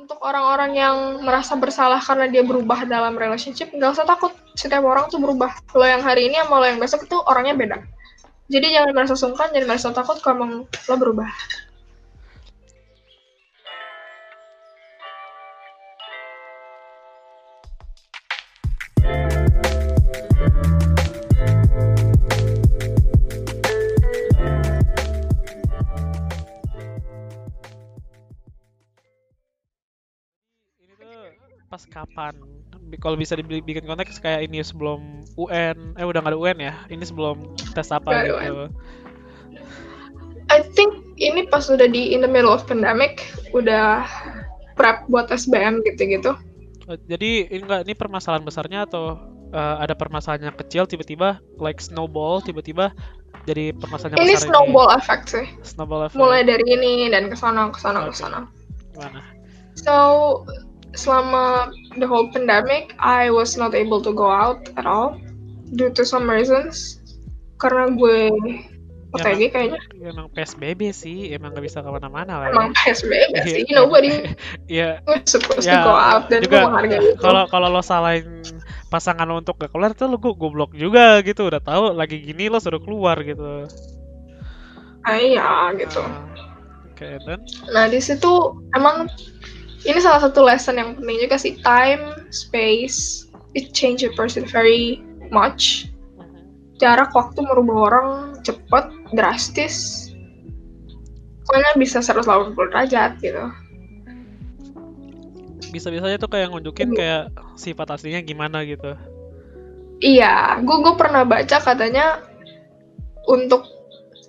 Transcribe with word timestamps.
untuk 0.00 0.16
orang-orang 0.24 0.72
yang 0.72 0.96
merasa 1.20 1.52
bersalah 1.60 2.00
karena 2.00 2.24
dia 2.32 2.40
berubah 2.40 2.88
dalam 2.88 3.20
relationship, 3.20 3.68
nggak 3.76 4.00
usah 4.00 4.08
takut. 4.08 4.32
Setiap 4.56 4.80
orang 4.80 5.12
tuh 5.12 5.20
berubah. 5.20 5.52
Lo 5.76 5.84
yang 5.84 6.00
hari 6.00 6.32
ini 6.32 6.40
sama 6.40 6.64
lo 6.64 6.66
yang 6.66 6.80
besok 6.80 7.04
itu 7.04 7.16
orangnya 7.28 7.54
beda. 7.54 7.76
Jadi 8.50 8.66
jangan 8.74 8.90
merasa 8.96 9.14
sungkan, 9.14 9.52
jangan 9.52 9.76
merasa 9.76 9.92
takut 9.92 10.18
kalau 10.24 10.64
lo 10.66 10.94
berubah. 10.96 11.28
Kapan? 31.90 32.34
Kalau 32.98 33.14
bisa 33.14 33.38
dibikin 33.38 33.86
konteks 33.86 34.18
kayak 34.18 34.50
ini 34.50 34.62
sebelum 34.64 35.22
UN, 35.38 35.94
eh 35.94 36.06
udah 36.06 36.22
nggak 36.22 36.34
ada 36.34 36.40
UN 36.40 36.58
ya? 36.58 36.74
Ini 36.90 37.04
sebelum 37.06 37.54
tes 37.76 37.90
apa 37.94 38.10
ada 38.10 38.26
gitu? 38.26 38.66
I 40.50 40.66
think 40.74 40.90
ini 41.22 41.46
pas 41.46 41.70
udah 41.70 41.86
di 41.86 42.10
in 42.10 42.26
the 42.26 42.30
middle 42.30 42.50
of 42.50 42.66
pandemic, 42.66 43.30
udah 43.54 44.02
prep 44.74 45.06
buat 45.06 45.30
SBM 45.30 45.86
gitu-gitu. 45.86 46.34
Oh, 46.90 46.96
Jadi 47.06 47.46
ini 47.46 47.62
enggak 47.62 47.86
ini 47.86 47.94
permasalahan 47.94 48.42
besarnya 48.42 48.82
atau 48.88 49.14
eh, 49.54 49.76
ada 49.78 49.94
permasalahan 49.94 50.50
yang 50.50 50.56
kecil 50.58 50.90
tiba-tiba 50.90 51.38
like 51.62 51.78
snowball 51.78 52.42
tiba-tiba 52.42 52.90
jadi 53.48 53.72
permasalahan 53.72 54.18
Ini 54.20 54.34
besar 54.36 54.46
snowball 54.50 54.88
effect 54.98 55.24
sih. 55.32 55.46
snowball 55.62 56.02
effect. 56.06 56.18
Mulai 56.18 56.42
dari 56.44 56.64
ini 56.66 57.08
dan 57.08 57.30
ke 57.30 57.36
sana 57.38 57.70
ke 57.70 57.78
sana 57.78 58.10
ke 58.10 58.12
Oke. 58.12 58.18
sana. 58.18 58.40
Gimana? 58.92 59.20
So 59.78 59.94
selama 60.94 61.70
the 61.96 62.06
whole 62.06 62.28
pandemic, 62.30 62.94
I 62.98 63.30
was 63.30 63.56
not 63.56 63.74
able 63.74 64.02
to 64.02 64.12
go 64.12 64.28
out 64.28 64.68
at 64.76 64.86
all 64.86 65.18
due 65.74 65.90
to 65.94 66.02
some 66.02 66.26
reasons. 66.26 66.98
Karena 67.60 67.92
gue 67.92 68.32
OTG 69.10 69.50
kayaknya 69.50 69.80
Emang 70.00 70.30
PSBB 70.30 70.94
sih, 70.94 71.34
emang 71.34 71.50
nggak 71.50 71.66
bisa 71.66 71.82
ke 71.82 71.90
mana-mana 71.90 72.40
lah 72.40 72.46
ya. 72.48 72.52
emang 72.54 72.70
PSBB 72.72 73.34
Iya. 73.34 73.42
sih. 73.44 73.62
Nobody 73.74 74.08
Iya, 74.70 74.90
was 75.04 75.26
supposed 75.26 75.66
Ya, 75.66 75.82
to 75.82 75.90
go 75.90 75.94
out 75.94 76.30
dan 76.30 76.40
gue 76.40 76.48
juga 76.48 76.64
menghargai 76.64 76.98
itu. 77.02 77.18
kalau 77.18 77.42
kalau 77.50 77.68
lo 77.68 77.82
salahin 77.82 78.26
pasangan 78.88 79.26
lo 79.26 79.42
untuk 79.42 79.58
gak 79.58 79.70
keluar 79.74 79.92
tuh 79.94 80.06
lo 80.06 80.16
gue 80.16 80.32
goblok 80.34 80.72
juga 80.74 81.18
gitu 81.22 81.46
udah 81.46 81.58
tahu 81.58 81.90
lagi 81.92 82.22
gini 82.22 82.46
lo 82.46 82.62
suruh 82.62 82.80
keluar 82.80 83.18
gitu 83.22 83.66
Ah, 85.02 85.16
iya 85.16 85.72
gitu. 85.74 86.00
Ah, 86.00 86.22
oke 86.86 87.08
dan 87.24 87.40
Nah 87.72 87.88
di 87.88 87.98
situ 87.98 88.30
emang 88.76 89.08
ini 89.86 89.98
salah 90.00 90.20
satu 90.24 90.44
lesson 90.44 90.76
yang 90.76 90.96
penting 90.98 91.18
juga 91.24 91.36
sih 91.40 91.56
time, 91.64 92.28
space, 92.34 93.30
it 93.56 93.72
change 93.72 94.04
a 94.04 94.12
person 94.12 94.44
very 94.44 95.00
much. 95.32 95.88
Jarak 96.80 97.12
waktu 97.12 97.44
merubah 97.44 97.76
orang 97.92 98.08
cepet, 98.40 98.84
drastis. 99.12 100.08
Pokoknya 101.44 101.72
bisa 101.76 101.98
180 102.00 102.56
derajat 102.56 103.18
gitu. 103.20 103.44
bisa-bisanya 105.70 106.18
tuh 106.18 106.26
kayak 106.26 106.50
nunjukin 106.50 106.90
kayak 106.92 107.30
sifat 107.54 107.94
aslinya 107.94 108.20
gimana 108.26 108.66
gitu 108.66 108.98
Iya, 110.00 110.56
gue 110.64 110.76
gue 110.80 110.94
pernah 110.96 111.28
baca 111.28 111.60
katanya 111.60 112.24
untuk 113.28 113.68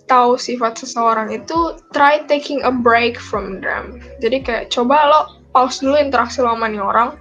tahu 0.04 0.36
sifat 0.36 0.84
seseorang 0.84 1.32
itu 1.32 1.80
try 1.96 2.20
taking 2.28 2.60
a 2.68 2.72
break 2.76 3.16
from 3.16 3.64
them. 3.64 4.04
Jadi 4.20 4.44
kayak 4.44 4.68
coba 4.68 5.00
lo 5.08 5.22
pause 5.52 5.84
dulu 5.84 6.00
interaksi 6.00 6.40
lo 6.40 6.56
sama 6.56 6.68
nih 6.72 6.82
orang 6.82 7.16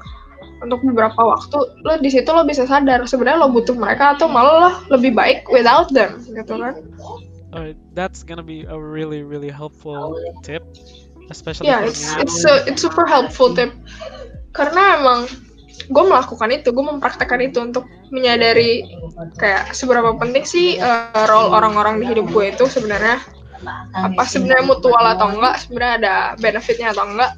untuk 0.60 0.80
beberapa 0.84 1.20
waktu. 1.20 1.58
Lo 1.84 1.96
di 2.00 2.10
situ 2.12 2.28
lo 2.30 2.44
bisa 2.44 2.64
sadar 2.64 3.04
sebenarnya 3.04 3.44
lo 3.44 3.48
butuh 3.52 3.76
mereka 3.76 4.16
atau 4.16 4.28
malah 4.28 4.70
lo 4.70 4.70
lebih 4.96 5.12
baik 5.16 5.48
without 5.52 5.90
them 5.92 6.20
gitu 6.32 6.56
kan? 6.56 6.74
Oh, 7.50 7.74
that's 7.98 8.22
gonna 8.22 8.46
be 8.46 8.62
a 8.70 8.78
really 8.78 9.26
really 9.26 9.50
helpful 9.50 10.14
tip 10.46 10.62
especially 11.34 11.66
for 11.66 11.82
it's 11.82 12.14
me 12.14 12.22
it's 12.22 12.46
a- 12.46 12.62
it's 12.70 12.82
super 12.82 13.06
helpful 13.06 13.50
tip. 13.50 13.74
Karena 14.54 14.98
emang 15.02 15.26
gue 15.90 16.04
melakukan 16.06 16.54
itu, 16.54 16.70
gue 16.70 16.84
mempraktekkan 16.86 17.42
itu 17.42 17.58
untuk 17.58 17.82
menyadari 18.14 18.86
kayak 19.38 19.74
seberapa 19.74 20.14
penting 20.18 20.46
sih 20.46 20.78
uh, 20.78 21.26
role 21.26 21.50
orang-orang 21.50 21.98
di 22.02 22.06
hidup 22.06 22.30
gue 22.30 22.54
itu 22.54 22.66
sebenarnya 22.70 23.18
apa 23.94 24.22
sebenarnya 24.26 24.64
mutual 24.70 25.02
atau 25.02 25.34
enggak, 25.34 25.66
sebenarnya 25.66 25.94
ada 26.02 26.14
benefitnya 26.38 26.94
atau 26.94 27.04
enggak, 27.06 27.34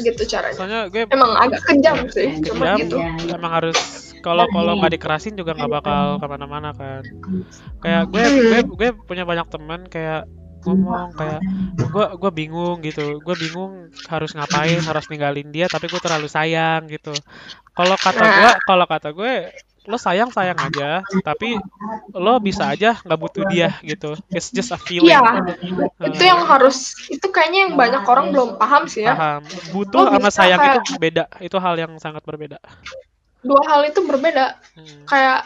gitu 0.00 0.22
caranya. 0.24 0.56
soalnya 0.56 0.80
gue 0.88 1.04
Emang 1.12 1.32
agak 1.36 1.60
kejam 1.68 2.08
sih, 2.08 2.40
cuma 2.40 2.80
gitu. 2.80 2.96
emang 3.28 3.52
harus 3.52 3.76
kalau 4.24 4.48
kalau 4.48 4.80
nggak 4.80 4.96
dikerasin 4.96 5.36
juga 5.36 5.52
nggak 5.52 5.72
bakal 5.84 6.16
ke 6.16 6.26
mana-mana 6.26 6.72
kan. 6.72 7.04
Kayak 7.84 8.08
gue 8.08 8.24
gue 8.24 8.60
gue 8.72 8.88
punya 9.04 9.28
banyak 9.28 9.44
teman 9.52 9.84
kayak 9.92 10.24
ngomong 10.64 11.12
kayak 11.12 11.44
gue 11.76 12.06
gue 12.16 12.30
bingung 12.32 12.80
gitu. 12.80 13.20
Gue 13.20 13.36
bingung 13.36 13.92
harus 14.08 14.32
ngapain 14.32 14.80
harus 14.80 15.04
ninggalin 15.12 15.52
dia 15.52 15.68
tapi 15.68 15.92
gue 15.92 16.00
terlalu 16.00 16.32
sayang 16.32 16.88
gitu. 16.88 17.12
Kalau 17.76 17.96
kata 18.00 18.24
gue 18.24 18.50
kalau 18.64 18.86
kata 18.88 19.12
gue 19.12 19.52
lo 19.84 19.96
sayang 19.96 20.28
sayang 20.28 20.56
aja 20.56 21.04
tapi 21.20 21.60
lo 22.10 22.36
bisa 22.38 22.66
aja 22.66 22.96
nggak 22.98 23.20
butuh 23.20 23.44
dia 23.46 23.76
gitu 23.80 24.16
it's 24.28 24.48
just 24.48 24.70
a 24.70 24.78
feeling 24.78 25.12
Iya, 25.12 25.20
itu 26.06 26.22
yang 26.22 26.40
harus, 26.42 26.96
itu 27.06 27.26
kayaknya 27.26 27.68
yang 27.68 27.72
banyak 27.74 28.00
orang 28.02 28.32
belum 28.32 28.56
paham 28.56 28.84
sih 28.84 29.04
ya. 29.04 29.12
paham 29.12 29.42
butuh 29.70 30.02
Lo 30.02 30.10
sama 30.10 30.30
sayang 30.30 30.56
kayak- 30.58 30.76
itu 30.80 30.92
beda 30.96 31.24
itu 31.38 31.56
hal 31.58 31.74
yang 31.76 31.92
sangat 31.98 32.22
berbeda 32.22 32.56
Dua 33.40 33.60
hal 33.62 33.84
itu 33.84 34.00
berbeda. 34.00 34.56
Hmm. 34.72 35.04
kayak 35.04 35.44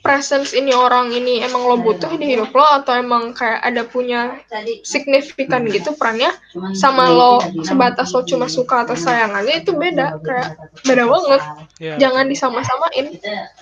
presence 0.00 0.56
ini 0.56 0.72
orang 0.72 1.12
ini 1.12 1.44
emang 1.44 1.64
lo 1.68 1.76
butuh 1.76 2.12
di 2.16 2.36
hidup 2.36 2.52
lo 2.56 2.64
atau 2.80 2.96
emang 2.96 3.36
kayak 3.36 3.60
ada 3.60 3.82
punya 3.84 4.40
signifikan 4.84 5.68
gitu 5.68 5.92
perannya? 5.96 6.32
Sama 6.72 7.12
lo 7.12 7.44
sebatas 7.64 8.12
lo 8.16 8.24
cuma 8.24 8.48
suka 8.48 8.88
atau 8.88 8.96
sayang 8.96 9.36
aja 9.36 9.52
itu 9.60 9.76
beda 9.76 10.20
kayak 10.24 10.48
beda 10.84 11.04
banget. 11.08 11.42
Iya. 11.80 11.94
jangan 11.96 12.24
disama-samain. 12.28 13.06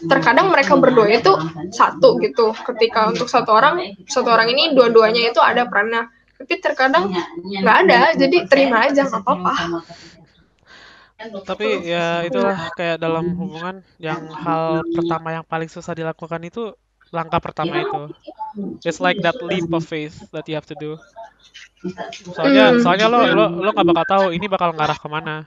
Terkadang 0.07 0.51
mereka 0.51 0.75
berdua 0.79 1.11
itu 1.11 1.33
satu 1.71 2.19
gitu. 2.23 2.51
ketika 2.75 3.11
untuk 3.11 3.27
satu 3.27 3.55
orang 3.55 3.97
satu 4.07 4.31
orang 4.31 4.51
ini 4.51 4.75
dua-duanya 4.75 5.31
itu 5.31 5.41
ada 5.43 5.67
perannya. 5.67 6.11
Tapi 6.39 6.55
terkadang 6.63 7.11
nggak 7.43 7.77
ada 7.87 8.15
jadi 8.15 8.47
terima 8.47 8.87
aja 8.87 9.11
nggak 9.11 9.23
apa-apa 9.27 9.55
Tapi 11.19 11.67
ya 11.83 12.23
itulah 12.23 12.71
kayak 12.79 13.03
dalam 13.03 13.35
hubungan 13.35 13.83
yang 13.99 14.31
hal 14.31 14.87
pertama 14.95 15.29
yang 15.35 15.45
paling 15.45 15.67
susah 15.67 15.91
dilakukan 15.99 16.39
itu 16.47 16.75
langkah 17.11 17.43
pertama 17.43 17.75
itu. 17.83 18.03
It's 18.87 19.03
like 19.03 19.19
that 19.27 19.39
leap 19.43 19.67
of 19.75 19.83
faith 19.83 20.15
that 20.31 20.47
you 20.47 20.55
have 20.55 20.69
to 20.71 20.79
do. 20.79 20.95
Soalnya 22.35 22.79
soalnya 22.83 23.07
lo 23.11 23.19
lo 23.35 23.45
lo 23.63 23.71
nggak 23.71 23.87
bakal 23.95 24.07
tahu 24.07 24.25
ini 24.35 24.47
bakal 24.51 24.71
ngarah 24.75 24.99
ke 24.99 25.09
mana. 25.11 25.47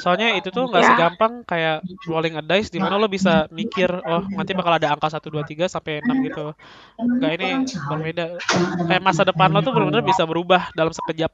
Soalnya 0.00 0.36
itu 0.36 0.48
tuh 0.52 0.68
nggak 0.68 0.82
Ya. 0.84 0.88
segampang 0.94 1.32
kayak 1.44 1.84
rolling 2.08 2.36
a 2.40 2.42
dice 2.44 2.72
di 2.72 2.80
mana 2.80 2.96
lo 2.96 3.08
bisa 3.08 3.46
mikir 3.52 3.88
oh 4.04 4.22
nanti 4.32 4.52
bakal 4.56 4.76
ada 4.76 4.92
angka 4.92 5.08
1 5.12 5.28
2 5.28 5.44
3 5.44 5.68
sampai 5.68 6.00
6 6.04 6.16
gitu. 6.28 6.52
Enggak 7.00 7.32
ini 7.40 7.48
berbeda. 7.88 8.24
Kayak 8.88 9.02
masa 9.04 9.22
depan 9.28 9.48
lo 9.52 9.60
tuh 9.60 9.72
benar-benar 9.76 10.04
bisa 10.04 10.24
berubah 10.24 10.72
dalam 10.76 10.92
sekejap. 10.92 11.32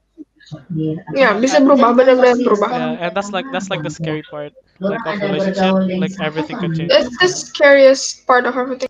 Ya 1.13 1.37
bisa 1.37 1.61
berubah 1.61 1.93
benar-benar 1.93 2.41
berubah 2.41 2.69
Yeah, 2.73 3.05
and 3.05 3.13
that's 3.13 3.33
like 3.33 3.45
that's 3.53 3.69
like 3.69 3.85
the 3.85 3.93
scary 3.93 4.25
part. 4.25 4.53
Like 4.81 5.03
of 5.05 5.21
relationship, 5.21 5.75
like 6.01 6.15
everything 6.23 6.57
could 6.63 6.73
change. 6.73 6.91
It's 6.95 7.13
the 7.19 7.29
scariest 7.29 8.25
part 8.25 8.47
of 8.47 8.55
everything. 8.57 8.89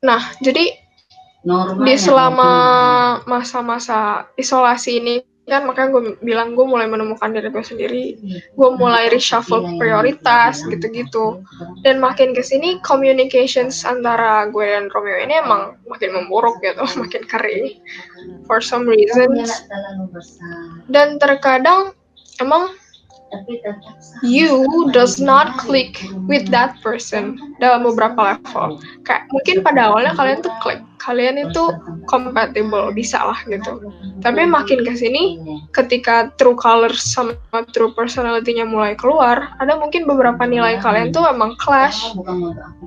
Nah, 0.00 0.22
jadi 0.38 0.70
di 1.82 1.94
selama 1.98 2.50
masa-masa 3.26 4.30
isolasi 4.38 5.02
ini 5.02 5.14
kan 5.46 5.62
makanya 5.62 5.94
gue 5.94 6.02
bilang 6.26 6.58
gue 6.58 6.66
mulai 6.66 6.90
menemukan 6.90 7.30
diri 7.30 7.54
gue 7.54 7.62
sendiri. 7.62 8.04
Gue 8.58 8.68
mulai 8.74 9.06
reshuffle 9.06 9.78
prioritas 9.78 10.66
gitu-gitu. 10.66 11.38
Dan 11.86 12.02
makin 12.02 12.34
ke 12.34 12.42
sini 12.42 12.82
communications 12.82 13.86
antara 13.86 14.50
gue 14.50 14.66
dan 14.66 14.90
Romeo 14.90 15.22
ini 15.22 15.38
emang 15.38 15.78
makin 15.86 16.18
memburuk 16.18 16.58
gitu 16.66 16.82
makin 17.02 17.22
kering. 17.30 17.78
For 18.50 18.58
some 18.58 18.90
reasons. 18.90 19.54
Dan 20.90 21.22
terkadang 21.22 21.94
emang 22.42 22.74
you 24.22 24.90
does 24.92 25.18
not 25.18 25.58
click 25.58 25.98
with 26.30 26.48
that 26.50 26.78
person 26.82 27.38
dalam 27.58 27.84
beberapa 27.84 28.36
level. 28.36 28.78
Kayak 29.02 29.28
mungkin 29.32 29.56
pada 29.66 29.90
awalnya 29.90 30.12
kalian 30.14 30.40
tuh 30.42 30.52
klik, 30.62 30.80
kalian 31.02 31.38
itu 31.38 31.74
compatible, 32.06 32.90
bisa 32.94 33.18
lah 33.18 33.38
gitu. 33.46 33.82
Tapi 34.22 34.46
makin 34.46 34.82
ke 34.86 34.94
sini, 34.94 35.38
ketika 35.74 36.30
true 36.38 36.56
colors 36.58 37.02
sama 37.02 37.34
true 37.74 37.92
personality-nya 37.94 38.66
mulai 38.66 38.94
keluar, 38.94 39.54
ada 39.58 39.78
mungkin 39.78 40.06
beberapa 40.06 40.42
nilai 40.46 40.78
kalian 40.82 41.10
tuh 41.10 41.26
emang 41.26 41.54
clash. 41.58 42.14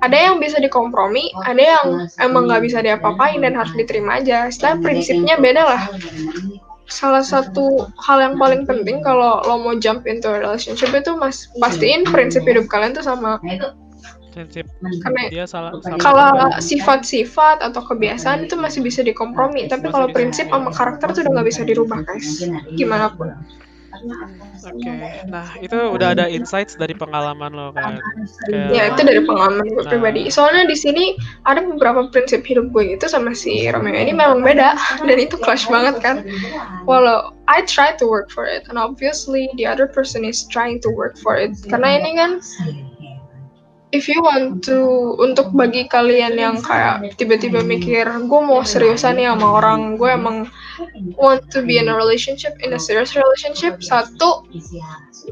Ada 0.04 0.32
yang 0.32 0.36
bisa 0.40 0.60
dikompromi, 0.60 1.32
ada 1.46 1.62
yang 1.80 1.88
emang 2.24 2.48
nggak 2.48 2.64
bisa 2.64 2.80
diapa-apain 2.84 3.40
dan 3.44 3.56
harus 3.56 3.72
diterima 3.76 4.20
aja. 4.24 4.48
Setelah 4.52 4.80
prinsipnya 4.84 5.36
beda 5.40 5.64
lah. 5.64 5.82
Salah 6.90 7.22
satu 7.22 7.88
hal 8.02 8.18
yang 8.20 8.36
paling 8.36 8.66
penting 8.66 9.06
kalau 9.06 9.40
lo 9.46 9.56
mau 9.62 9.78
jump 9.78 10.10
into 10.10 10.26
a 10.28 10.42
relationship 10.42 10.90
itu 10.92 11.14
mas 11.16 11.48
pastiin 11.62 12.04
prinsip 12.10 12.44
hidup 12.44 12.66
kalian 12.68 12.98
tuh 12.98 13.06
sama. 13.06 13.38
Prinsip 14.30 14.66
karena 15.06 15.22
dia 15.30 15.46
salah 15.50 15.74
sama 15.82 15.98
kalau 16.02 16.30
sifat-sifat 16.62 17.66
atau 17.66 17.82
kebiasaan 17.82 18.46
itu 18.46 18.58
masih 18.58 18.86
bisa 18.86 19.02
dikompromi 19.02 19.66
tapi 19.70 19.90
kalau 19.90 20.10
prinsip 20.10 20.50
sama 20.50 20.70
karakter 20.70 21.14
tuh 21.14 21.22
udah 21.26 21.32
nggak 21.40 21.48
bisa 21.50 21.62
dirubah 21.66 22.02
guys. 22.06 22.42
Gimana 22.74 23.14
pun 23.14 23.34
Oke, 24.60 24.92
nah 25.28 25.48
itu 25.60 25.76
udah 25.76 26.12
ada 26.16 26.26
insights 26.28 26.76
dari 26.76 26.92
pengalaman 26.92 27.52
lo 27.56 27.72
kan? 27.72 28.00
Kayak, 28.48 28.70
ya 28.72 28.84
itu 28.92 29.02
dari 29.08 29.22
pengalaman 29.24 29.66
gue 29.72 29.84
Nah. 29.84 29.92
pribadi. 29.92 30.22
Soalnya 30.28 30.68
di 30.68 30.76
sini 30.76 31.16
ada 31.48 31.64
beberapa 31.64 32.12
prinsip 32.12 32.44
hidup 32.44 32.72
gue 32.76 32.96
itu 33.00 33.06
sama 33.08 33.32
si 33.32 33.68
Romeo. 33.72 33.96
Ini 33.96 34.12
memang 34.12 34.44
beda 34.44 34.76
dan 35.08 35.18
itu 35.20 35.40
clash 35.40 35.68
banget 35.72 36.00
kan? 36.04 36.28
Walau 36.84 37.32
I 37.48 37.64
try 37.66 37.96
to 37.98 38.06
work 38.06 38.30
for 38.30 38.46
it 38.46 38.68
and 38.68 38.78
obviously 38.78 39.48
the 39.56 39.66
other 39.66 39.88
person 39.88 40.28
is 40.28 40.44
trying 40.52 40.84
to 40.84 40.90
work 40.92 41.16
for 41.20 41.40
it. 41.40 41.56
Karena 41.72 42.00
ini 42.04 42.20
kan 42.20 42.32
if 43.90 44.06
you 44.06 44.22
want 44.22 44.62
to 44.62 44.78
untuk 45.18 45.50
bagi 45.54 45.90
kalian 45.90 46.38
yang 46.38 46.62
kayak 46.62 47.02
tiba-tiba 47.18 47.66
mikir 47.66 48.06
gue 48.06 48.42
mau 48.42 48.62
seriusan 48.62 49.18
nih 49.18 49.34
sama 49.34 49.58
orang 49.62 49.98
gue 49.98 50.10
emang 50.10 50.46
want 51.18 51.42
to 51.50 51.66
be 51.66 51.82
in 51.82 51.90
a 51.90 51.96
relationship 51.96 52.54
in 52.62 52.78
a 52.78 52.80
serious 52.82 53.18
relationship 53.18 53.82
satu 53.82 54.46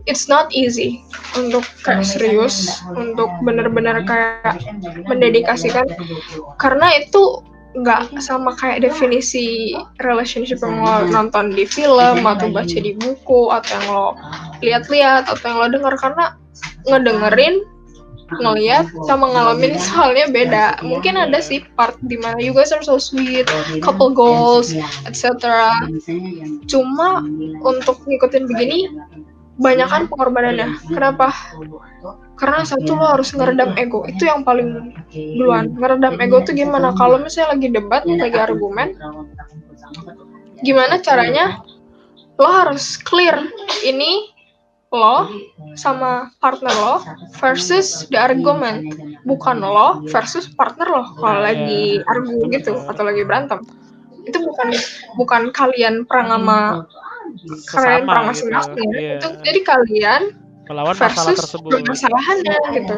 it's 0.09 0.25
not 0.25 0.49
easy 0.49 1.05
untuk 1.37 1.61
kayak 1.85 2.01
serius 2.01 2.81
untuk 2.97 3.29
benar-benar 3.45 4.01
kayak 4.09 4.57
mendedikasikan 5.05 5.85
karena 6.57 6.97
itu 6.97 7.45
nggak 7.77 8.09
sama 8.17 8.57
kayak 8.57 8.81
definisi 8.81 9.77
relationship 10.01 10.57
yang 10.65 10.81
lo 10.81 11.05
nonton 11.05 11.53
di 11.53 11.61
film 11.69 12.25
atau 12.25 12.49
baca 12.49 12.77
di 12.81 12.97
buku 12.97 13.53
atau 13.53 13.69
yang 13.77 13.85
lo 13.93 14.07
lihat-lihat 14.65 15.29
atau 15.29 15.45
yang 15.45 15.57
lo 15.61 15.67
dengar 15.69 15.93
karena 16.01 16.25
ngedengerin 16.89 17.61
ngeliat 18.27 18.91
sama 19.07 19.31
ngalamin 19.31 19.79
soalnya 19.79 20.27
beda. 20.27 20.65
Mungkin 20.83 21.15
ada 21.15 21.39
sih 21.39 21.63
part 21.79 21.95
di 22.03 22.19
mana 22.19 22.37
you 22.39 22.51
guys 22.51 22.75
are 22.75 22.83
so 22.83 22.99
sweet 22.99 23.47
couple 23.79 24.11
goals 24.11 24.75
etc 25.07 25.47
cuma 26.67 27.23
untuk 27.63 28.03
ngikutin 28.03 28.45
begini 28.51 28.91
banyak 29.57 29.89
kan 29.89 30.05
pengorbanannya. 30.05 30.77
Kenapa? 30.91 31.33
Karena 32.37 32.61
satu 32.61 32.93
lo 32.93 33.17
harus 33.17 33.33
ngeredam 33.33 33.73
ego. 33.73 34.05
Itu 34.05 34.29
yang 34.29 34.45
paling 34.45 34.93
duluan. 35.09 35.73
Ngeredam 35.73 36.21
ego 36.21 36.45
tuh 36.45 36.53
gimana? 36.53 36.93
Kalau 36.93 37.17
misalnya 37.17 37.57
lagi 37.57 37.67
debat 37.73 38.05
lagi 38.05 38.37
argumen 38.37 38.93
gimana 40.61 41.01
caranya? 41.01 41.57
Lo 42.37 42.45
harus 42.45 43.01
clear. 43.01 43.41
Ini 43.81 44.36
lo 44.95 45.27
sama 45.75 46.31
partner 46.39 46.71
lo 46.71 46.95
versus 47.43 48.07
the 48.07 48.19
argument. 48.19 48.87
bukan 49.27 49.59
lo 49.59 50.07
versus 50.07 50.47
partner 50.55 50.87
lo 50.87 51.03
kalau 51.19 51.43
lagi 51.43 51.99
argu 52.07 52.47
gitu 52.47 52.79
atau 52.87 53.03
lagi 53.03 53.27
berantem. 53.27 53.59
Itu 54.23 54.39
bukan 54.43 54.71
bukan 55.19 55.41
kalian 55.51 56.07
perang 56.07 56.31
sama 56.31 56.87
kalian 57.75 58.03
perang 58.07 58.25
gitu. 58.27 58.31
masing-masing. 58.31 58.89
Iya. 58.95 59.15
itu 59.19 59.27
jadi 59.43 59.59
kalian 59.67 60.23
Melawan 60.67 60.95
masalah 60.99 61.31
versus 61.31 61.39
tersebut. 61.39 61.71
permasalahannya 61.79 62.59
gitu. 62.75 62.95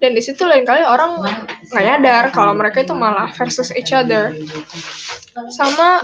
dan 0.00 0.10
di 0.16 0.22
situ 0.24 0.40
lain 0.48 0.64
kali 0.64 0.80
orang 0.80 1.20
nggak 1.68 1.84
nyadar 1.84 2.24
kalau 2.32 2.56
mereka 2.56 2.80
itu 2.80 2.96
malah 2.96 3.28
versus 3.36 3.68
each 3.76 3.92
other. 3.92 4.32
sama 5.52 6.00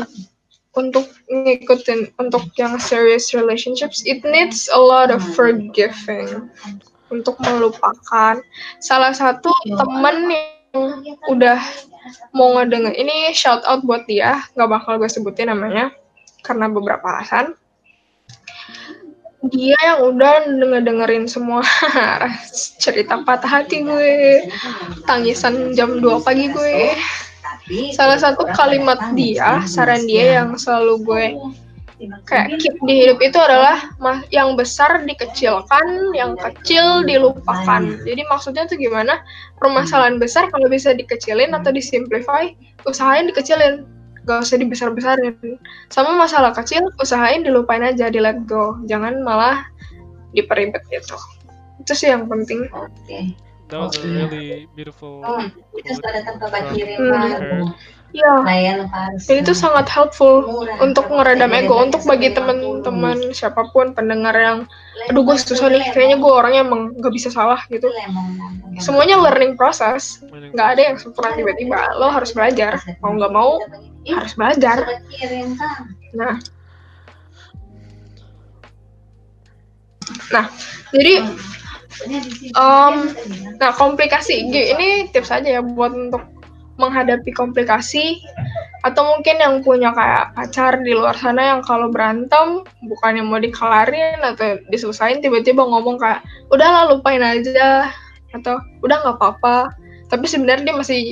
untuk 0.75 1.07
ngikutin 1.31 2.19
untuk 2.19 2.51
yang 2.59 2.79
serious 2.83 3.31
relationships 3.31 4.03
it 4.03 4.23
needs 4.27 4.67
a 4.71 4.79
lot 4.79 5.11
of 5.11 5.23
forgiving. 5.35 6.51
Untuk 7.13 7.39
melupakan. 7.47 8.43
Salah 8.83 9.15
satu 9.15 9.55
temen 9.65 10.35
yang 10.35 11.15
udah 11.31 11.63
mau 12.35 12.59
ngedenger 12.59 12.91
ini 12.99 13.31
shout 13.31 13.63
out 13.65 13.87
buat 13.87 14.03
dia. 14.11 14.43
Nggak 14.59 14.71
bakal 14.71 14.99
gue 14.99 15.07
sebutin 15.07 15.53
namanya 15.53 15.95
karena 16.43 16.67
beberapa 16.67 17.07
alasan. 17.07 17.55
Dia 19.53 19.77
yang 19.85 20.01
udah 20.09 20.49
ngedengerin 20.49 21.29
semua 21.29 21.61
cerita 22.83 23.21
patah 23.23 23.63
hati 23.63 23.85
gue. 23.85 24.49
Tangisan 25.07 25.77
jam 25.77 26.01
2 26.01 26.25
pagi 26.25 26.51
gue 26.51 26.97
salah 27.97 28.21
satu 28.21 28.45
kalimat 28.53 29.01
dia 29.17 29.65
saran 29.65 30.05
dia 30.05 30.43
yang 30.43 30.53
selalu 30.61 30.95
gue 31.05 31.25
kayak 32.27 32.59
keep 32.61 32.75
di 32.85 33.07
hidup 33.07 33.19
itu 33.23 33.39
adalah 33.39 33.95
yang 34.35 34.59
besar 34.59 35.03
dikecilkan 35.07 36.13
yang 36.13 36.35
kecil 36.35 37.07
dilupakan. 37.07 37.83
Jadi 38.03 38.23
maksudnya 38.29 38.67
tuh 38.67 38.77
gimana? 38.77 39.23
Permasalahan 39.63 40.19
besar 40.19 40.51
kalau 40.51 40.67
bisa 40.67 40.93
dikecilin 40.93 41.55
atau 41.55 41.71
disimplify 41.71 42.51
usahain 42.85 43.31
dikecilin. 43.31 43.87
Gak 44.25 44.41
usah 44.41 44.57
dibesar-besarin. 44.57 45.37
Sama 45.93 46.17
masalah 46.17 46.57
kecil 46.57 46.89
usahain 46.97 47.45
dilupain 47.45 47.85
aja 47.85 48.09
di 48.09 48.19
let 48.19 48.41
go. 48.49 48.81
Jangan 48.89 49.21
malah 49.21 49.69
diperibet 50.33 50.81
gitu. 50.89 51.17
Itu 51.85 51.93
sih 51.93 52.09
yang 52.11 52.27
penting. 52.27 52.67
Oke. 52.73 53.37
That 53.75 53.83
was 53.83 53.99
a 53.99 54.07
really 54.07 54.71
beautiful 54.79 55.27
Oh, 55.27 55.43
Itu 55.75 55.99
sudah 55.99 56.15
Hmm. 56.15 56.23
I 56.55 56.63
Pak. 57.11 57.43
heard. 57.43 57.75
ya 58.15 58.31
Layan 58.47 58.87
harus. 58.87 59.27
dan 59.27 59.43
itu 59.43 59.51
sangat 59.59 59.91
helpful 59.91 60.47
untuk 60.79 61.11
meredam 61.11 61.51
ego 61.51 61.75
untuk 61.83 62.07
bagi 62.07 62.31
teman-teman 62.31 63.35
siapa 63.35 63.67
pun 63.75 63.91
pendengar 63.91 64.31
yang 64.39 64.59
aduh 65.11 65.27
gue 65.27 65.35
susah 65.35 65.67
nih 65.67 65.83
kayaknya 65.91 66.23
gue 66.23 66.31
orangnya 66.31 66.63
emang 66.63 66.95
gak 67.03 67.11
bisa 67.11 67.35
salah 67.35 67.59
gitu. 67.67 67.91
semuanya 68.79 69.19
learning 69.19 69.59
process. 69.59 70.23
Nggak 70.31 70.69
ada 70.79 70.83
yang 70.87 70.97
sempurna 71.03 71.35
tiba-tiba 71.35 71.99
lo 71.99 72.07
harus 72.07 72.31
belajar. 72.31 72.79
Mau 73.03 73.19
nggak 73.19 73.33
mau 73.35 73.59
harus 74.07 74.33
belajar. 74.39 74.87
Nah. 76.15 76.39
Nah 80.31 80.47
jadi 80.95 81.19
um, 82.59 83.15
nah 83.59 83.71
komplikasi 83.75 84.51
ini 84.51 85.09
tips 85.15 85.31
aja 85.31 85.59
ya 85.59 85.63
buat 85.63 85.95
untuk 85.95 86.23
menghadapi 86.79 87.31
komplikasi. 87.35 88.23
Atau 88.85 89.01
mungkin 89.01 89.41
yang 89.41 89.55
punya 89.65 89.97
kayak 89.97 90.37
pacar 90.37 90.77
di 90.85 90.93
luar 90.93 91.17
sana 91.17 91.57
yang 91.57 91.61
kalau 91.65 91.89
berantem 91.89 92.69
bukannya 92.85 93.25
mau 93.25 93.41
dikelarin 93.41 94.21
atau 94.21 94.61
diselesain 94.69 95.25
tiba-tiba 95.25 95.65
ngomong 95.65 95.97
kayak 95.97 96.21
udahlah 96.53 96.93
lupain 96.93 97.25
aja 97.25 97.89
atau 98.37 98.61
udah 98.85 98.97
nggak 99.01 99.17
apa-apa. 99.17 99.73
Tapi 100.13 100.29
sebenarnya 100.29 100.69
dia 100.69 100.77
masih 100.77 101.03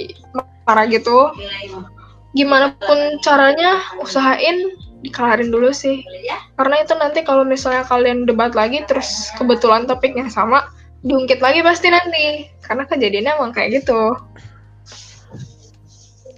marah 0.69 0.85
gitu. 0.93 1.33
Gimana 2.37 2.77
pun 2.77 2.99
caranya 3.25 3.81
usahain 4.05 4.69
dikelarin 5.03 5.51
dulu 5.51 5.75
sih. 5.75 6.07
Karena 6.57 6.81
itu 6.81 6.95
nanti 6.97 7.27
kalau 7.27 7.43
misalnya 7.43 7.83
kalian 7.85 8.25
debat 8.25 8.55
lagi 8.55 8.81
terus 8.87 9.29
kebetulan 9.37 9.85
topiknya 9.85 10.31
sama 10.31 10.65
diungkit 11.03 11.43
lagi 11.43 11.61
pasti 11.61 11.91
nanti. 11.91 12.49
Karena 12.63 12.87
kejadiannya 12.87 13.33
emang 13.37 13.53
kayak 13.53 13.83
gitu. 13.83 14.15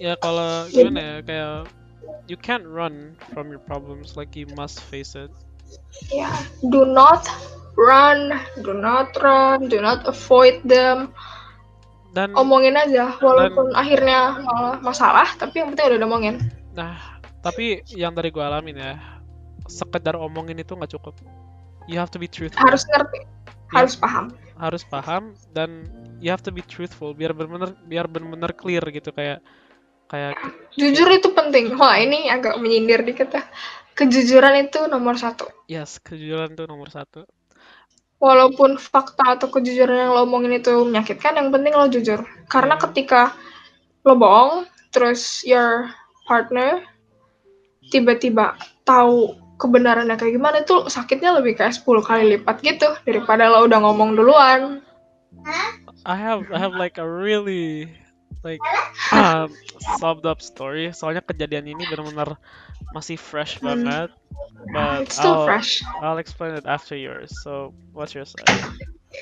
Ya 0.01 0.19
kalau 0.19 0.67
gimana 0.73 1.01
ya 1.01 1.17
kayak 1.23 1.57
you 2.27 2.41
can't 2.41 2.67
run 2.67 3.15
from 3.31 3.53
your 3.53 3.63
problems 3.63 4.17
like 4.17 4.35
you 4.35 4.49
must 4.59 4.81
face 4.91 5.15
it. 5.15 5.31
ya 6.11 6.29
do 6.75 6.85
not 6.85 7.25
run 7.79 8.35
do 8.63 8.75
not 8.75 9.15
run 9.23 9.71
do 9.71 9.79
not 9.79 10.03
avoid 10.09 10.59
them. 10.67 11.13
Dan 12.15 12.31
omongin 12.39 12.79
aja 12.79 13.19
walaupun 13.19 13.75
akhirnya 13.75 14.39
malah 14.47 14.79
masalah 14.79 15.27
tapi 15.35 15.59
yang 15.59 15.75
penting 15.75 15.99
udah 15.99 16.07
ngomongin 16.07 16.37
nah 16.71 17.14
tapi 17.45 17.85
yang 17.93 18.17
dari 18.17 18.33
gua 18.33 18.49
alamin 18.49 18.81
ya 18.81 18.93
sekedar 19.69 20.17
omongin 20.17 20.57
itu 20.57 20.73
nggak 20.73 20.97
cukup. 20.97 21.13
You 21.85 22.01
have 22.01 22.09
to 22.17 22.21
be 22.21 22.25
truthful. 22.25 22.65
harus 22.65 22.89
ngerti 22.89 23.29
harus 23.75 23.95
paham. 23.99 24.33
Harus 24.57 24.83
paham 24.87 25.37
dan 25.53 25.85
you 26.23 26.33
have 26.33 26.41
to 26.41 26.55
be 26.55 26.65
truthful 26.65 27.13
biar 27.13 27.37
benar-benar 27.37 27.77
biar 27.85 28.09
benar-benar 28.09 28.57
clear 28.57 28.81
gitu 28.89 29.13
kayak 29.13 29.45
kayak 30.09 30.33
jujur 30.73 31.09
itu 31.13 31.29
penting. 31.37 31.77
Wah 31.77 32.01
ini 32.01 32.33
agak 32.33 32.57
menyindir 32.61 33.05
dikit 33.05 33.29
ya. 33.35 33.45
Kejujuran 33.95 34.69
itu 34.69 34.89
nomor 34.89 35.21
satu. 35.21 35.47
Yes 35.69 36.01
kejujuran 36.01 36.57
itu 36.57 36.65
nomor 36.65 36.89
satu. 36.89 37.29
Walaupun 38.23 38.81
fakta 38.81 39.37
atau 39.37 39.53
kejujuran 39.53 40.09
yang 40.09 40.11
lo 40.17 40.25
omongin 40.25 40.57
itu 40.57 40.73
menyakitkan, 40.87 41.37
yang 41.37 41.53
penting 41.53 41.77
lo 41.77 41.93
jujur. 41.93 42.25
Karena 42.49 42.81
ketika 42.81 43.37
lo 44.01 44.17
bohong, 44.17 44.65
terus 44.89 45.45
your 45.45 45.93
partner 46.25 46.81
tiba-tiba 47.89 48.57
tahu 48.85 49.37
kebenarannya 49.59 50.17
kayak 50.19 50.35
gimana, 50.37 50.57
itu 50.63 50.89
sakitnya 50.91 51.37
lebih 51.39 51.57
kayak 51.57 51.77
10 51.77 52.05
kali 52.05 52.37
lipat 52.37 52.61
gitu, 52.61 52.89
daripada 53.07 53.49
lo 53.49 53.65
udah 53.65 53.79
ngomong 53.81 54.19
duluan. 54.19 54.85
I 56.05 56.17
have 56.17 56.45
I 56.53 56.61
have 56.61 56.77
like 56.77 57.01
a 57.01 57.07
really 57.07 57.89
like 58.45 58.61
um, 59.13 59.49
summed 59.81 60.29
up 60.29 60.45
story 60.45 60.93
soalnya 60.93 61.25
kejadian 61.25 61.65
ini 61.65 61.89
benar-benar 61.89 62.37
masih 62.93 63.17
fresh 63.17 63.57
Hmm. 63.61 63.73
banget. 63.73 64.11
But 64.73 65.07
It's 65.07 65.21
still 65.21 65.39
I'll, 65.39 65.47
fresh. 65.47 65.85
I'll 66.01 66.19
explain 66.19 66.57
it 66.57 66.67
after 66.67 66.97
yours. 66.97 67.31
So, 67.45 67.77
what's 67.93 68.17
your 68.17 68.25
side? 68.25 68.49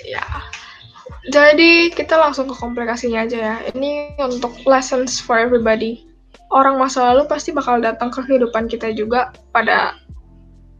Ya. 0.07 0.23
Jadi 1.29 1.91
kita 1.93 2.15
langsung 2.15 2.47
ke 2.47 2.55
komplikasinya 2.57 3.27
aja 3.27 3.39
ya. 3.39 3.57
Ini 3.75 4.17
untuk 4.23 4.55
lessons 4.65 5.19
for 5.19 5.37
everybody. 5.39 6.07
Orang 6.53 6.77
masa 6.77 7.13
lalu 7.13 7.25
pasti 7.27 7.51
bakal 7.51 7.81
datang 7.81 8.13
ke 8.13 8.21
kehidupan 8.29 8.69
kita 8.69 8.93
juga 8.93 9.33
pada 9.57 9.97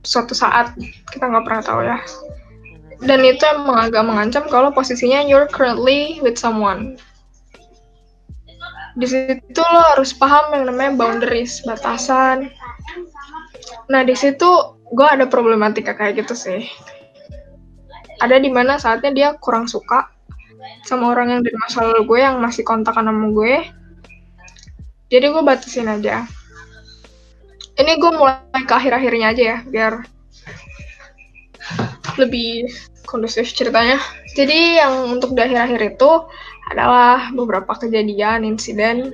suatu 0.05 0.37
saat. 0.37 0.77
Kita 1.09 1.25
nggak 1.27 1.45
pernah 1.49 1.63
tahu 1.65 1.81
ya. 1.81 1.99
Dan 3.03 3.25
itu 3.25 3.43
emang 3.49 3.89
agak 3.89 4.05
mengancam 4.05 4.45
kalau 4.47 4.71
posisinya 4.71 5.25
you're 5.25 5.49
currently 5.49 6.21
with 6.21 6.37
someone. 6.37 7.01
Di 8.95 9.09
situ 9.09 9.63
lo 9.65 9.81
harus 9.97 10.13
paham 10.13 10.53
yang 10.53 10.69
namanya 10.69 10.93
boundaries, 11.01 11.65
batasan. 11.65 12.53
Nah 13.89 14.05
di 14.05 14.13
situ 14.13 14.77
gue 14.93 15.09
ada 15.09 15.25
problematika 15.25 15.97
kayak 15.97 16.21
gitu 16.21 16.37
sih 16.37 16.69
ada 18.23 18.39
di 18.39 18.51
mana 18.55 18.79
saatnya 18.79 19.11
dia 19.11 19.29
kurang 19.43 19.67
suka 19.67 20.07
sama 20.87 21.11
orang 21.11 21.35
yang 21.35 21.41
dari 21.43 21.59
masa 21.59 21.83
lalu 21.83 22.07
gue 22.07 22.19
yang 22.23 22.39
masih 22.39 22.63
kontakan 22.63 23.11
sama 23.11 23.27
gue. 23.35 23.67
Jadi 25.13 25.27
gue 25.29 25.43
batasin 25.45 25.93
aja. 25.93 26.25
Ini 27.77 27.93
gue 28.01 28.13
mulai 28.17 28.65
ke 28.65 28.73
akhir-akhirnya 28.73 29.27
aja 29.37 29.43
ya, 29.45 29.59
biar 29.69 29.93
lebih 32.17 32.73
kondusif 33.05 33.53
ceritanya. 33.53 34.01
Jadi 34.33 34.81
yang 34.81 35.13
untuk 35.13 35.37
di 35.37 35.45
akhir-akhir 35.45 35.97
itu 35.97 36.11
adalah 36.73 37.29
beberapa 37.37 37.77
kejadian, 37.77 38.49
insiden 38.49 39.13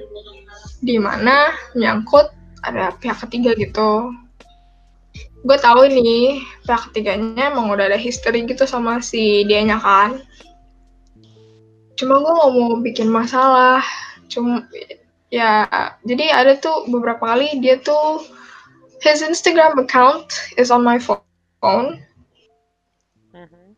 di 0.79 0.95
mana 1.03 1.51
menyangkut 1.75 2.31
ada 2.63 2.95
pihak 2.99 3.19
ketiga 3.27 3.55
gitu 3.59 4.15
gue 5.47 5.59
tahu 5.59 5.87
ini 5.87 6.43
pihak 6.67 6.91
ketiganya 6.91 7.55
emang 7.55 7.71
udah 7.71 7.87
ada 7.91 7.99
history 7.99 8.43
gitu 8.47 8.67
sama 8.67 8.99
si 8.99 9.47
dianya 9.47 9.79
kan 9.79 10.19
cuma 11.95 12.19
gue 12.23 12.33
nggak 12.33 12.53
mau 12.55 12.75
bikin 12.83 13.09
masalah 13.11 13.83
cuma 14.27 14.67
ya 15.29 15.69
jadi 16.09 16.33
ada 16.33 16.53
tuh 16.57 16.89
beberapa 16.89 17.21
kali 17.21 17.61
dia 17.61 17.77
tuh 17.81 18.25
his 19.05 19.21
Instagram 19.21 19.77
account 19.79 20.33
is 20.57 20.73
on 20.73 20.83
my 20.83 20.99
phone. 20.99 22.03
Mhm. 23.33 23.77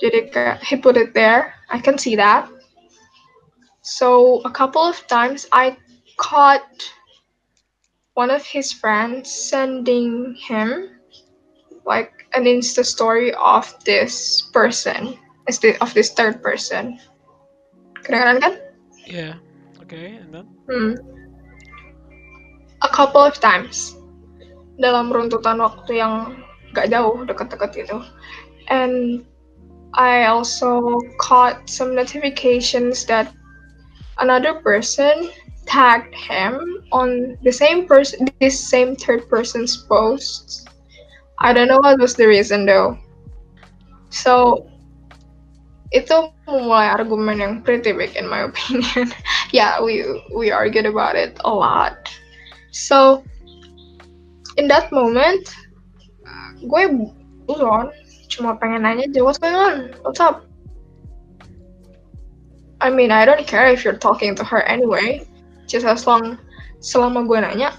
jadi 0.00 0.18
kayak 0.30 0.58
he 0.64 0.76
put 0.76 0.96
it 0.96 1.12
there. 1.12 1.52
I 1.68 1.80
can 1.80 1.98
see 1.98 2.14
that. 2.16 2.48
So 3.80 4.40
a 4.44 4.52
couple 4.52 4.84
of 4.84 5.00
times 5.08 5.48
I 5.52 5.76
caught 6.20 6.68
one 8.14 8.30
of 8.30 8.44
his 8.44 8.72
friends 8.72 9.32
sending 9.32 10.36
him 10.36 11.00
like 11.88 12.28
an 12.36 12.44
insta 12.44 12.84
story 12.84 13.32
of 13.34 13.72
this 13.84 14.44
person. 14.52 15.16
The 15.50 15.74
of 15.82 15.90
this 15.98 16.14
third 16.14 16.46
person. 16.46 17.02
Kedengeran 18.06 18.38
kan? 18.38 18.54
Yeah. 19.02 19.34
Okay, 19.90 20.22
and 20.22 20.30
then? 20.30 20.46
hmm. 20.70 20.94
a 22.82 22.88
couple 22.94 23.18
of 23.18 23.34
times. 23.42 23.98
Dalam 24.78 25.10
runtutan 25.10 25.58
waktu 25.58 25.98
yang 25.98 26.46
gak 26.78 26.94
jauh 26.94 27.26
deket-deket 27.26 27.74
itu. 27.74 27.98
And 28.70 29.26
I 29.98 30.30
also 30.30 31.02
caught 31.18 31.66
some 31.66 31.98
notifications 31.98 33.02
that 33.10 33.34
another 34.22 34.62
person 34.62 35.34
tagged 35.66 36.14
him 36.14 36.86
on 36.94 37.34
the 37.42 37.50
same 37.50 37.82
person 37.90 38.30
this 38.38 38.54
same 38.54 38.94
third 38.94 39.26
person's 39.26 39.74
posts. 39.90 40.70
I 41.42 41.50
don't 41.50 41.66
know 41.66 41.82
what 41.82 41.98
was 41.98 42.14
the 42.14 42.30
reason 42.30 42.62
though. 42.62 42.94
So 44.14 44.70
itu 45.90 46.30
memulai 46.46 46.94
argumen 46.94 47.42
yang 47.42 47.54
pretty 47.66 47.90
big 47.90 48.14
in 48.14 48.30
my 48.30 48.46
opinion 48.46 49.10
yeah 49.52 49.82
we 49.82 50.04
we 50.34 50.50
argued 50.50 50.86
about 50.86 51.16
it 51.16 51.38
a 51.44 51.52
lot. 51.52 52.08
So 52.70 53.24
in 54.56 54.68
that 54.68 54.92
moment 54.92 55.48
gue 56.60 56.82
buron 57.48 57.90
cuma 58.30 58.54
pengen 58.60 58.84
nanya 58.84 59.08
aja 59.10 59.20
what's 59.24 59.38
going 59.38 59.56
on? 59.56 59.94
What's 60.02 60.20
up? 60.20 60.46
I 62.80 62.88
mean 62.88 63.10
I 63.10 63.24
don't 63.24 63.46
care 63.46 63.68
if 63.68 63.84
you're 63.84 63.98
talking 63.98 64.34
to 64.36 64.44
her 64.44 64.62
anyway. 64.64 65.26
Just 65.66 65.86
as 65.86 66.06
long 66.06 66.38
selama 66.80 67.26
gue 67.26 67.38
nanya 67.40 67.74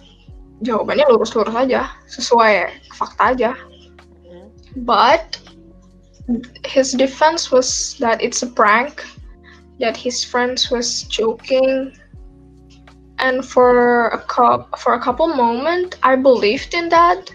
jawabannya 0.61 1.09
lurus-lurus 1.09 1.57
aja 1.57 1.89
sesuai 2.05 2.69
fakta 2.93 3.33
aja. 3.33 3.51
Mhm. 4.21 4.45
but 4.85 5.41
his 6.63 6.93
defense 6.93 7.51
was 7.51 7.97
that 7.99 8.21
it's 8.21 8.43
a 8.43 8.47
prank 8.47 9.03
that 9.81 9.97
his 9.97 10.23
friends 10.23 10.69
was 10.69 11.03
joking. 11.09 11.97
And 13.21 13.45
for 13.45 14.09
a 14.13 14.21
cou- 14.25 14.65
for 14.77 14.97
a 14.97 15.01
couple 15.01 15.29
moment 15.29 15.97
I 16.01 16.15
believed 16.17 16.73
in 16.73 16.89
that. 16.89 17.29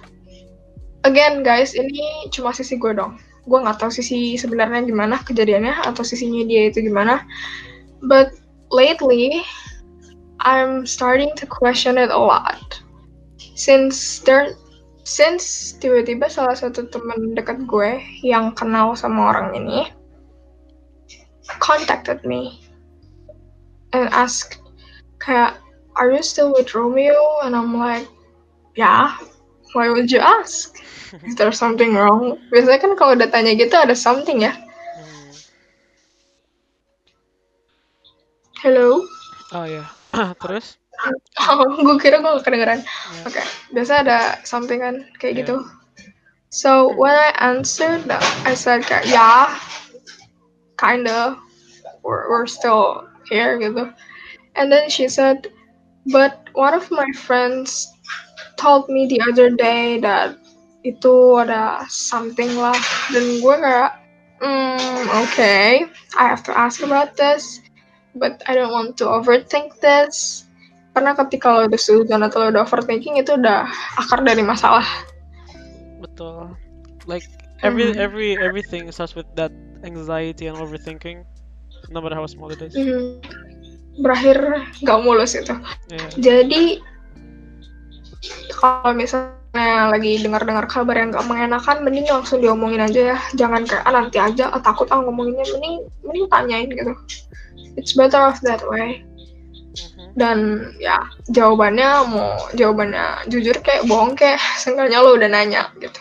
Again 1.07 1.47
guys 1.47 1.75
ini 1.79 2.31
cuma 2.35 2.50
sisi 2.50 2.79
gue 2.79 2.95
dong. 2.95 3.23
Gue 3.47 3.62
nggak 3.62 3.79
tahu 3.79 3.95
sisi 3.95 4.35
sebenarnya 4.35 4.83
gimana 4.83 5.23
kejadiannya 5.23 5.87
atau 5.87 6.03
sisinya 6.03 6.43
dia 6.43 6.71
itu 6.71 6.83
gimana. 6.83 7.23
But 8.03 8.35
lately 8.75 9.47
I'm 10.43 10.83
starting 10.87 11.31
to 11.38 11.47
question 11.47 11.95
it 11.99 12.11
a 12.11 12.19
lot. 12.19 12.83
Since 13.55 14.26
there 14.26 14.59
since 15.07 15.79
tiba-tiba 15.79 16.26
salah 16.26 16.59
satu 16.59 16.91
teman 16.91 17.38
dekat 17.38 17.62
gue 17.71 18.03
yang 18.26 18.59
kenal 18.59 18.99
sama 18.99 19.31
orang 19.31 19.55
ini 19.55 19.87
contacted 21.59 22.23
me 22.25 22.61
and 23.93 24.09
asked 24.12 24.59
kayak 25.19 25.57
are 25.97 26.12
you 26.12 26.21
still 26.23 26.53
with 26.53 26.75
Romeo 26.75 27.41
and 27.47 27.57
I'm 27.57 27.73
like 27.76 28.07
yeah 28.76 29.17
why 29.73 29.88
would 29.88 30.11
you 30.12 30.21
ask 30.21 30.76
is 31.25 31.35
there 31.38 31.53
something 31.53 31.95
wrong 31.97 32.37
biasanya 32.53 32.79
kan 32.83 32.93
kalau 32.99 33.12
udah 33.17 33.29
tanya 33.31 33.55
gitu 33.57 33.73
ada 33.76 33.95
something 33.97 34.43
ya 34.45 34.53
Hmm. 34.97 35.33
hello 38.62 39.00
Oh 39.55 39.62
ya. 39.62 39.87
Terus? 40.43 40.75
oh 41.47 41.61
gue 41.87 41.97
kira 42.00 42.19
gue 42.19 42.31
gak 42.41 42.45
kedengeran 42.49 42.81
Ya. 42.83 43.23
Oke, 43.29 43.43
biasa 43.71 43.93
ada 44.03 44.19
something 44.43 44.81
kan 44.83 45.07
kayak 45.23 45.33
Iya. 45.37 45.41
gitu. 45.45 45.57
So 46.50 46.88
when 46.97 47.12
I 47.12 47.31
answered 47.38 48.09
I 48.43 48.57
said 48.57 48.83
kayak 48.83 49.07
yeah, 49.07 49.55
kinda, 50.78 51.37
we're, 52.02 52.28
we're 52.30 52.47
still 52.47 53.09
here 53.28 53.59
gitu. 53.59 53.92
And 54.56 54.73
then 54.73 54.88
she 54.88 55.09
said, 55.09 55.49
but 56.09 56.49
one 56.56 56.73
of 56.73 56.88
my 56.90 57.09
friends 57.12 57.92
told 58.56 58.88
me 58.88 59.06
the 59.06 59.21
other 59.28 59.52
day 59.52 60.00
that 60.00 60.37
itu 60.87 61.42
ada 61.42 61.85
something 61.90 62.56
lah. 62.56 62.76
Dan 63.12 63.42
gue 63.42 63.56
kayak, 63.59 63.92
hmm, 64.40 65.02
okay, 65.26 65.85
I 66.16 66.25
have 66.25 66.40
to 66.49 66.54
ask 66.56 66.80
about 66.80 67.18
this, 67.18 67.61
but 68.16 68.40
I 68.49 68.56
don't 68.56 68.73
want 68.73 68.97
to 69.02 69.11
overthink 69.11 69.76
this 69.85 70.47
karena 70.97 71.12
ketika 71.12 71.52
lo 71.52 71.68
udah 71.68 71.76
suzon 71.76 72.25
atau 72.25 72.49
lo 72.49 72.56
udah 72.56 72.64
overthinking 72.64 73.21
itu 73.21 73.37
udah 73.37 73.68
akar 74.00 74.25
dari 74.25 74.40
masalah 74.40 74.88
Betul. 76.00 76.56
Like 77.04 77.25
every 77.61 77.92
Mhm. 77.92 78.00
every 78.00 78.30
everything 78.40 78.88
starts 78.88 79.12
with 79.12 79.28
that 79.37 79.52
anxiety 79.87 80.50
and 80.50 80.59
overthinking, 80.59 81.23
no 81.88 82.02
matter 82.02 82.19
how 82.19 82.26
small 82.26 82.50
it 82.50 82.59
is. 82.61 82.75
Mhm. 82.75 83.23
berakhir 83.97 84.37
gak 84.85 85.00
mulus 85.00 85.33
itu 85.33 85.57
Yeah. 85.88 86.11
jadi 86.21 86.62
kalau 88.52 88.93
misalnya 88.93 89.88
lagi 89.88 90.21
dengar-dengar 90.21 90.69
kabar 90.69 91.00
yang 91.00 91.16
gak 91.16 91.25
mengenakan 91.25 91.81
mending 91.81 92.05
langsung 92.05 92.45
diomongin 92.45 92.85
aja 92.85 93.16
ya 93.16 93.19
jangan 93.33 93.64
kayak 93.64 93.88
ah 93.88 93.97
nanti 93.97 94.21
aja 94.21 94.52
ah, 94.52 94.61
takut 94.61 94.85
ah 94.93 95.00
ngomonginnya 95.00 95.49
mending 95.49 95.88
mending 96.05 96.26
tanyain 96.28 96.69
gitu 96.69 96.93
it's 97.81 97.97
better 97.97 98.21
off 98.21 98.37
that 98.45 98.61
way 98.69 99.00
Mhm. 99.76 100.12
dan 100.16 100.38
ya 100.76 101.00
jawabannya 101.33 101.88
mau 102.09 102.37
jawabannya 102.52 103.28
jujur 103.33 103.57
kayak 103.64 103.88
bohong 103.88 104.12
kayak 104.12 104.40
seenggaknya 104.61 105.00
lo 105.00 105.16
udah 105.16 105.28
nanya 105.33 105.73
gitu 105.81 106.00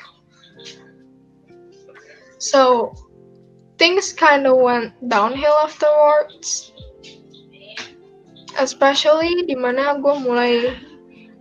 so 2.39 2.92
things 3.77 4.13
kind 4.13 4.48
of 4.48 4.58
went 4.58 4.94
downhill 5.08 5.55
afterwards. 5.63 6.72
Especially 8.55 9.44
di 9.44 9.55
mana 9.55 10.00
gue 10.00 10.15
mulai 10.24 10.79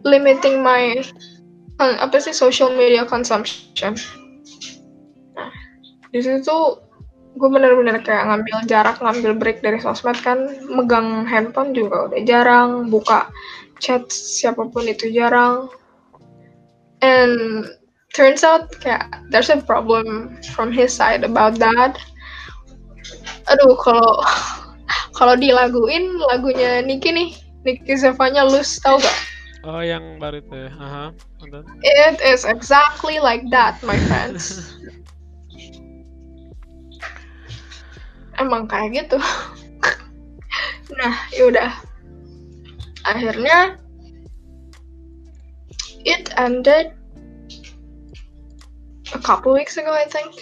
limiting 0.03 0.61
my 0.61 0.99
uh, 1.79 1.97
apa 2.03 2.19
sih 2.19 2.35
social 2.35 2.75
media 2.75 3.07
consumption. 3.07 3.95
Nah 5.39 5.51
di 6.11 6.21
situ 6.23 6.57
gue 7.35 7.49
bener-bener 7.51 7.99
kayak 8.03 8.31
ngambil 8.31 8.57
jarak 8.71 8.99
ngambil 8.99 9.33
break 9.39 9.59
dari 9.63 9.79
sosmed 9.79 10.19
kan. 10.27 10.59
Megang 10.67 11.23
handphone 11.27 11.71
juga 11.71 12.11
udah 12.11 12.21
jarang 12.27 12.91
buka 12.91 13.31
chat 13.79 14.11
siapa 14.11 14.67
pun 14.67 14.91
itu 14.91 15.11
jarang. 15.15 15.71
And 16.99 17.71
turns 18.11 18.43
out 18.43 18.75
kayak 18.83 19.07
there's 19.31 19.55
a 19.55 19.63
problem 19.63 20.35
from 20.55 20.75
his 20.75 20.91
side 20.91 21.23
about 21.23 21.63
that 21.63 21.95
aduh 23.47 23.75
kalau 23.79 24.21
kalau 25.19 25.35
dilaguin 25.37 26.17
lagunya 26.31 26.81
Niki 26.81 27.11
nih 27.11 27.31
Niki 27.65 27.95
Zevanya 27.97 28.45
Lose 28.45 28.81
tau 28.81 28.99
gak 28.99 29.17
Oh, 29.65 29.81
yang 29.81 30.21
baru 30.21 30.45
itu 30.45 30.53
ya. 30.53 30.69
Aha. 30.77 31.05
then- 31.49 31.65
it 31.81 32.21
is 32.21 32.45
exactly 32.45 33.17
like 33.17 33.41
that 33.49 33.81
my 33.81 33.97
friends 34.13 34.61
emang 38.43 38.69
kayak 38.69 39.05
gitu 39.05 39.17
nah 41.01 41.15
yaudah 41.33 41.73
akhirnya 43.05 43.77
it 46.05 46.29
ended 46.37 46.93
a 49.13 49.21
couple 49.21 49.53
weeks 49.57 49.77
ago 49.81 49.93
I 49.93 50.05
think 50.05 50.33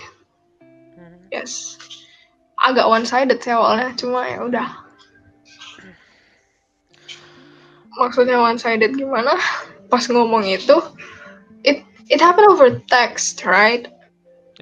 Mhm. 0.98 1.30
yes 1.30 1.78
agak 2.62 2.86
one 2.86 3.06
sided 3.06 3.38
sih 3.42 3.54
awalnya 3.54 3.90
cuma 3.98 4.26
ya 4.26 4.38
udah 4.46 4.68
maksudnya 7.98 8.38
one 8.38 8.56
sided 8.58 8.94
gimana 8.96 9.36
pas 9.92 10.06
ngomong 10.08 10.46
itu 10.46 10.78
it 11.66 11.84
it 12.08 12.22
happened 12.22 12.48
over 12.48 12.78
text 12.88 13.42
right 13.44 13.90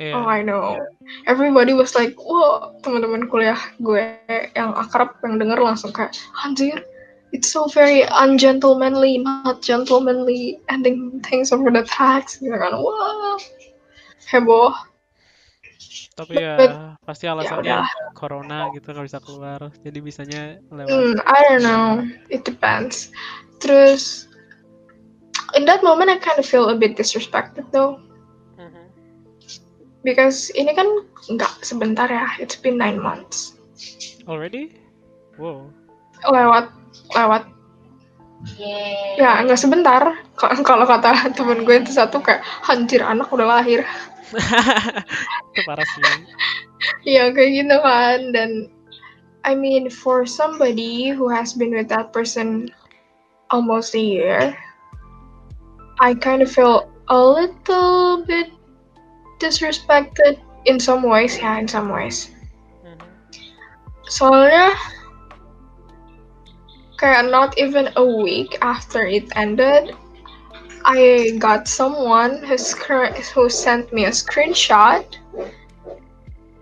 Iya. 0.00 0.16
Oh, 0.16 0.24
I 0.24 0.40
know. 0.40 0.80
Everybody 1.28 1.76
was 1.76 1.92
like, 1.92 2.16
wah, 2.16 2.72
teman-teman 2.80 3.28
kuliah 3.28 3.60
gue 3.84 4.16
yang 4.56 4.72
akrab 4.72 5.12
yang 5.20 5.36
denger 5.36 5.60
langsung 5.60 5.92
kayak, 5.92 6.16
anjir, 6.40 6.80
it's 7.36 7.52
so 7.52 7.68
very 7.68 8.08
ungentlemanly, 8.08 9.20
not 9.20 9.60
gentlemanly, 9.60 10.56
ending 10.72 11.20
things 11.20 11.52
over 11.52 11.68
the 11.68 11.84
text. 11.84 12.40
Gitu 12.40 12.56
kan, 12.56 12.80
wah, 12.80 13.36
heboh. 14.24 14.72
Tapi 16.12 16.36
ya 16.36 16.54
but- 16.60 16.76
pasti 17.08 17.24
alasannya 17.24 17.80
udah. 17.80 17.86
corona 18.12 18.68
gitu 18.76 18.92
nggak 18.92 19.06
bisa 19.08 19.20
keluar. 19.24 19.72
Jadi 19.80 19.98
bisanya 20.04 20.42
lewat. 20.68 20.92
Hmm, 20.92 21.16
I 21.24 21.38
don't 21.48 21.64
know, 21.64 22.04
it 22.28 22.44
depends. 22.44 23.08
Terus, 23.64 24.28
in 25.56 25.64
that 25.64 25.80
moment 25.80 26.12
I 26.12 26.20
kind 26.20 26.36
of 26.36 26.44
feel 26.44 26.68
a 26.68 26.76
bit 26.76 26.96
disrespected 27.00 27.64
though, 27.72 28.00
Mhm. 28.60 28.84
because 30.04 30.52
ini 30.52 30.72
kan 30.76 30.88
nggak 31.32 31.64
sebentar 31.64 32.08
ya, 32.08 32.28
it's 32.36 32.56
been 32.56 32.76
nine 32.76 33.00
months. 33.00 33.56
Already? 34.28 34.76
Wow. 35.40 35.72
Lewat, 36.28 36.68
lewat 37.16 37.48
Yeay. 38.56 39.20
Ya, 39.20 39.36
nggak 39.44 39.60
sebentar. 39.60 40.00
Kalau 40.40 40.88
kata 40.88 41.28
temen 41.36 41.60
gue 41.60 41.76
itu 41.84 41.92
satu 41.92 42.24
kayak, 42.24 42.40
anjir 42.72 43.04
anak 43.04 43.28
udah 43.28 43.60
lahir. 43.60 43.84
itu 45.52 45.60
parah 45.66 45.84
sih. 45.84 46.02
Ya, 47.04 47.28
kayak 47.32 47.50
gitu 47.64 47.76
kan. 47.82 48.18
Dan, 48.32 48.50
I 49.44 49.54
mean, 49.56 49.88
for 49.88 50.24
somebody 50.24 51.10
who 51.10 51.28
has 51.28 51.52
been 51.52 51.72
with 51.72 51.88
that 51.88 52.12
person 52.12 52.70
almost 53.50 53.94
a 53.94 54.02
year, 54.02 54.56
I 56.00 56.14
kind 56.16 56.40
of 56.40 56.50
feel 56.50 56.88
a 57.08 57.18
little 57.18 58.24
bit 58.24 58.52
disrespected 59.40 60.40
in 60.64 60.78
some 60.78 61.02
ways, 61.02 61.36
ya, 61.40 61.58
in 61.58 61.68
some 61.68 61.88
ways. 61.88 62.32
Mhm. 62.84 63.00
Soalnya, 64.08 64.76
kayak 67.00 67.32
not 67.32 67.56
even 67.56 67.88
a 67.96 68.04
week 68.04 68.60
after 68.60 69.08
it 69.08 69.28
ended, 69.32 69.96
I 70.84 71.36
got 71.38 71.68
someone 71.68 72.42
who, 72.44 72.56
who 73.34 73.48
sent 73.48 73.92
me 73.92 74.06
a 74.06 74.14
screenshot 74.14 75.04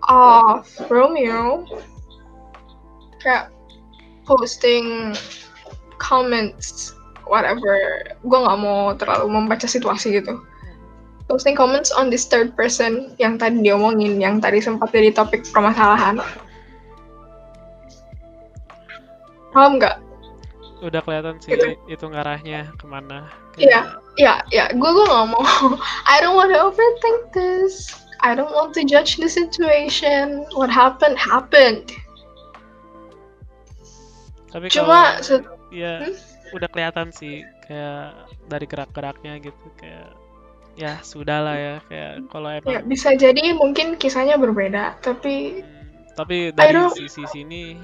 of 0.09 0.65
Romeo 0.89 1.65
kayak 3.19 3.51
posting 4.23 5.13
comments 5.99 6.95
whatever 7.27 8.01
gue 8.23 8.39
nggak 8.39 8.59
mau 8.59 8.95
terlalu 8.95 9.27
membaca 9.27 9.67
situasi 9.67 10.17
gitu 10.17 10.39
posting 11.29 11.53
comments 11.53 11.93
on 11.93 12.09
this 12.09 12.25
third 12.25 12.55
person 12.57 13.13
yang 13.21 13.37
tadi 13.37 13.61
diomongin 13.61 14.17
yang 14.17 14.41
tadi 14.41 14.63
sempat 14.63 14.89
jadi 14.89 15.13
topik 15.13 15.45
permasalahan 15.51 16.17
paham 19.51 19.77
nggak 19.77 19.99
Udah 20.79 21.03
kelihatan 21.03 21.35
sih 21.43 21.51
Gitu. 21.55 21.75
itu 21.91 22.05
ngarahnya 22.07 22.71
ke 22.79 22.85
mana. 22.87 23.27
Iya. 23.59 23.98
Ya 24.17 24.41
ya 24.49 24.71
gue 24.73 24.89
gue 24.89 25.05
nggak 25.05 25.27
mau 25.29 25.43
I 26.11 26.17
don't 26.23 26.33
want 26.39 26.49
to 26.53 26.59
overthink 26.59 27.33
this. 27.35 27.93
I 28.19 28.35
don't 28.35 28.51
want 28.51 28.75
to 28.75 28.83
judge 28.83 29.15
the 29.15 29.31
situation. 29.31 30.43
What 30.51 30.67
happened 30.67 31.15
happened. 31.15 31.87
Tapi 34.51 34.67
cuma 34.73 35.21
kalau 35.21 35.45
ya 35.69 36.03
Hmm? 36.03 36.15
udah 36.57 36.67
kelihatan 36.73 37.13
sih 37.13 37.45
kayak 37.69 38.17
dari 38.49 38.65
gerak-geraknya 38.65 39.37
gitu 39.39 39.67
kayak 39.77 40.17
ya 40.73 40.97
sudah 41.05 41.39
lah 41.45 41.55
ya 41.55 41.75
kayak 41.85 42.13
kalau 42.33 42.49
emang 42.49 42.71
ya 42.73 42.79
bisa 42.81 43.13
jadi 43.13 43.53
mungkin 43.53 43.93
kisahnya 44.01 44.41
berbeda 44.41 44.97
tapi 45.05 45.61
Hmm, 45.61 46.17
tapi 46.17 46.49
dari 46.51 46.81
sisi 46.97 47.23
sini 47.29 47.77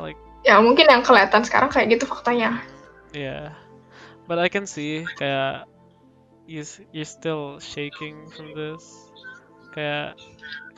like 0.00 0.16
ya 0.42 0.56
mungkin 0.64 0.88
yang 0.88 1.04
kelihatan 1.04 1.44
sekarang 1.44 1.68
kayak 1.68 1.92
gitu 1.94 2.08
faktanya. 2.08 2.64
Yeah 3.12 3.52
but 4.26 4.38
I 4.38 4.50
can 4.50 4.66
see 4.66 5.06
kayak 5.16 5.66
you 6.46 6.62
you're 6.94 7.08
still 7.08 7.58
shaking 7.58 8.30
from 8.34 8.54
this. 8.54 8.82
Kayak 9.74 10.14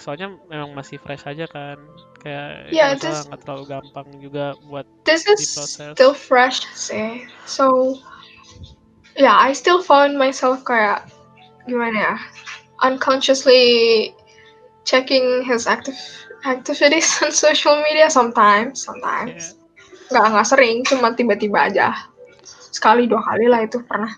soalnya 0.01 0.33
memang 0.49 0.73
masih 0.73 0.97
fresh 1.03 1.25
aja 1.27 1.45
kan. 1.51 1.77
Kayak 2.19 2.73
Yeah, 2.73 2.95
this- 2.97 3.27
nggak 3.29 3.41
terlalu 3.45 3.65
gampang 3.69 4.09
juga 4.19 4.57
buat 4.67 4.85
this 5.05 5.25
is 5.29 5.41
Diproses. 5.45 5.95
still 5.97 6.15
fresh 6.17 6.65
sih. 6.73 7.25
So 7.45 7.97
yeah 9.15 9.35
I 9.35 9.53
still 9.53 9.83
found 9.83 10.15
myself 10.19 10.63
kayak 10.63 11.07
gimana 11.69 12.15
ya 12.15 12.17
unconsciously 12.87 14.15
checking 14.89 15.45
his 15.45 15.67
active 15.69 15.99
activities 16.49 17.07
on 17.23 17.31
social 17.31 17.77
media 17.85 18.09
sometimes 18.09 18.83
sometimes. 18.83 19.59
Nggak 20.09 20.25
nggak 20.33 20.47
sering 20.49 20.77
cuma 20.89 21.13
tiba-tiba 21.13 21.69
aja 21.69 21.93
sekali 22.79 23.11
dua 23.11 23.21
kali 23.27 23.51
lah 23.51 23.67
itu 23.67 23.83
pernah 23.83 24.15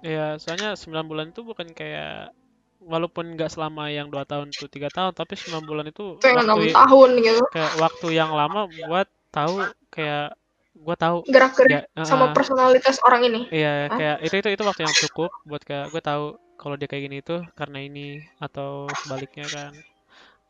ya 0.00 0.40
soalnya 0.40 0.72
9 0.72 1.04
bulan 1.04 1.26
itu 1.28 1.44
bukan 1.44 1.68
kayak 1.76 2.32
walaupun 2.80 3.36
nggak 3.36 3.52
selama 3.52 3.92
yang 3.92 4.08
dua 4.08 4.24
tahun 4.24 4.56
tuh 4.56 4.72
tiga 4.72 4.88
tahun 4.88 5.12
tapi 5.12 5.36
9 5.36 5.68
bulan 5.68 5.92
itu 5.92 6.16
itu 6.16 6.24
waktu 6.24 6.72
tahun 6.72 7.10
gitu 7.20 7.44
kayak 7.52 7.72
waktu 7.76 8.06
yang 8.16 8.32
lama 8.32 8.64
buat 8.88 9.04
tahu 9.28 9.68
kayak 9.92 10.32
gua 10.80 10.96
tahu 10.96 11.20
gerak-gerik 11.28 11.84
ya, 11.92 12.04
sama 12.08 12.30
uh, 12.30 12.32
personalitas 12.32 12.96
orang 13.04 13.28
ini 13.28 13.40
Iya, 13.52 13.92
Hah? 13.92 13.98
kayak 13.98 14.16
itu 14.24 14.34
itu 14.40 14.48
itu 14.56 14.62
waktu 14.64 14.82
yang 14.88 14.96
cukup 14.96 15.30
buat 15.44 15.60
kayak 15.60 15.92
gue 15.92 16.00
tahu 16.00 16.24
kalau 16.56 16.76
dia 16.80 16.88
kayak 16.88 17.04
gini 17.08 17.16
itu 17.20 17.36
karena 17.52 17.78
ini 17.84 18.24
atau 18.40 18.88
sebaliknya 19.04 19.46
kan. 19.50 19.72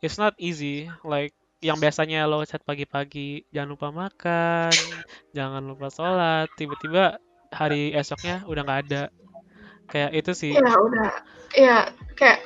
It's 0.01 0.17
not 0.17 0.33
easy, 0.41 0.89
like 1.05 1.35
yang 1.61 1.77
biasanya 1.77 2.25
lo 2.25 2.41
chat 2.49 2.65
pagi-pagi 2.65 3.45
jangan 3.53 3.71
lupa 3.77 3.89
makan, 3.93 4.75
jangan 5.37 5.63
lupa 5.65 5.93
sholat, 5.93 6.49
tiba-tiba 6.57 7.21
hari 7.53 7.93
esoknya 8.01 8.43
udah 8.51 8.63
nggak 8.67 8.81
ada. 8.87 9.03
Kayak 9.91 10.11
itu 10.21 10.33
sih. 10.43 10.55
ya 10.55 10.71
udah 10.87 11.11
ya 11.55 11.77
kayak 12.19 12.39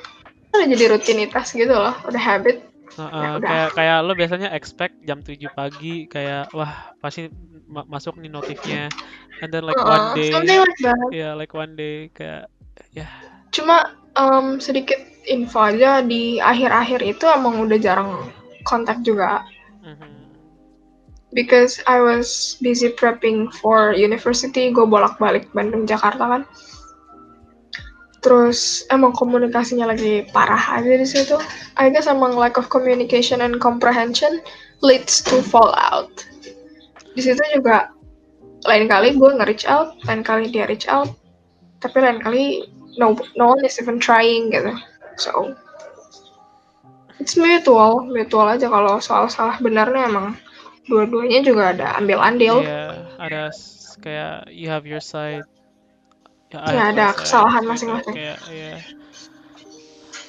udah 0.55 0.67
jadi 0.71 0.85
rutinitas 0.97 1.53
gitu 1.53 1.73
loh 1.73 1.95
udah 2.09 2.23
habit 2.23 2.57
Heeh, 2.95 3.31
Ya 3.43 3.43
kayak 3.47 3.69
kayak 3.77 3.97
lo 4.07 4.12
biasanya 4.21 4.49
expect 4.55 4.95
jam 5.09 5.19
7 5.27 5.51
pagi 5.59 6.07
kayak 6.07 6.55
wah 6.55 6.95
pasti 7.03 7.27
ma- 7.75 7.88
masuk 7.95 8.14
nih 8.23 8.31
notifnya. 8.31 8.95
And 9.43 9.51
then 9.51 9.67
like 9.67 9.83
one 9.83 10.07
Uh-uh, 10.07 10.14
day, 10.14 10.38
like 10.47 10.62
ya 11.11 11.35
like 11.35 11.51
one 11.59 11.75
day 11.75 12.07
kayak 12.14 12.47
ya 12.95 13.07
cuma 13.55 13.77
em, 14.19 14.47
sedikit 14.61 14.99
info 15.25 15.59
aja 15.71 16.05
di 16.05 16.37
akhir-akhir 16.43 17.01
itu 17.12 17.25
emang 17.31 17.55
udah 17.64 17.79
jarang 17.81 18.11
kontak 18.69 19.01
juga 19.07 19.45
mhm. 19.83 20.23
Because 21.35 21.83
I 21.90 21.99
was 22.01 22.57
busy 22.62 22.94
prepping 22.94 23.51
for 23.59 23.92
university 23.92 24.70
gue 24.70 24.87
bolak-balik 24.87 25.51
Bandung 25.51 25.85
Jakarta 25.85 26.25
kan. 26.31 26.42
Terus 28.25 28.88
emang 28.88 29.12
komunikasinya 29.12 29.92
lagi 29.92 30.25
parah 30.33 30.81
aja 30.81 30.97
di 30.97 31.05
situ. 31.05 31.37
I 31.77 31.92
guess 31.92 32.09
emang 32.09 32.38
lack 32.38 32.57
of 32.57 32.73
communication 32.73 33.44
and 33.44 33.61
comprehension 33.61 34.40
leads 34.81 35.20
to 35.29 35.44
fallout. 35.44 36.25
Di 37.12 37.20
situ 37.20 37.42
juga 37.53 37.92
lain 38.64 38.88
kali 38.88 39.12
gue 39.20 39.31
nge-reach 39.37 39.68
out 39.68 39.92
lain 40.09 40.25
kali 40.25 40.49
dia 40.49 40.64
reach 40.64 40.88
out 40.88 41.12
tapi 41.85 42.01
lain 42.01 42.16
kali 42.25 42.64
no 42.97 43.12
no 43.37 43.53
one 43.53 43.61
is 43.61 43.77
even 43.77 44.01
trying 44.01 44.49
gitu. 44.49 44.73
So 45.20 45.53
it's 47.20 47.37
mutual 47.37 48.09
mutual 48.09 48.49
aja 48.49 48.73
kalau 48.73 49.05
soal 49.05 49.29
salah 49.29 49.61
benarnya 49.61 50.09
emang 50.09 50.40
dua-duanya 50.88 51.40
juga 51.44 51.73
ada 51.73 51.87
ambil 51.99 52.18
andil 52.20 52.61
Iya, 52.61 52.83
ada 53.16 53.42
s- 53.49 53.97
kayak 54.05 54.53
you 54.53 54.68
have 54.68 54.85
your 54.85 55.01
side 55.01 55.44
ya, 56.53 56.59
Ya, 56.70 56.83
ada 56.92 57.07
selesai. 57.11 57.18
kesalahan 57.18 57.64
masing-masing. 57.66 58.14
kayak 58.14 58.38
ya 58.49 58.75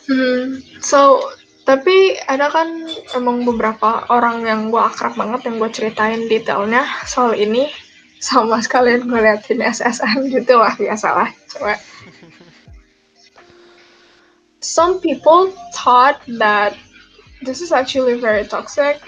Hmm, 0.06 0.62
so 0.86 1.18
tapi 1.66 2.14
ada 2.30 2.46
kan 2.54 2.86
emang 3.18 3.42
beberapa 3.42 4.06
orang 4.14 4.46
yang 4.46 4.62
gue 4.70 4.78
akrab 4.78 5.18
banget 5.18 5.50
yang 5.50 5.58
gue 5.58 5.70
ceritain 5.74 6.22
detailnya 6.30 6.86
soal 7.10 7.34
ini 7.34 7.74
sama 8.22 8.62
sekalian 8.62 9.10
gue 9.10 9.18
liatin 9.18 9.66
SSN 9.66 10.30
gitu 10.30 10.62
lah 10.62 10.78
biasalah 10.78 11.34
cewek. 11.50 11.80
Some 14.62 15.00
people 15.02 15.54
thought 15.74 16.22
that 16.42 16.74
this 17.46 17.62
is 17.62 17.72
actually 17.72 18.18
very 18.18 18.46
toxic. 18.46 19.02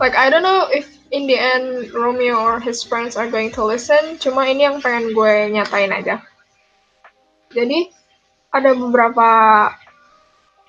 Like 0.00 0.16
I 0.16 0.32
don't 0.32 0.42
know 0.42 0.66
if 0.72 0.88
in 1.12 1.28
the 1.28 1.36
end 1.36 1.92
Romeo 1.92 2.40
or 2.40 2.56
his 2.56 2.80
friends 2.80 3.20
are 3.20 3.28
going 3.28 3.52
to 3.52 3.62
listen. 3.62 4.16
Cuma 4.16 4.48
ini 4.48 4.64
yang 4.64 4.80
pengen 4.80 5.12
gue 5.12 5.52
nyatain 5.52 5.92
aja. 5.92 6.24
Jadi 7.52 7.92
ada 8.50 8.72
beberapa 8.72 9.28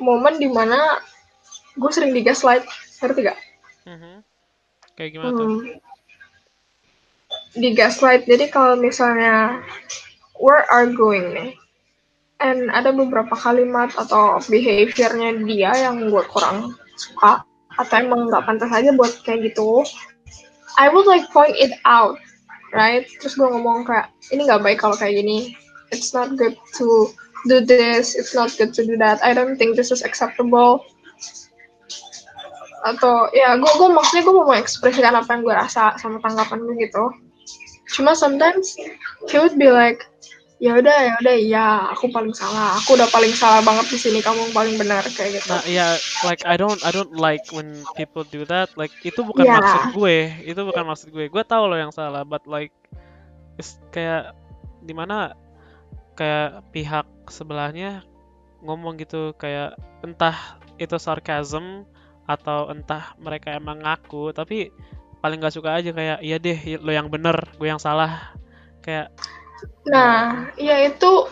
momen 0.01 0.41
di 0.41 0.49
mana 0.49 0.99
gue 1.77 1.91
sering 1.93 2.11
di 2.11 2.25
gaslight 2.25 2.65
ngerti 2.99 3.31
gak? 3.31 3.39
Mhm. 3.87 4.21
kayak 4.93 5.17
gimana 5.17 5.33
tuh 5.33 5.47
Hmm. 5.47 5.79
Di 7.51 7.69
gaslight 7.75 8.27
jadi 8.27 8.51
kalau 8.51 8.77
misalnya 8.77 9.63
we're 10.37 10.67
arguing 10.67 11.31
nih 11.31 11.51
and 12.43 12.69
ada 12.69 12.91
beberapa 12.91 13.33
kalimat 13.35 13.91
atau 13.95 14.39
behaviornya 14.45 15.41
dia 15.47 15.71
yang 15.89 16.11
gue 16.11 16.23
kurang 16.27 16.75
suka 16.95 17.43
atau 17.79 17.95
emang 18.01 18.27
nggak 18.27 18.43
pantas 18.43 18.71
aja 18.73 18.91
buat 18.95 19.11
kayak 19.23 19.51
gitu. 19.51 19.85
I 20.79 20.87
would 20.87 21.07
like 21.07 21.27
point 21.35 21.55
it 21.59 21.75
out 21.83 22.15
right? 22.73 23.07
Terus 23.19 23.35
gue 23.35 23.47
ngomong 23.47 23.87
kayak 23.87 24.11
ini 24.31 24.47
nggak 24.47 24.63
baik 24.63 24.79
kalau 24.81 24.95
kayak 24.95 25.21
gini. 25.21 25.55
It's 25.91 26.15
not 26.15 26.39
good 26.39 26.55
to 26.79 27.11
do 27.47 27.63
this. 27.63 28.15
It's 28.15 28.31
not 28.31 28.51
good 28.55 28.71
to 28.79 28.83
do 28.87 28.95
that. 28.99 29.19
I 29.23 29.35
don't 29.35 29.59
think 29.59 29.75
this 29.75 29.91
is 29.91 30.03
acceptable. 30.03 30.83
Atau 32.87 33.29
ya 33.35 33.59
gue 33.59 33.71
gue 33.77 33.89
maksudnya 33.91 34.23
gue 34.25 34.35
mau 34.35 34.47
mengekspresikan 34.47 35.13
apa 35.13 35.29
yang 35.37 35.41
gue 35.45 35.55
rasa 35.55 35.93
sama 35.99 36.17
tanggapan 36.23 36.63
gue 36.63 36.75
gitu. 36.87 37.05
Cuma 37.91 38.15
sometimes 38.15 38.79
he 39.27 39.35
would 39.35 39.59
be 39.59 39.67
like 39.67 40.07
ya 40.61 40.77
udah 40.77 40.97
ya 41.09 41.13
udah 41.25 41.35
iya 41.41 41.65
aku 41.89 42.13
paling 42.13 42.37
salah 42.37 42.77
aku 42.77 42.93
udah 42.93 43.09
paling 43.09 43.33
salah 43.33 43.65
banget 43.65 43.89
di 43.89 43.97
sini 43.97 44.21
kamu 44.21 44.45
yang 44.45 44.53
paling 44.53 44.75
benar 44.77 45.01
kayak 45.09 45.41
gitu 45.41 45.49
Nah, 45.49 45.65
ya, 45.65 45.97
like 46.21 46.45
I 46.45 46.53
don't, 46.53 46.77
I 46.85 46.93
don't 46.93 47.17
like 47.17 47.49
when 47.49 47.81
people 47.97 48.21
do 48.21 48.45
that. 48.45 48.69
Like 48.77 48.93
itu 49.01 49.25
bukan 49.25 49.49
Ya. 49.49 49.57
maksud 49.57 49.97
gue, 49.97 50.17
itu 50.45 50.61
bukan 50.61 50.85
maksud 50.85 51.09
gue. 51.09 51.25
Gue 51.33 51.41
tahu 51.41 51.65
lo 51.65 51.73
yang 51.81 51.89
salah, 51.89 52.21
but 52.21 52.45
like, 52.45 52.69
it's 53.57 53.81
kayak 53.89 54.37
di 54.85 54.93
mana 54.93 55.33
kayak 56.13 56.61
pihak 56.69 57.09
sebelahnya 57.25 58.05
ngomong 58.61 59.01
gitu 59.01 59.33
kayak 59.41 59.73
entah 60.05 60.61
itu 60.77 60.93
sarcasm 61.01 61.89
atau 62.29 62.69
entah 62.69 63.17
mereka 63.17 63.57
emang 63.57 63.81
ngaku, 63.81 64.29
tapi 64.29 64.69
paling 65.25 65.41
gak 65.41 65.57
suka 65.57 65.73
aja 65.81 65.89
kayak 65.89 66.21
iya 66.21 66.37
deh 66.37 66.77
lo 66.77 66.93
yang 66.93 67.09
bener, 67.09 67.33
gue 67.57 67.65
yang 67.65 67.81
salah. 67.81 68.29
Kayak 68.85 69.09
nah 69.89 70.49
ya 70.55 70.89
itu 70.89 71.27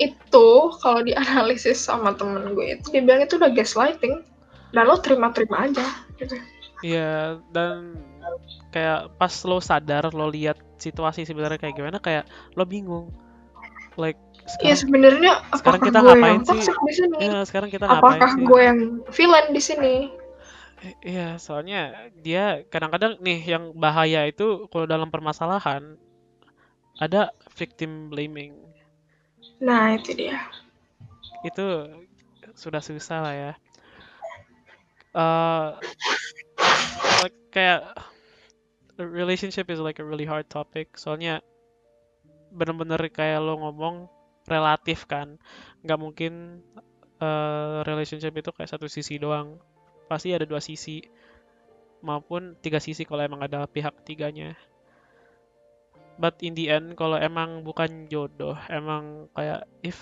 itu 0.00 0.48
kalau 0.80 1.04
dianalisis 1.04 1.76
sama 1.76 2.16
temen 2.16 2.56
gue 2.56 2.76
itu 2.80 2.86
dia 2.88 3.02
bilang 3.04 3.24
itu 3.24 3.36
udah 3.36 3.52
gaslighting 3.52 4.24
dan 4.72 4.88
lo 4.88 4.96
terima-terima 5.00 5.68
aja 5.68 5.86
gitu 6.16 6.36
Iya, 6.80 7.36
dan 7.52 7.92
kayak 8.72 9.12
pas 9.20 9.44
lo 9.44 9.60
sadar, 9.60 10.08
lo 10.16 10.32
lihat 10.32 10.56
situasi 10.80 11.28
sebenarnya 11.28 11.60
kayak 11.60 11.76
gimana, 11.76 12.00
kayak 12.00 12.24
lo 12.56 12.64
bingung. 12.64 13.12
Like 14.00 14.16
ya 14.64 14.74
sekarang, 14.74 14.80
sebenarnya 14.80 15.32
sekarang 15.54 15.80
kita 15.84 15.98
gue 16.00 16.14
ngapain 16.16 16.40
sih? 16.42 16.60
di 16.64 16.94
sini 16.96 17.16
ya 17.20 17.40
sekarang 17.46 17.68
kita 17.70 17.84
ngapain 17.86 18.18
apakah 18.18 18.30
sih? 18.34 18.42
gue 18.42 18.60
yang 18.60 18.78
villain 19.12 19.46
di 19.52 19.62
sini 19.62 19.94
Iya, 21.04 21.36
soalnya 21.36 22.08
dia 22.24 22.64
kadang-kadang 22.72 23.20
nih 23.20 23.44
yang 23.44 23.76
bahaya 23.76 24.24
itu 24.24 24.64
kalau 24.72 24.88
dalam 24.88 25.12
permasalahan 25.12 26.00
ada 27.00 27.32
victim 27.56 28.12
blaming. 28.12 28.52
nah 29.56 29.96
itu 29.96 30.12
dia. 30.12 30.36
Itu 31.44 31.88
sudah 32.52 32.84
susah 32.84 33.18
lah 33.24 33.34
ya. 33.34 33.52
eh 35.10 35.68
like 37.24 37.36
kayak 37.50 37.82
relationship 39.00 39.66
is 39.72 39.80
like 39.80 39.98
a 39.98 40.06
really 40.06 40.28
hard 40.28 40.46
topic. 40.52 40.94
Soalnya 41.00 41.40
bener-bener 42.52 43.00
kayak 43.08 43.40
lo 43.40 43.56
ngomong 43.58 44.06
relatif 44.44 45.08
kan. 45.08 45.40
Nggak 45.82 46.00
mungkin 46.00 46.32
eh, 47.18 47.78
relationship 47.88 48.36
itu 48.36 48.52
kayak 48.52 48.70
satu 48.70 48.86
sisi 48.86 49.16
doang. 49.16 49.56
Pasti 50.06 50.36
ada 50.36 50.44
dua 50.44 50.60
sisi 50.60 51.00
maupun 52.00 52.56
tiga 52.60 52.80
sisi 52.80 53.04
kalau 53.04 53.24
emang 53.24 53.44
ada 53.44 53.68
pihak 53.68 53.92
ketiganya 54.04 54.56
but 56.20 56.36
in 56.44 56.52
the 56.52 56.68
end 56.68 56.94
kalau 56.94 57.16
emang 57.16 57.64
bukan 57.64 58.06
jodoh 58.12 58.54
emang 58.68 59.26
kayak 59.32 59.64
if 59.80 59.96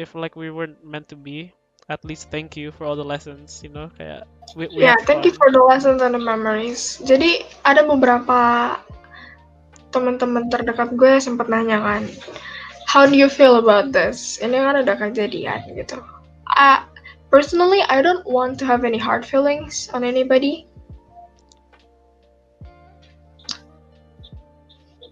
if 0.00 0.16
like 0.16 0.34
we 0.34 0.48
weren't 0.48 0.80
meant 0.80 1.06
to 1.06 1.14
be 1.14 1.52
at 1.92 2.00
least 2.02 2.32
thank 2.32 2.56
you 2.56 2.72
for 2.72 2.88
all 2.88 2.96
the 2.96 3.04
lessons 3.04 3.60
you 3.60 3.68
know 3.68 3.92
kayak 4.00 4.24
we, 4.56 4.68
we 4.72 4.84
had 4.84 5.00
thank 5.04 5.24
you 5.24 5.32
for 5.32 5.48
the 5.48 5.60
lessons 5.60 6.04
and 6.04 6.12
the 6.12 6.20
memories. 6.20 7.00
Jadi 7.00 7.48
ada 7.64 7.88
beberapa 7.88 8.40
teman-teman 9.90 10.52
terdekat 10.52 10.92
gue 10.98 11.16
sempat 11.22 11.48
nanya 11.48 11.80
kan, 11.80 12.02
how 12.84 13.08
do 13.08 13.16
you 13.16 13.32
feel 13.32 13.56
about 13.56 13.94
this? 13.96 14.36
Ini 14.42 14.58
kan 14.58 14.74
ada 14.84 14.92
kejadian 14.98 15.64
gitu. 15.72 16.02
I, 16.50 16.84
personally, 17.30 17.80
I 17.88 18.02
don't 18.02 18.26
want 18.26 18.58
to 18.60 18.64
have 18.68 18.84
any 18.84 18.98
hard 18.98 19.24
feelings 19.24 19.88
on 19.94 20.04
anybody. 20.04 20.68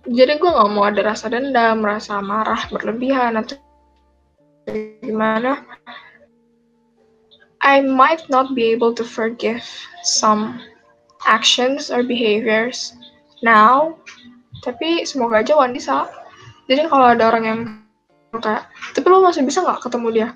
Jadi 0.03 0.33
gue 0.35 0.51
nggak 0.51 0.71
mau 0.75 0.91
ada 0.91 1.15
rasa 1.15 1.31
dendam, 1.31 1.79
rasa 1.87 2.19
marah 2.19 2.67
berlebihan 2.75 3.39
atau 3.39 3.55
gimana. 5.03 5.63
I 7.63 7.79
might 7.79 8.27
not 8.27 8.59
be 8.59 8.75
able 8.75 8.91
to 8.99 9.07
forgive 9.07 9.63
some 10.03 10.59
actions 11.23 11.95
or 11.95 12.03
behaviors 12.03 12.99
now, 13.47 13.95
tapi 14.67 15.07
semoga 15.07 15.47
aja 15.47 15.55
day 15.55 15.71
bisa. 15.71 16.11
Jadi 16.67 16.91
kalau 16.91 17.15
ada 17.15 17.31
orang 17.31 17.45
yang 17.47 17.59
kayak, 18.43 18.67
tapi 18.99 19.07
lo 19.07 19.23
masih 19.23 19.47
bisa 19.47 19.63
nggak 19.63 19.87
ketemu 19.87 20.09
dia? 20.11 20.29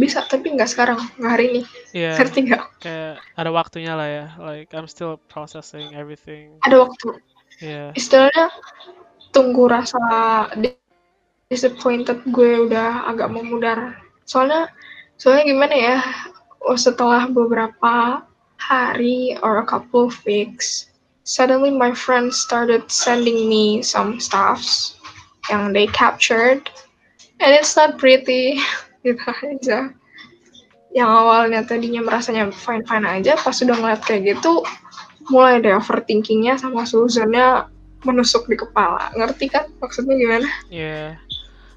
Bisa, 0.00 0.24
tapi 0.24 0.56
nggak 0.56 0.72
sekarang, 0.72 0.96
nggak 1.20 1.32
hari 1.36 1.44
ini. 1.52 1.62
Iya, 1.92 2.16
Ngerti 2.16 2.38
nggak? 2.48 2.64
kayak 2.80 3.20
ada 3.36 3.50
waktunya 3.52 3.92
lah 3.92 4.08
ya 4.08 4.26
like 4.40 4.72
I'm 4.72 4.88
still 4.88 5.20
processing 5.28 5.92
everything 5.92 6.56
Ada 6.64 6.88
waktu. 6.88 7.20
Iya, 7.60 7.92
Istilahnya 7.92 8.48
tunggu 9.32 9.66
rasa 9.66 9.98
di- 10.60 10.76
disappointed 11.48 12.20
gue 12.32 12.68
udah 12.68 13.08
agak 13.08 13.32
memudar. 13.32 13.98
Soalnya, 14.28 14.68
soalnya 15.16 15.44
gimana 15.48 15.74
ya? 15.74 15.98
Setelah 16.78 17.26
beberapa 17.26 18.22
hari 18.56 19.34
or 19.42 19.58
a 19.58 19.66
couple 19.66 20.06
of 20.06 20.14
weeks, 20.22 20.92
suddenly 21.26 21.72
my 21.72 21.90
friends 21.90 22.38
started 22.38 22.86
sending 22.86 23.50
me 23.50 23.82
some 23.82 24.22
stuffs 24.22 24.94
yang 25.50 25.74
they 25.74 25.90
captured, 25.90 26.70
and 27.42 27.50
it's 27.50 27.74
not 27.74 27.98
pretty, 27.98 28.62
gitu 29.04 29.18
aja. 29.42 29.90
Yang 30.92 31.10
awalnya 31.10 31.66
tadinya 31.66 32.04
merasanya 32.04 32.52
fine-fine 32.54 33.08
aja, 33.08 33.34
pas 33.40 33.58
udah 33.58 33.74
ngeliat 33.74 34.02
kayak 34.06 34.38
gitu, 34.38 34.62
mulai 35.32 35.58
deh 35.58 35.74
overthinkingnya 35.74 36.60
sama 36.60 36.86
Susannya 36.86 37.71
menusuk 38.02 38.46
di 38.50 38.56
kepala. 38.58 39.10
Ngerti 39.14 39.46
kan 39.50 39.70
maksudnya 39.78 40.14
gimana? 40.18 40.48
iya. 40.68 41.18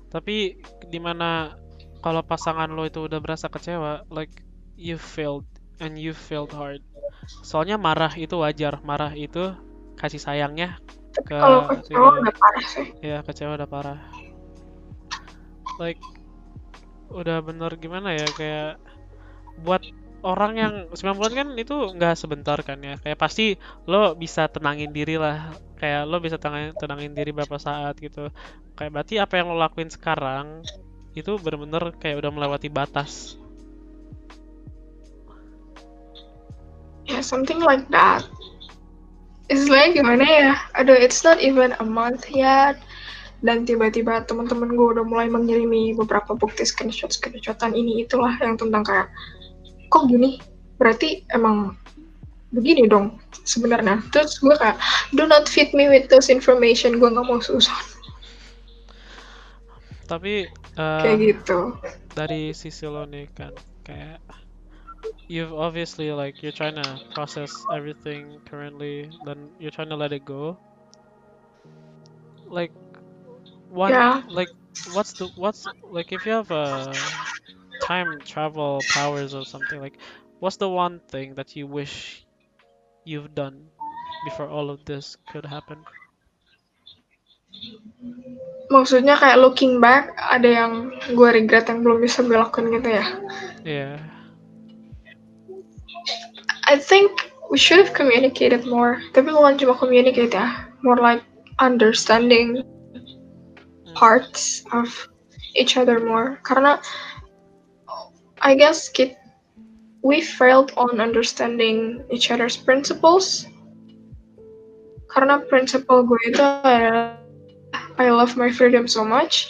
Tapi 0.10 0.56
di 0.88 1.00
mana 1.02 1.54
kalau 2.00 2.22
pasangan 2.22 2.70
lo 2.72 2.86
itu 2.86 3.06
udah 3.06 3.18
berasa 3.20 3.50
kecewa, 3.50 4.06
like 4.14 4.32
you 4.78 4.96
failed 4.96 5.46
and 5.82 5.98
you 5.98 6.14
failed 6.14 6.54
hard. 6.54 6.80
Soalnya 7.42 7.76
marah 7.76 8.14
itu 8.14 8.38
wajar, 8.38 8.78
marah 8.86 9.12
itu 9.12 9.52
kasih 9.98 10.22
sayangnya 10.22 10.78
Tapi 11.16 11.32
ke 11.32 11.38
kalau 11.40 11.62
si 11.82 11.92
kecewa 11.96 12.10
dia. 12.12 12.22
udah 12.22 12.36
parah 12.36 12.66
sih. 12.68 12.86
Ya 13.02 13.18
kecewa 13.26 13.52
udah 13.58 13.70
parah. 13.70 14.00
Like 15.82 16.00
udah 17.12 17.40
bener 17.44 17.72
gimana 17.78 18.14
ya 18.16 18.28
kayak 18.36 18.72
buat 19.64 19.82
orang 20.26 20.54
yang 20.58 20.74
9 20.90 21.14
bulan 21.14 21.34
kan 21.38 21.48
itu 21.54 21.76
nggak 21.94 22.18
sebentar 22.18 22.58
kan 22.66 22.82
ya. 22.82 22.98
Kayak 22.98 23.22
pasti 23.22 23.56
lo 23.86 24.18
bisa 24.18 24.50
tenangin 24.50 24.90
diri 24.90 25.22
lah. 25.22 25.54
Kayak 25.78 26.10
lo 26.10 26.18
bisa 26.18 26.42
tenangin, 26.42 26.74
tenangin 26.74 27.14
diri 27.14 27.30
beberapa 27.30 27.62
saat 27.62 28.02
gitu. 28.02 28.34
Kayak 28.74 28.92
berarti 28.92 29.22
apa 29.22 29.38
yang 29.38 29.54
lo 29.54 29.58
lakuin 29.62 29.94
sekarang 29.94 30.66
itu 31.14 31.38
bener-bener 31.38 31.94
kayak 32.02 32.26
udah 32.26 32.32
melewati 32.34 32.68
batas. 32.74 33.38
Ya, 37.06 37.22
something 37.22 37.62
like 37.62 37.86
that. 37.94 38.26
Istilahnya 39.46 40.02
gimana 40.02 40.26
ya? 40.26 40.54
Aduh, 40.74 40.98
it's 40.98 41.22
not 41.22 41.38
even 41.38 41.78
a 41.78 41.86
month 41.86 42.26
yet. 42.34 42.82
dan 43.46 43.62
tiba-tiba 43.62 44.26
teman-teman 44.26 44.74
gue 44.74 44.88
udah 44.98 45.06
mulai 45.06 45.30
mengirimi 45.30 45.94
beberapa 45.94 46.34
bukti 46.34 46.66
screenshot 46.66 47.14
screenshotan 47.14 47.78
ini 47.78 48.02
itulah 48.02 48.34
yang 48.42 48.58
tentang 48.58 48.82
kayak 48.82 49.08
kok 49.90 50.08
gini? 50.10 50.40
Berarti 50.78 51.24
emang 51.32 51.76
begini 52.56 52.88
dong 52.88 53.20
sebenarnya. 53.44 54.00
Terus 54.16 54.40
gue 54.40 54.56
kayak 54.56 54.80
do 55.16 55.28
not 55.28 55.48
feed 55.50 55.72
me 55.76 55.88
with 55.92 56.08
those 56.08 56.32
information. 56.32 57.00
Gue 57.00 57.10
nggak 57.12 57.28
mau 57.28 57.40
susah. 57.42 57.76
Tapi 60.06 60.46
uh, 60.78 61.02
kayak 61.02 61.18
gitu. 61.22 61.74
dari 62.14 62.54
sisi 62.54 62.86
lo 62.86 63.04
nih 63.10 63.28
kan 63.34 63.52
kayak 63.84 64.22
you've 65.28 65.54
obviously 65.54 66.14
like 66.14 66.40
you're 66.46 66.54
trying 66.56 66.78
to 66.78 67.02
process 67.14 67.52
everything 67.74 68.38
currently 68.46 69.10
then 69.26 69.50
you're 69.58 69.74
trying 69.74 69.90
to 69.90 69.98
let 69.98 70.14
it 70.14 70.24
go. 70.24 70.58
Like 72.46 72.72
what 73.70 73.98
Yeah. 73.98 74.22
like 74.30 74.50
what's 74.94 75.14
the 75.18 75.28
what's 75.36 75.66
like 75.90 76.14
if 76.14 76.26
you 76.26 76.34
have 76.34 76.52
a 76.54 76.94
time 77.86 78.18
travel 78.26 78.82
powers 78.90 79.38
or 79.38 79.46
something 79.46 79.78
like 79.78 80.02
what's 80.42 80.58
the 80.58 80.68
one 80.68 81.00
thing 81.08 81.38
that 81.38 81.56
you 81.56 81.70
wish 81.70 82.26
you've 83.06 83.34
done 83.38 83.70
before 84.26 84.50
all 84.50 84.74
of 84.74 84.84
this 84.86 85.16
could 85.30 85.46
happen? 85.46 85.78
Maksudnya 88.74 89.16
kayak 89.16 89.38
looking 89.38 89.78
back 89.78 90.18
ada 90.18 90.66
yang 90.66 90.74
gue 91.14 91.30
regret 91.30 91.70
yang 91.70 91.86
belum 91.86 92.02
bisa 92.02 92.26
gue 92.26 92.36
gitu 92.82 92.90
ya? 92.90 93.06
Yeah. 93.62 94.02
I 96.66 96.82
think 96.82 97.14
we 97.54 97.62
should 97.62 97.78
have 97.78 97.94
communicated 97.94 98.66
more. 98.66 98.98
Tapi 99.14 99.30
bukan 99.30 99.62
cuma 99.62 99.78
communicate 99.78 100.34
ya. 100.34 100.66
More 100.82 100.98
like 100.98 101.22
understanding 101.62 102.66
hmm. 102.66 103.94
parts 103.94 104.66
of 104.74 104.90
each 105.54 105.78
other 105.78 106.02
more. 106.02 106.42
Karena 106.42 106.82
I 108.46 108.54
guess 108.54 108.88
kit 108.90 109.18
we 110.06 110.22
failed 110.22 110.70
on 110.78 111.02
understanding 111.02 112.06
each 112.14 112.30
other's 112.30 112.54
principles 112.54 113.50
karena 115.10 115.42
principle 115.50 116.06
gue 116.06 116.22
itu 116.30 116.38
adalah 116.38 117.18
I 117.98 118.14
love 118.14 118.38
my 118.38 118.54
freedom 118.54 118.86
so 118.86 119.02
much 119.02 119.50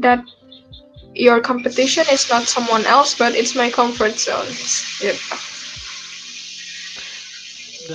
that 0.00 0.24
your 1.12 1.44
competition 1.44 2.08
is 2.08 2.24
not 2.32 2.48
someone 2.48 2.88
else 2.88 3.12
but 3.12 3.36
it's 3.36 3.52
my 3.52 3.68
comfort 3.68 4.16
zone 4.16 4.48
dan 5.04 5.20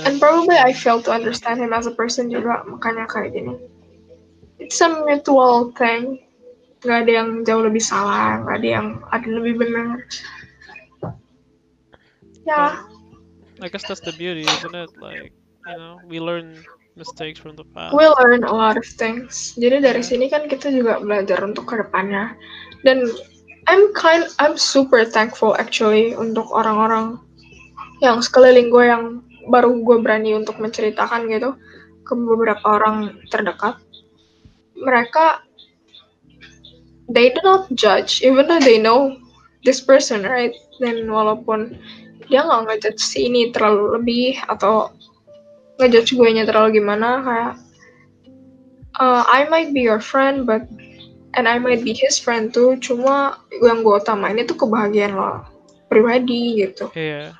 And 0.06 0.22
probably 0.22 0.54
I 0.54 0.72
failed 0.72 1.04
to 1.06 1.12
understand 1.12 1.58
him 1.58 1.74
as 1.74 1.90
a 1.90 1.90
person 1.90 2.30
juga, 2.30 2.62
makanya 2.62 3.10
kayak 3.10 3.34
gini. 3.34 3.58
It's 4.62 4.78
a 4.78 5.02
mutual 5.02 5.74
thing. 5.74 6.29
Gak 6.80 7.06
ada 7.06 7.12
yang 7.12 7.44
jauh 7.44 7.60
lebih 7.60 7.84
salah, 7.84 8.40
gak 8.44 8.56
ada 8.64 8.68
yang 8.80 8.86
ada 9.12 9.28
lebih 9.28 9.60
benar. 9.60 10.00
Ya, 12.48 12.82
I 13.60 13.68
guess 13.68 13.84
that's 13.84 14.00
the 14.00 14.16
beauty 14.16 14.48
isn't 14.48 14.72
it 14.72 14.90
like 14.96 15.36
you 15.68 15.76
know 15.76 16.00
we 16.08 16.16
learn 16.16 16.56
mistakes 16.96 17.38
from 17.38 17.54
the 17.54 17.68
past 17.76 17.92
we 17.92 18.08
learn 18.24 18.42
a 18.48 18.52
lot 18.52 18.80
of 18.80 18.86
things. 18.96 19.52
Jadi 19.60 19.84
dari 19.84 20.00
sini 20.00 20.32
kan 20.32 20.48
kita 20.48 20.72
juga 20.72 20.98
belajar 21.04 21.44
untuk 21.44 21.68
ke 21.68 21.76
depannya. 21.76 22.32
Dan 22.80 23.04
I'm 23.68 23.92
kind, 23.92 24.24
I'm 24.40 24.56
super 24.56 25.04
thankful 25.04 25.52
actually 25.60 26.16
untuk 26.16 26.48
orang-orang 26.48 27.20
yang 28.00 28.24
sekeliling 28.24 28.72
gue 28.72 28.84
yang 28.88 29.20
baru 29.52 29.76
gue 29.84 30.00
berani 30.00 30.32
untuk 30.32 30.56
menceritakan 30.56 31.28
gitu 31.28 31.54
ke 32.08 32.12
beberapa 32.16 32.64
orang 32.64 33.20
terdekat. 33.28 33.76
Mereka 34.80 35.44
they 37.10 37.34
do 37.34 37.40
not 37.42 37.68
judge. 37.74 38.22
Even 38.22 38.46
though 38.46 38.62
they 38.62 38.78
know 38.78 39.18
this 39.66 39.82
person 39.82 40.22
right? 40.22 40.54
Dan 40.78 41.10
walaupun 41.10 41.76
dia 42.30 42.46
nggak 42.46 42.62
ngejudge 42.70 43.02
si 43.02 43.26
ini 43.26 43.50
terlalu 43.50 43.98
lebih 43.98 44.38
atau 44.46 44.94
ngejudge 45.82 46.14
gue 46.14 46.28
nya 46.30 46.46
terlalu 46.46 46.78
gimana 46.78 47.20
kayak 47.26 47.54
uh, 49.02 49.26
I 49.26 49.50
might 49.50 49.74
be 49.74 49.82
your 49.82 49.98
friend 49.98 50.46
but 50.46 50.62
and 51.34 51.50
I 51.50 51.58
might 51.58 51.82
be 51.82 51.90
his 51.90 52.22
friend 52.22 52.54
tuh 52.54 52.78
cuma 52.78 53.42
yang 53.50 53.82
gue 53.82 53.96
utamain 53.98 54.38
itu 54.38 54.54
kebahagiaan 54.54 55.18
lo 55.18 55.42
pribadi 55.90 56.62
gitu. 56.62 56.86
Yeah 56.94 57.39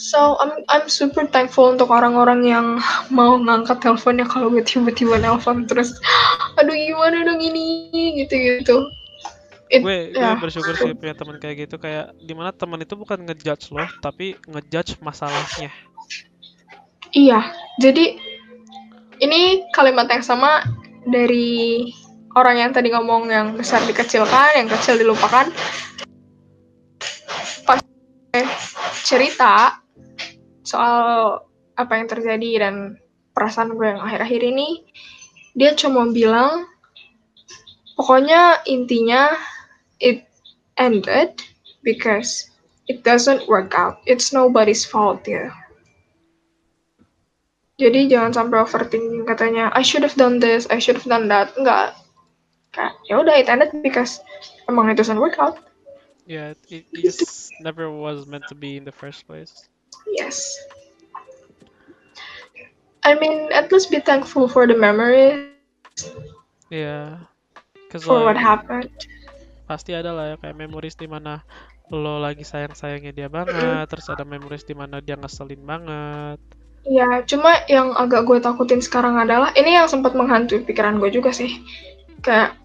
so 0.00 0.40
I'm 0.40 0.64
I'm 0.72 0.88
super 0.88 1.28
thankful 1.28 1.76
untuk 1.76 1.92
orang-orang 1.92 2.40
yang 2.48 2.66
mau 3.12 3.36
ngangkat 3.36 3.84
teleponnya 3.84 4.24
kalau 4.24 4.48
gue 4.48 4.64
tiba-tiba 4.64 5.20
nelpon 5.20 5.68
terus 5.68 5.92
aduh 6.56 6.72
gimana 6.72 7.28
dong 7.28 7.44
ini? 7.44 7.92
Gitu 8.24 8.32
gitu 8.32 8.88
It- 9.70 9.84
gue 9.86 10.10
gue 10.10 10.18
ya. 10.18 10.34
bersyukur 10.40 10.74
sih 10.74 10.96
punya 10.96 11.14
teman 11.14 11.38
kayak 11.38 11.68
gitu. 11.68 11.76
Kayak 11.78 12.16
di 12.18 12.32
mana 12.34 12.50
teman 12.50 12.80
itu 12.82 12.96
bukan 12.98 13.22
ngejudge 13.22 13.70
lo 13.70 13.86
tapi 14.02 14.34
ngejudge 14.48 14.98
masalahnya. 14.98 15.70
Iya, 17.10 17.42
jadi 17.78 18.18
ini 19.22 19.66
kalimat 19.74 20.06
yang 20.10 20.22
sama 20.22 20.62
dari 21.06 21.90
orang 22.38 22.56
yang 22.58 22.70
tadi 22.70 22.90
ngomong 22.94 23.30
yang 23.30 23.46
besar 23.54 23.82
dikecilkan, 23.86 24.58
yang 24.58 24.68
kecil 24.70 24.98
dilupakan. 24.98 25.50
Pas 27.66 27.78
cerita 29.02 29.82
soal 30.70 31.42
apa 31.74 31.92
yang 31.98 32.06
terjadi 32.06 32.50
dan 32.62 32.74
perasaan 33.34 33.74
gue 33.74 33.86
yang 33.90 33.98
akhir-akhir 33.98 34.42
ini, 34.46 34.86
dia 35.58 35.74
cuma 35.74 36.06
bilang, 36.14 36.70
pokoknya 37.98 38.62
intinya 38.70 39.34
it 39.98 40.30
ended 40.78 41.42
because 41.82 42.54
it 42.86 43.02
doesn't 43.02 43.50
work 43.50 43.74
out. 43.74 43.98
It's 44.06 44.30
nobody's 44.30 44.86
fault 44.86 45.26
ya. 45.26 45.50
Jadi 47.80 48.12
jangan 48.12 48.36
sampai 48.36 48.60
overthinking 48.60 49.24
katanya 49.24 49.72
I 49.72 49.80
should 49.80 50.04
have 50.04 50.14
done 50.14 50.38
this, 50.38 50.68
I 50.68 50.78
should 50.78 51.00
have 51.00 51.08
done 51.08 51.32
that. 51.32 51.56
Enggak. 51.56 51.96
Kayak 52.70 52.94
ya 53.10 53.14
udah 53.18 53.34
it 53.34 53.50
ended 53.50 53.72
because 53.82 54.22
emang 54.70 54.86
it 54.92 55.00
doesn't 55.00 55.18
work 55.18 55.40
out. 55.42 55.58
yeah 56.30 56.54
it, 56.70 56.86
it 56.94 57.02
just 57.02 57.50
never 57.58 57.90
was 57.90 58.22
meant 58.26 58.46
to 58.46 58.54
be 58.54 58.78
in 58.78 58.86
the 58.86 58.94
first 58.94 59.26
place 59.26 59.66
Yes. 60.10 60.58
I 63.02 63.16
mean, 63.16 63.48
at 63.52 63.72
least 63.72 63.90
be 63.90 64.00
thankful 64.00 64.46
for 64.46 64.66
the 64.68 64.76
memory 64.76 65.50
yeah 66.70 67.18
cause 67.90 68.06
for 68.06 68.22
what 68.22 68.38
like, 68.38 68.46
happened. 68.46 68.94
pasti 69.66 69.94
ada 69.94 70.14
lah 70.14 70.34
ya 70.34 70.36
kayak 70.38 70.56
memories 70.56 70.94
di 70.94 71.10
mana 71.10 71.42
lo 71.90 72.22
lagi 72.22 72.46
sayang 72.46 72.74
sayangnya 72.74 73.10
dia 73.10 73.28
banget 73.30 73.86
terus 73.90 74.06
ada 74.06 74.22
memories 74.22 74.62
di 74.62 74.74
mana 74.74 75.02
dia 75.02 75.18
ngeselin 75.18 75.60
banget 75.66 76.38
Ya, 76.80 77.20
cuma 77.28 77.60
yang 77.68 77.92
agak 77.92 78.24
gue 78.24 78.40
takutin 78.40 78.80
sekarang 78.80 79.20
adalah 79.20 79.52
ini 79.52 79.76
yang 79.76 79.84
sempat 79.84 80.16
menghantui 80.16 80.64
pikiran 80.64 80.96
gue 80.96 81.12
juga 81.12 81.28
sih. 81.28 81.60
Kayak 82.24 82.56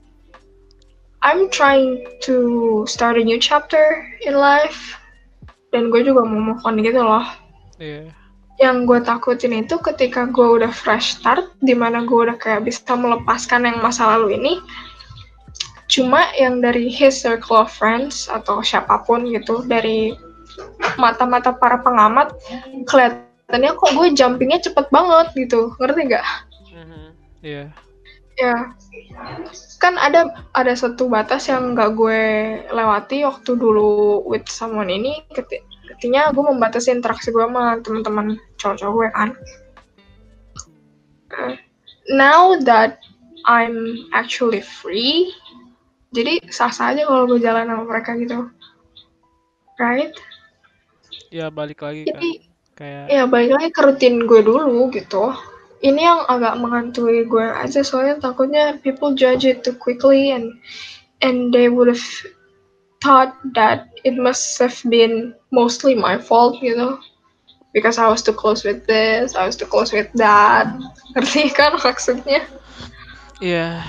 I'm 1.20 1.52
trying 1.52 2.00
to 2.24 2.88
start 2.88 3.20
a 3.20 3.24
new 3.28 3.36
chapter 3.36 4.08
in 4.24 4.40
life 4.40 4.96
dan 5.74 5.90
gue 5.90 6.02
juga 6.04 6.22
mau 6.26 6.54
move 6.54 6.62
on 6.64 6.78
gitu 6.82 7.02
loh. 7.02 7.26
iya 7.80 8.10
yang 8.56 8.88
gue 8.88 9.04
takutin 9.04 9.52
itu 9.52 9.76
ketika 9.84 10.24
gue 10.32 10.48
udah 10.64 10.72
fresh 10.72 11.20
start 11.20 11.52
di 11.60 11.76
mana 11.76 12.08
gue 12.08 12.16
udah 12.16 12.40
kayak 12.40 12.64
bisa 12.64 12.96
melepaskan 12.96 13.68
yang 13.68 13.84
masa 13.84 14.16
lalu 14.16 14.40
ini 14.40 14.54
cuma 15.86 16.24
yang 16.40 16.64
dari 16.64 16.88
his 16.88 17.20
circle 17.20 17.62
of 17.62 17.70
friends 17.70 18.32
atau 18.32 18.64
siapa 18.64 19.04
pun 19.04 19.28
gitu 19.28 19.62
dari 19.68 20.16
mata-mata 20.96 21.52
para 21.52 21.84
pengamat 21.84 22.32
kelihatannya 22.88 23.76
kok 23.76 23.92
gue 23.92 24.08
jumpingnya 24.16 24.64
cepet 24.64 24.88
banget 24.88 25.28
gitu 25.36 25.76
ngerti 25.78 26.02
nggak 26.10 26.26
Mhm. 26.72 27.04
iya 27.44 27.66
ya. 28.40 28.76
Kan 29.80 30.00
ada 30.00 30.32
ada 30.56 30.74
satu 30.76 31.08
batas 31.08 31.48
yang 31.48 31.76
nggak 31.76 31.96
gue 31.96 32.22
lewati 32.72 33.24
waktu 33.24 33.52
dulu 33.56 34.24
with 34.28 34.48
someone 34.48 34.92
ini 34.92 35.24
keti 35.32 35.64
ketinya 35.96 36.34
gue 36.36 36.44
membatasi 36.44 36.92
interaksi 36.92 37.32
gue 37.32 37.44
sama 37.44 37.80
teman-teman 37.80 38.36
cowok-cowok 38.60 38.94
gue 38.96 39.08
kan. 39.16 39.30
Uh, 41.36 41.56
now 42.12 42.56
that 42.62 43.00
I'm 43.48 44.08
actually 44.16 44.62
free 44.62 45.32
jadi 46.16 46.40
sah-sah 46.48 46.96
aja 46.96 47.04
kalau 47.04 47.28
gue 47.28 47.44
jalan 47.44 47.68
sama 47.68 47.84
mereka 47.84 48.16
gitu. 48.16 48.48
Right? 49.76 50.16
Ya 51.28 51.52
balik 51.52 51.84
lagi 51.84 52.08
kan. 52.08 52.16
Jadi 52.16 52.32
kayak 52.76 53.06
ya 53.08 53.24
balik 53.28 53.52
lagi 53.56 53.70
ke 53.72 53.82
rutin 53.84 54.28
gue 54.28 54.42
dulu 54.44 54.92
gitu 54.92 55.32
ini 55.86 56.02
yang 56.02 56.26
agak 56.26 56.58
menghantui 56.58 57.30
gue 57.30 57.46
aja 57.46 57.86
soalnya 57.86 58.18
takutnya 58.18 58.82
people 58.82 59.14
judge 59.14 59.46
it 59.46 59.62
too 59.62 59.78
quickly 59.78 60.34
and 60.34 60.58
and 61.22 61.54
they 61.54 61.70
would 61.70 61.86
have 61.86 62.08
thought 63.06 63.38
that 63.54 63.94
it 64.02 64.18
must 64.18 64.58
have 64.58 64.74
been 64.90 65.30
mostly 65.54 65.94
my 65.94 66.18
fault 66.18 66.58
you 66.58 66.74
know 66.74 66.98
because 67.70 68.02
I 68.02 68.10
was 68.10 68.26
too 68.26 68.34
close 68.34 68.66
with 68.66 68.90
this 68.90 69.38
I 69.38 69.46
was 69.46 69.54
too 69.54 69.70
close 69.70 69.94
with 69.94 70.10
that 70.18 70.66
ngerti 71.14 71.54
kan 71.54 71.78
maksudnya 71.78 72.42
Iya, 73.44 73.84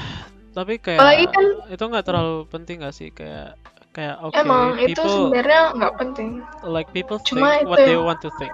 tapi 0.59 0.83
kayak 0.83 0.99
Apalagi 0.99 1.27
kan 1.31 1.47
itu 1.71 1.85
nggak 1.87 2.03
terlalu 2.03 2.51
penting 2.51 2.83
gak 2.83 2.91
sih 2.99 3.15
kayak 3.15 3.55
kayak 3.95 4.19
oke 4.19 4.35
emang 4.35 4.75
itu 4.77 4.93
people 4.99 5.31
sebenarnya 5.31 5.63
nggak 5.79 5.95
penting. 6.03 6.29
like 6.67 6.91
people 6.91 7.17
Cuma 7.23 7.63
think 7.63 7.65
itu 7.65 7.71
what 7.71 7.79
they 7.79 7.95
want 7.95 8.19
to 8.19 8.29
think. 8.43 8.53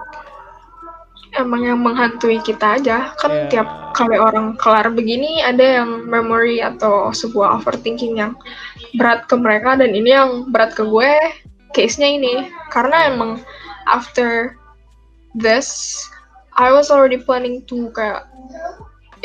Emang 1.33 1.65
yang 1.65 1.81
menghantui 1.81 2.37
kita 2.45 2.77
aja. 2.77 3.13
Kan 3.17 3.31
Iya. 3.33 3.49
tiap 3.49 3.67
kali 3.97 4.17
orang 4.21 4.53
kelar 4.61 4.89
begini 4.93 5.41
ada 5.41 5.81
yang 5.81 6.05
memory 6.05 6.61
atau 6.61 7.09
sebuah 7.09 7.61
overthinking 7.61 8.21
yang 8.21 8.37
berat 8.97 9.25
ke 9.25 9.33
mereka 9.33 9.73
dan 9.77 9.93
ini 9.97 10.13
yang 10.13 10.49
berat 10.53 10.77
ke 10.77 10.85
gue. 10.85 11.13
Case-nya 11.73 12.05
ini 12.05 12.53
karena 12.69 13.09
emang 13.09 13.41
after 13.89 14.53
this 15.33 16.05
I 16.53 16.69
was 16.69 16.93
already 16.93 17.17
planning 17.17 17.65
to 17.65 17.89
kayak 17.97 18.29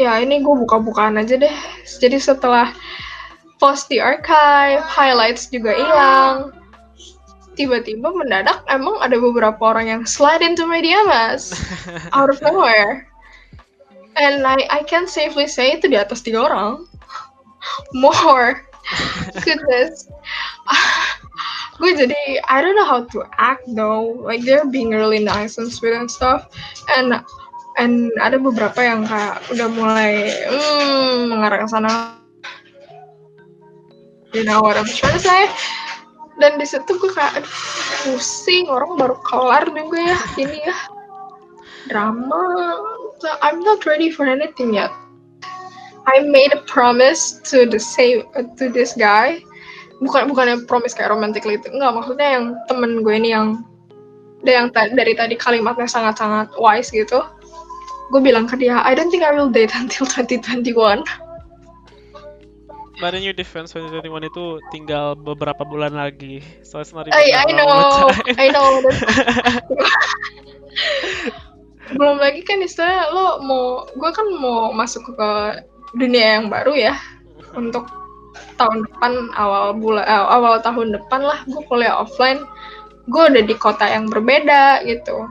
ya 0.01 0.16
ini 0.16 0.40
gue 0.40 0.55
buka-bukaan 0.64 1.21
aja 1.21 1.37
deh. 1.37 1.57
Jadi 2.01 2.16
setelah 2.16 2.73
post 3.61 3.90
di 3.92 4.01
archive, 4.01 4.81
highlights 4.87 5.51
juga 5.53 5.77
hilang. 5.77 6.57
Tiba-tiba 7.59 8.14
mendadak 8.14 8.62
emang 8.71 9.03
ada 9.03 9.18
beberapa 9.18 9.59
orang 9.75 9.90
yang 9.90 10.03
slide 10.07 10.47
into 10.47 10.62
my 10.62 10.79
DMs 10.79 11.59
out 12.16 12.31
of 12.31 12.38
nowhere. 12.38 13.11
And 14.14 14.47
I 14.47 14.62
I 14.71 14.81
can 14.87 15.11
safely 15.11 15.51
say 15.51 15.75
itu 15.75 15.90
di 15.90 15.99
atas 15.99 16.23
tiga 16.23 16.47
orang. 16.47 16.87
More. 18.03 18.62
Goodness. 19.47 20.07
gue 21.79 21.94
jadi 21.94 22.42
I 22.47 22.59
don't 22.59 22.75
know 22.75 22.87
how 22.87 23.07
to 23.11 23.27
act 23.38 23.66
though. 23.75 24.23
Like 24.23 24.47
they're 24.47 24.66
being 24.66 24.94
really 24.94 25.23
nice 25.23 25.59
and 25.59 25.66
sweet 25.66 25.99
and 25.99 26.07
stuff. 26.07 26.47
And 26.94 27.18
and 27.79 28.11
ada 28.18 28.38
beberapa 28.38 28.79
yang 28.83 29.07
kayak 29.07 29.42
udah 29.51 29.68
mulai 29.71 30.31
hmm, 30.47 31.31
mengarah 31.31 31.62
ke 31.62 31.68
sana. 31.71 31.90
You 34.35 34.44
know 34.44 34.61
what 34.61 34.77
I'm 34.77 34.87
trying 34.87 35.16
to 35.16 35.23
say? 35.23 35.49
Dan 36.38 36.59
di 36.59 36.66
situ 36.66 36.94
gue 37.03 37.11
kayak 37.11 37.42
pusing 38.07 38.70
orang 38.70 38.94
baru 38.94 39.16
kelar 39.27 39.66
juga 39.74 39.98
ya 40.14 40.18
ini 40.38 40.59
ya 40.62 40.77
drama. 41.90 42.79
So, 43.18 43.29
I'm 43.42 43.64
not 43.64 43.83
ready 43.88 44.14
for 44.14 44.29
anything 44.29 44.74
yet. 44.74 44.92
I 46.07 46.22
made 46.24 46.55
a 46.55 46.62
promise 46.64 47.42
to 47.51 47.66
the 47.66 47.81
same 47.81 48.22
to 48.57 48.70
this 48.70 48.94
guy. 48.94 49.42
Bukan 49.98 50.31
bukannya 50.31 50.64
promise 50.70 50.94
kayak 50.94 51.11
romantically 51.11 51.59
itu. 51.59 51.74
Enggak, 51.74 51.98
maksudnya 51.98 52.29
yang 52.38 52.44
temen 52.70 53.03
gue 53.03 53.14
ini 53.18 53.35
yang 53.35 53.66
yang 54.46 54.70
dari 54.70 55.18
tadi 55.18 55.35
kalimatnya 55.35 55.90
sangat-sangat 55.90 56.55
wise 56.55 56.94
gitu. 56.94 57.27
Gue 58.14 58.20
bilang 58.22 58.46
ke 58.46 58.57
dia, 58.57 58.79
I 58.81 58.94
don't 58.94 59.11
think 59.11 59.27
I 59.27 59.35
will 59.35 59.51
date 59.51 59.74
until 59.81 60.07
2021. 60.07 61.03
But 62.99 63.15
in 63.15 63.23
your 63.23 63.37
defense 63.37 63.71
2021 63.75 64.27
itu 64.27 64.59
tinggal 64.75 65.15
beberapa 65.15 65.63
bulan 65.63 65.95
lagi. 65.95 66.43
So 66.67 66.83
it's 66.83 66.91
not 66.91 67.07
even 67.07 67.15
I, 67.15 67.31
I 67.31 67.51
know. 67.55 68.11
I 68.35 68.47
know. 68.55 68.71
Belum 71.95 72.19
lagi 72.19 72.43
kan 72.43 72.59
istilah 72.61 73.15
lo 73.15 73.27
mau, 73.41 73.87
gue 73.89 74.11
kan 74.11 74.27
mau 74.35 74.75
masuk 74.75 75.15
ke 75.15 75.31
dunia 75.97 76.43
yang 76.43 76.53
baru 76.53 76.75
ya 76.77 76.95
untuk 77.57 77.89
tahun 78.61 78.85
depan 78.85 79.13
awal 79.39 79.73
bulan 79.73 80.05
eh, 80.05 80.27
awal 80.29 80.61
tahun 80.61 80.93
depan 80.93 81.25
lah 81.25 81.41
gue 81.49 81.63
kuliah 81.65 81.97
offline 81.97 82.45
gue 83.09 83.23
udah 83.25 83.43
di 83.47 83.55
kota 83.57 83.89
yang 83.89 84.11
berbeda 84.11 84.85
gitu 84.85 85.25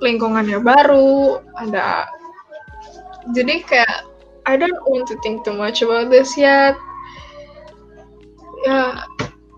lingkungannya 0.00 0.62
baru 0.62 1.42
ada 1.58 2.08
jadi 3.34 3.60
kayak 3.66 4.07
I 4.48 4.56
don't 4.56 4.80
want 4.88 5.04
to 5.12 5.20
think 5.20 5.44
too 5.44 5.52
much 5.52 5.84
about 5.84 6.08
this 6.08 6.32
yet. 6.40 6.72
Ya 8.64 9.04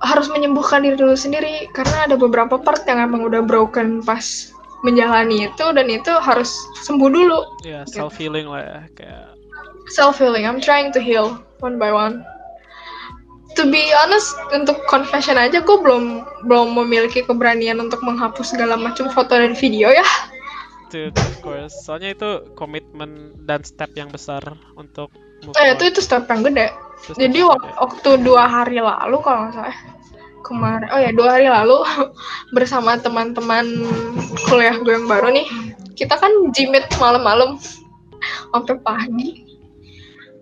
harus 0.00 0.26
menyembuhkan 0.33 0.83
diri 0.83 0.96
dulu 0.98 1.14
sendiri 1.14 1.68
karena 1.76 2.11
ada 2.11 2.16
beberapa 2.18 2.57
part 2.59 2.83
yang 2.88 2.98
emang 2.98 3.22
udah 3.22 3.44
broken 3.44 4.00
pas 4.00 4.50
menjalani 4.81 5.46
itu 5.46 5.66
dan 5.76 5.87
itu 5.92 6.11
harus 6.18 6.50
sembuh 6.83 7.07
dulu. 7.12 7.40
Ya, 7.62 7.85
self 7.87 8.16
healing 8.16 8.48
lah 8.48 8.64
ya 8.64 8.81
kayak 8.96 9.26
self 9.92 10.18
healing 10.18 10.48
I'm 10.48 10.59
trying 10.59 10.90
to 10.96 11.00
heal 11.00 11.38
one 11.62 11.79
by 11.79 11.94
one. 11.94 12.24
To 13.59 13.68
be 13.68 13.92
honest 13.92 14.33
untuk 14.57 14.88
confession 14.88 15.37
aja 15.37 15.61
gue 15.61 15.79
belum 15.79 16.24
belum 16.48 16.74
memiliki 16.81 17.22
keberanian 17.26 17.79
untuk 17.79 18.00
menghapus 18.00 18.57
segala 18.57 18.74
macam 18.81 19.12
foto 19.12 19.37
dan 19.37 19.53
video 19.53 19.92
ya 19.92 20.07
Dude, 20.90 21.14
of 21.14 21.37
course. 21.38 21.74
Soalnya 21.87 22.11
itu 22.18 22.31
komitmen 22.59 23.38
dan 23.46 23.62
step 23.62 23.94
yang 23.94 24.11
besar 24.11 24.42
untuk 24.74 25.14
eh, 25.55 25.72
itu 25.72 25.87
itu 25.87 26.00
step 26.03 26.26
yang 26.26 26.42
gede. 26.42 26.74
Itu 27.07 27.14
step 27.14 27.22
jadi 27.22 27.38
yang 27.38 27.50
wak- 27.55 27.62
gede. 27.62 27.74
waktu 27.79 28.11
dua 28.26 28.44
hari 28.50 28.79
lalu 28.83 29.16
kalau 29.22 29.46
nggak 29.46 29.55
salah 29.55 29.79
kemarin 30.40 30.88
oh 30.88 30.98
ya 30.98 31.11
dua 31.12 31.29
hari 31.37 31.46
lalu 31.53 31.79
bersama 32.57 32.96
teman-teman 32.98 33.87
kuliah 34.48 34.72
gue 34.81 34.88
yang 34.96 35.05
baru 35.05 35.31
nih 35.31 35.46
kita 35.94 36.16
kan 36.16 36.33
jimit 36.57 36.88
malam-malam 36.96 37.61
sampai 38.50 38.76
pagi. 38.81 39.31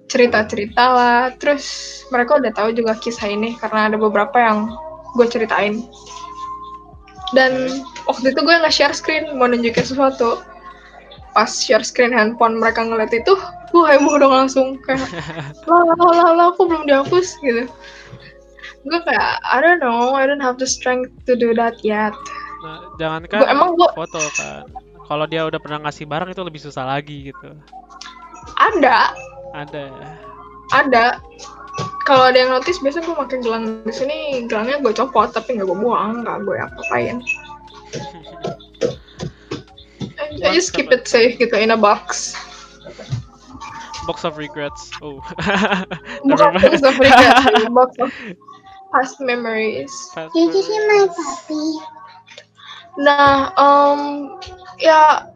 Cerita-cerita 0.09 0.85
lah. 0.89 1.23
Terus 1.37 1.65
mereka 2.09 2.41
udah 2.41 2.53
tahu 2.55 2.73
juga 2.73 2.97
kisah 2.97 3.29
ini 3.29 3.59
karena 3.61 3.93
ada 3.93 4.01
beberapa 4.01 4.39
yang 4.41 4.73
gue 5.13 5.27
ceritain 5.29 5.85
dan 7.31 7.69
waktu 8.05 8.31
itu 8.31 8.41
gue 8.41 8.55
nggak 8.55 8.73
share 8.73 8.93
screen 8.93 9.35
mau 9.35 9.45
nunjukin 9.45 9.85
sesuatu 9.85 10.41
pas 11.31 11.49
share 11.49 11.83
screen 11.83 12.11
handphone 12.11 12.57
mereka 12.57 12.81
ngeliat 12.81 13.13
itu 13.13 13.37
gue 13.69 13.85
heboh 13.85 14.17
dong 14.17 14.33
langsung 14.33 14.81
kayak 14.81 15.05
lah 15.69 15.83
lah 15.87 16.11
lah 16.11 16.31
lah 16.33 16.47
aku 16.51 16.65
belum 16.65 16.85
dihapus 16.85 17.37
gitu 17.39 17.69
gue 18.81 18.99
kayak 19.03 19.31
I 19.43 19.59
don't 19.59 19.79
know 19.79 20.13
I 20.13 20.25
don't 20.25 20.41
have 20.41 20.57
the 20.57 20.67
strength 20.67 21.13
to 21.25 21.35
do 21.35 21.53
that 21.55 21.77
yet 21.83 22.17
Nah, 22.59 22.83
jangan 22.97 23.23
Gua- 23.25 23.47
emang 23.47 23.79
gua- 23.79 23.95
foto 23.95 24.19
kan. 24.35 24.67
Kalau 25.07 25.25
dia 25.25 25.47
udah 25.47 25.57
pernah 25.57 25.79
ngasih 25.79 26.05
barang 26.05 26.27
itu 26.29 26.43
lebih 26.43 26.59
susah 26.59 26.83
lagi 26.85 27.31
gitu. 27.31 27.55
ada 28.59 29.15
Ada. 29.55 29.87
ada 30.69 31.23
kalau 32.09 32.33
ada 32.33 32.41
yang 32.41 32.49
notice 32.57 32.81
biasanya 32.81 33.05
gue 33.05 33.17
pakai 33.21 33.39
gelang 33.45 33.85
di 33.85 33.93
sini 33.93 34.49
gelangnya 34.49 34.81
gue 34.81 34.97
copot 34.97 35.29
tapi 35.29 35.61
nggak 35.61 35.69
gue 35.69 35.77
buang 35.77 36.25
nggak 36.25 36.49
gue 36.49 36.57
apa-apain 36.57 37.21
I, 40.17 40.41
I 40.49 40.57
just 40.57 40.73
keep 40.73 40.89
it 40.89 41.05
safe 41.05 41.37
gitu 41.37 41.53
in 41.53 41.77
a 41.77 41.79
box 41.79 42.33
Box 44.09 44.25
of 44.25 44.41
regrets. 44.41 44.89
Oh. 45.05 45.21
bukan 46.25 46.57
box 46.65 46.81
of 46.81 46.97
regrets 46.97 47.45
box 47.77 47.91
of 48.01 48.09
past 48.89 49.21
memories 49.21 49.93
Did 50.33 50.49
you 50.49 50.65
see 50.65 50.81
my 50.89 51.13
puppy? 51.13 51.67
Nah, 52.99 53.53
um, 53.61 54.41
ya 54.81 55.29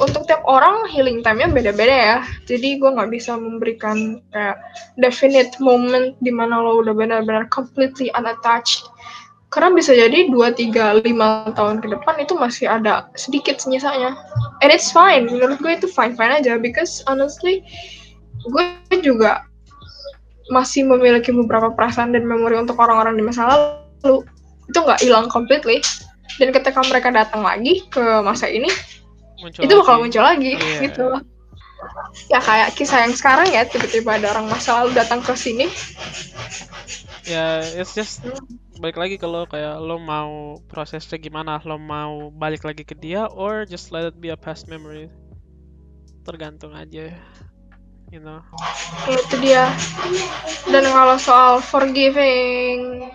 untuk 0.00 0.24
tiap 0.24 0.40
orang 0.48 0.88
healing 0.88 1.20
time-nya 1.20 1.52
beda-beda 1.52 1.92
ya. 1.94 2.18
Jadi 2.48 2.80
gue 2.80 2.90
nggak 2.90 3.12
bisa 3.12 3.36
memberikan 3.36 4.24
kayak 4.32 4.56
definite 4.96 5.52
moment 5.60 6.16
di 6.24 6.32
mana 6.32 6.58
lo 6.58 6.80
udah 6.80 6.96
benar-benar 6.96 7.46
completely 7.52 8.08
unattached. 8.16 8.88
Karena 9.50 9.74
bisa 9.74 9.92
jadi 9.92 10.30
2, 10.30 10.34
3, 10.56 11.02
5 11.02 11.58
tahun 11.58 11.76
ke 11.82 11.86
depan 11.90 12.14
itu 12.22 12.38
masih 12.38 12.70
ada 12.70 13.10
sedikit 13.18 13.58
sisanya. 13.58 14.14
And 14.62 14.70
it's 14.70 14.94
fine. 14.94 15.26
Menurut 15.26 15.58
gue 15.58 15.74
itu 15.74 15.90
fine-fine 15.90 16.40
aja. 16.40 16.54
Because 16.56 17.02
honestly, 17.10 17.66
gue 18.46 18.64
juga 19.02 19.44
masih 20.54 20.86
memiliki 20.86 21.34
beberapa 21.34 21.74
perasaan 21.74 22.14
dan 22.14 22.26
memori 22.26 22.58
untuk 22.58 22.78
orang-orang 22.78 23.18
di 23.18 23.22
masa 23.26 23.50
lalu. 23.50 24.22
Itu 24.70 24.86
nggak 24.86 25.02
hilang 25.02 25.26
completely 25.26 25.82
dan 26.38 26.54
ketika 26.54 26.80
mereka 26.86 27.10
datang 27.10 27.42
lagi 27.42 27.82
ke 27.90 28.02
masa 28.22 28.46
ini 28.46 28.70
Muncul 29.40 29.60
itu 29.64 29.74
bakal 29.80 29.96
lagi. 29.96 30.02
muncul 30.06 30.22
lagi 30.22 30.52
Iya. 30.54 30.78
gitu 30.86 31.06
ya 32.28 32.38
kayak 32.44 32.68
kisah 32.76 33.08
yang 33.08 33.14
sekarang 33.16 33.48
ya 33.48 33.64
tiba-tiba 33.64 34.20
ada 34.20 34.36
orang 34.36 34.52
masa 34.52 34.84
lalu 34.84 34.92
datang 34.94 35.24
ke 35.24 35.32
sini 35.32 35.66
Ya, 37.28 37.62
it's 37.62 37.94
just 37.94 38.24
balik 38.82 38.98
lagi 38.98 39.14
kalau 39.14 39.46
kayak 39.46 39.78
lo 39.78 40.02
mau 40.02 40.58
prosesnya 40.66 41.14
gimana, 41.14 41.62
lo 41.62 41.78
mau 41.78 42.32
balik 42.34 42.66
lagi 42.66 42.82
ke 42.82 42.96
dia 42.96 43.28
or 43.30 43.62
just 43.62 43.94
let 43.94 44.02
it 44.02 44.18
be 44.18 44.32
a 44.32 44.38
past 44.40 44.66
memory. 44.66 45.06
Tergantung 46.26 46.74
aja. 46.74 47.14
You 48.10 48.18
know. 48.18 48.42
itu 49.06 49.36
dia 49.38 49.70
dan 50.66 50.82
kalau 50.90 51.14
soal 51.14 51.62
forgiving 51.62 53.06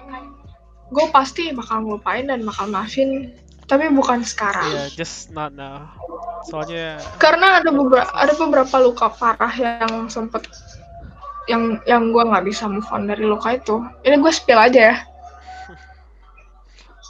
gue 0.87 1.05
pasti 1.11 1.51
bakal 1.51 1.83
ngelupain 1.83 2.31
dan 2.31 2.47
bakal 2.47 2.71
maafin 2.71 3.35
tapi 3.65 3.89
bukan 3.89 4.21
sekarang. 4.21 4.69
Yeah, 4.69 4.89
just 4.93 5.33
not 5.33 5.57
now. 5.57 5.89
Soalnya 6.45 7.01
karena 7.17 7.61
ada 7.61 7.73
beberapa 7.73 8.09
ada 8.13 8.33
beberapa 8.37 8.75
luka 8.77 9.09
parah 9.09 9.53
yang 9.57 10.05
sempet 10.05 10.45
yang 11.49 11.81
yang 11.89 12.13
gue 12.13 12.21
nggak 12.21 12.45
bisa 12.45 12.69
move 12.69 12.85
on 12.93 13.09
dari 13.09 13.25
luka 13.25 13.57
itu. 13.57 13.81
Ini 14.05 14.21
gue 14.21 14.31
spill 14.33 14.61
aja 14.61 14.93
ya. 14.93 14.97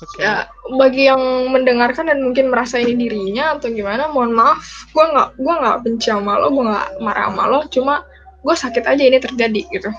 Oke. 0.04 0.24
ya 0.24 0.48
bagi 0.80 1.08
yang 1.08 1.20
mendengarkan 1.52 2.12
dan 2.12 2.20
mungkin 2.24 2.52
merasa 2.52 2.80
ini 2.80 2.96
dirinya 2.96 3.60
atau 3.60 3.68
gimana 3.72 4.08
mohon 4.08 4.32
maaf. 4.32 4.88
Gue 4.96 5.04
nggak 5.04 5.36
gue 5.36 5.54
nggak 5.60 5.78
benci 5.84 6.08
sama 6.08 6.40
lo 6.40 6.56
gue 6.56 6.64
nggak 6.64 7.04
marah 7.04 7.28
sama 7.32 7.44
lo. 7.52 7.60
Cuma 7.68 8.08
gue 8.44 8.56
sakit 8.56 8.84
aja 8.88 9.04
ini 9.04 9.20
terjadi 9.20 9.62
gitu. 9.76 9.92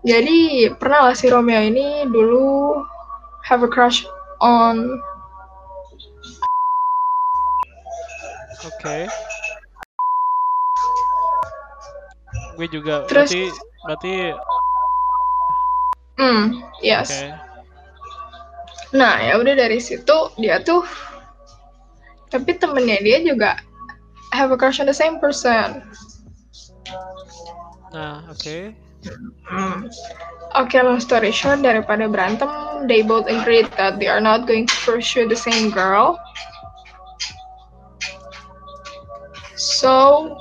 Jadi 0.00 0.70
pernah 0.80 1.10
lah 1.10 1.14
si 1.18 1.28
Romeo 1.28 1.60
ini 1.60 2.08
dulu 2.08 2.80
have 3.44 3.60
a 3.60 3.68
crush 3.68 4.08
on 4.40 5.00
Oke. 8.60 9.08
Gue 12.56 12.66
juga 12.68 13.08
Terus- 13.08 13.32
berarti 13.32 13.42
berarti 13.80 14.12
hmm 16.20 16.44
yes 16.84 17.08
oke. 17.08 17.32
nah 18.92 19.16
ya 19.16 19.40
udah 19.40 19.56
dari 19.56 19.80
situ 19.80 20.12
dia 20.36 20.60
tuh 20.60 20.84
tapi 22.28 22.52
temennya 22.60 23.00
dia 23.00 23.24
juga 23.24 23.56
have 24.36 24.52
a 24.52 24.58
crush 24.60 24.76
on 24.76 24.84
the 24.84 24.92
same 24.92 25.16
person 25.16 25.80
Nah, 27.90 28.22
oke. 28.30 28.70
Hmm. 29.48 29.88
Oke, 30.58 30.76
long 30.82 30.98
story 30.98 31.30
short, 31.30 31.62
daripada 31.62 32.10
berantem, 32.10 32.50
they 32.90 33.06
both 33.06 33.30
agreed 33.30 33.70
that 33.78 34.02
they 34.02 34.10
are 34.10 34.20
not 34.22 34.50
going 34.50 34.66
to 34.66 34.76
pursue 34.82 35.30
the 35.30 35.38
same 35.38 35.70
girl. 35.70 36.18
So, 39.54 40.34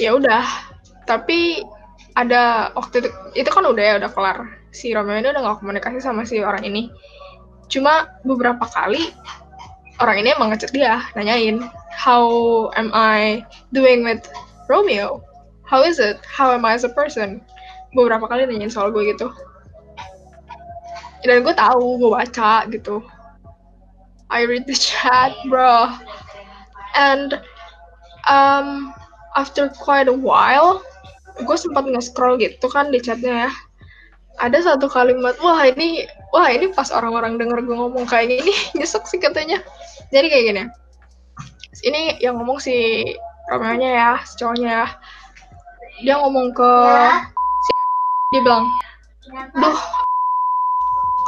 ya 0.00 0.18
udah. 0.18 0.42
Tapi 1.06 1.62
ada 2.18 2.74
waktu 2.74 3.06
itu, 3.06 3.10
itu 3.46 3.50
kan 3.52 3.62
udah 3.62 3.84
ya 3.84 3.94
udah 4.02 4.10
kelar. 4.10 4.38
Si 4.74 4.90
Romeo 4.90 5.22
ini 5.22 5.30
udah 5.30 5.42
gak 5.54 5.58
komunikasi 5.62 6.02
sama 6.02 6.26
si 6.26 6.42
orang 6.42 6.66
ini. 6.66 6.90
Cuma 7.70 8.10
beberapa 8.26 8.66
kali 8.66 9.14
orang 10.02 10.22
ini 10.24 10.28
emang 10.34 10.52
ngechat 10.52 10.74
dia, 10.74 11.02
nanyain, 11.16 11.62
how 11.94 12.26
am 12.76 12.92
I 12.92 13.42
doing 13.72 14.04
with 14.04 14.22
Romeo? 14.68 15.25
How 15.66 15.82
is 15.82 15.98
it? 15.98 16.22
How 16.24 16.54
am 16.54 16.64
I 16.64 16.74
as 16.74 16.86
a 16.86 16.92
person? 16.94 17.42
beberapa 17.96 18.28
kali 18.28 18.44
nanyain 18.44 18.68
soal 18.68 18.92
gue 18.92 19.08
gitu. 19.08 19.32
Dan 21.24 21.42
gue 21.42 21.54
tahu 21.56 21.96
gue 21.96 22.10
baca 22.12 22.68
gitu. 22.68 23.00
I 24.28 24.44
read 24.44 24.68
the 24.68 24.76
chat 24.76 25.32
bro. 25.48 25.88
And 26.92 27.40
um, 28.28 28.92
after 29.34 29.72
quite 29.72 30.12
a 30.12 30.16
while 30.16 30.84
gue 31.36 31.56
sempat 31.56 31.84
nge-scroll 31.84 32.40
gitu 32.40 32.68
kan 32.68 32.92
di 32.92 33.00
chatnya 33.00 33.48
ya. 33.48 33.52
Ada 34.36 34.72
satu 34.76 34.92
kalimat 34.92 35.40
wah 35.40 35.64
ini 35.64 36.04
wah 36.36 36.52
ini 36.52 36.68
pas 36.76 36.92
orang-orang 36.92 37.40
denger 37.40 37.64
gue 37.64 37.76
ngomong 37.76 38.04
kayak 38.04 38.44
gini 38.44 38.52
nyesek 38.76 39.08
sih 39.08 39.18
katanya. 39.18 39.64
Jadi 40.12 40.26
kayak 40.28 40.44
gini. 40.52 40.62
Ini 41.84 42.20
yang 42.20 42.40
ngomong 42.40 42.60
si 42.60 43.04
Romeo 43.46 43.78
nya 43.78 43.90
ya 43.94 44.10
si 44.26 44.34
cowoknya 44.42 44.68
ya 44.68 44.86
dia 46.02 46.20
ngomong 46.20 46.52
ke 46.52 46.72
si 47.64 47.72
dia 48.34 48.40
bilang 48.44 48.68
duh 49.56 49.78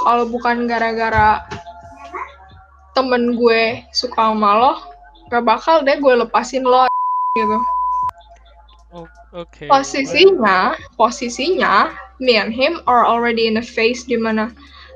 kalau 0.05 0.25
bukan 0.29 0.69
gara-gara 0.69 1.43
temen 2.93 3.35
gue 3.39 3.83
suka 3.95 4.35
sama 4.35 4.51
lo 4.59 4.73
gak 5.31 5.45
bakal 5.45 5.83
deh 5.85 5.97
gue 5.97 6.15
lepasin 6.19 6.65
lo 6.67 6.85
gitu 7.37 7.59
O- 8.89 9.13
Oke. 9.37 9.69
posisinya 9.69 10.73
posisinya 10.97 11.93
me 12.19 12.41
and 12.41 12.51
him 12.51 12.81
are 12.89 13.05
already 13.05 13.45
in 13.47 13.61
a 13.61 13.65
phase 13.65 14.09
di 14.09 14.17
mana 14.17 14.49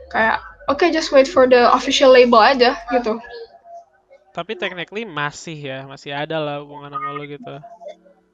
kayak 0.08 0.40
oke 0.72 0.82
just 0.90 1.12
wait 1.12 1.28
for 1.28 1.44
the 1.44 1.68
official 1.76 2.08
label 2.12 2.40
aja 2.40 2.76
gitu 2.92 3.20
Tapi 4.32 4.56
technically 4.56 5.04
masih 5.04 5.52
ya, 5.60 5.78
masih 5.84 6.08
ada 6.16 6.40
lah 6.40 6.64
hubungan 6.64 6.88
sama 6.88 7.12
lo 7.12 7.28
gitu. 7.28 7.52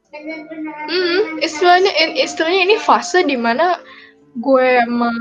Hmm, 0.08 1.36
istilahnya 1.44 1.92
istilahnya 2.16 2.60
ini 2.64 2.76
fase 2.80 3.20
di 3.28 3.36
mana 3.36 3.76
gue 4.40 4.80
sama 4.80 5.12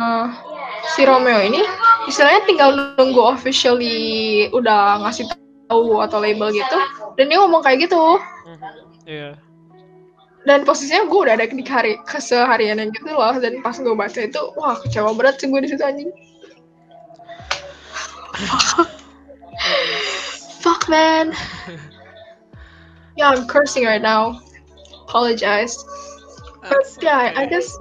si 0.96 1.04
Romeo 1.04 1.44
ini 1.44 1.60
istilahnya 2.08 2.48
tinggal 2.48 2.70
nunggu 2.96 3.20
officially 3.20 4.48
udah 4.56 5.04
ngasih 5.04 5.28
tahu 5.68 6.00
atau 6.00 6.24
label 6.24 6.56
gitu 6.56 6.80
dan 7.20 7.28
dia 7.28 7.38
ngomong 7.44 7.60
kayak 7.68 7.84
gitu. 7.92 8.00
Mhm, 8.48 8.72
Iya. 9.08 9.32
dan 10.48 10.64
posisinya 10.64 11.04
gue 11.12 11.20
udah 11.28 11.36
ada 11.36 11.52
di 11.52 11.64
hari 11.68 12.00
kesehariannya 12.08 12.88
gitu 12.96 13.12
loh 13.12 13.36
dan 13.36 13.60
pas 13.60 13.76
gue 13.76 13.92
baca 13.92 14.20
itu 14.24 14.40
wah 14.56 14.80
kecewa 14.80 15.12
berat 15.20 15.36
sih 15.44 15.52
gue 15.52 15.60
di 15.60 15.76
situ 15.76 15.84
anjing. 15.84 16.08
Fuck 20.64 20.88
man. 20.88 21.36
Yeah 23.20 23.34
I'm 23.34 23.50
cursing 23.50 23.84
right 23.84 24.00
now 24.00 24.40
apologize. 25.08 25.80
But 26.62 26.84
That's 26.84 27.00
yeah 27.02 27.32
I 27.36 27.48
okay. 27.48 27.48
guess 27.48 27.80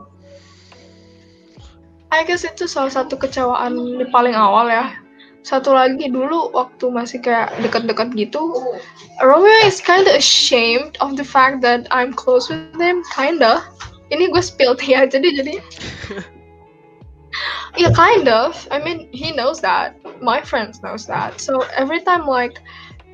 I 2.15 2.23
guess 2.23 2.47
itu 2.47 2.71
salah 2.71 2.95
satu 2.95 3.19
kecewaan 3.19 3.99
di 3.99 4.07
paling 4.15 4.39
awal 4.39 4.71
ya. 4.71 4.95
Satu 5.47 5.75
lagi 5.75 6.11
dulu 6.11 6.51
waktu 6.55 6.91
masih 6.91 7.23
kayak 7.23 7.55
deket-deket 7.63 8.19
gitu 8.19 8.51
Romeo 9.23 9.59
is 9.63 9.79
kinda 9.79 10.11
ashamed 10.19 10.99
of 10.99 11.15
the 11.15 11.23
fact 11.27 11.63
that 11.63 11.87
I'm 11.95 12.11
close 12.15 12.51
with 12.51 12.79
him 12.79 13.03
kinda. 13.15 13.63
Ini 14.11 14.31
gue 14.31 14.43
spill 14.43 14.75
aja 14.79 15.19
deh 15.19 15.33
jadi. 15.39 15.55
Yeah 17.77 17.93
kind 17.93 18.29
of. 18.29 18.57
I 18.71 18.81
mean 18.81 19.13
he 19.13 19.33
knows 19.33 19.61
that. 19.61 19.99
My 20.23 20.41
friends 20.41 20.83
knows 20.83 21.07
that. 21.07 21.41
So 21.41 21.61
every 21.77 22.01
time 22.01 22.27
like 22.27 22.63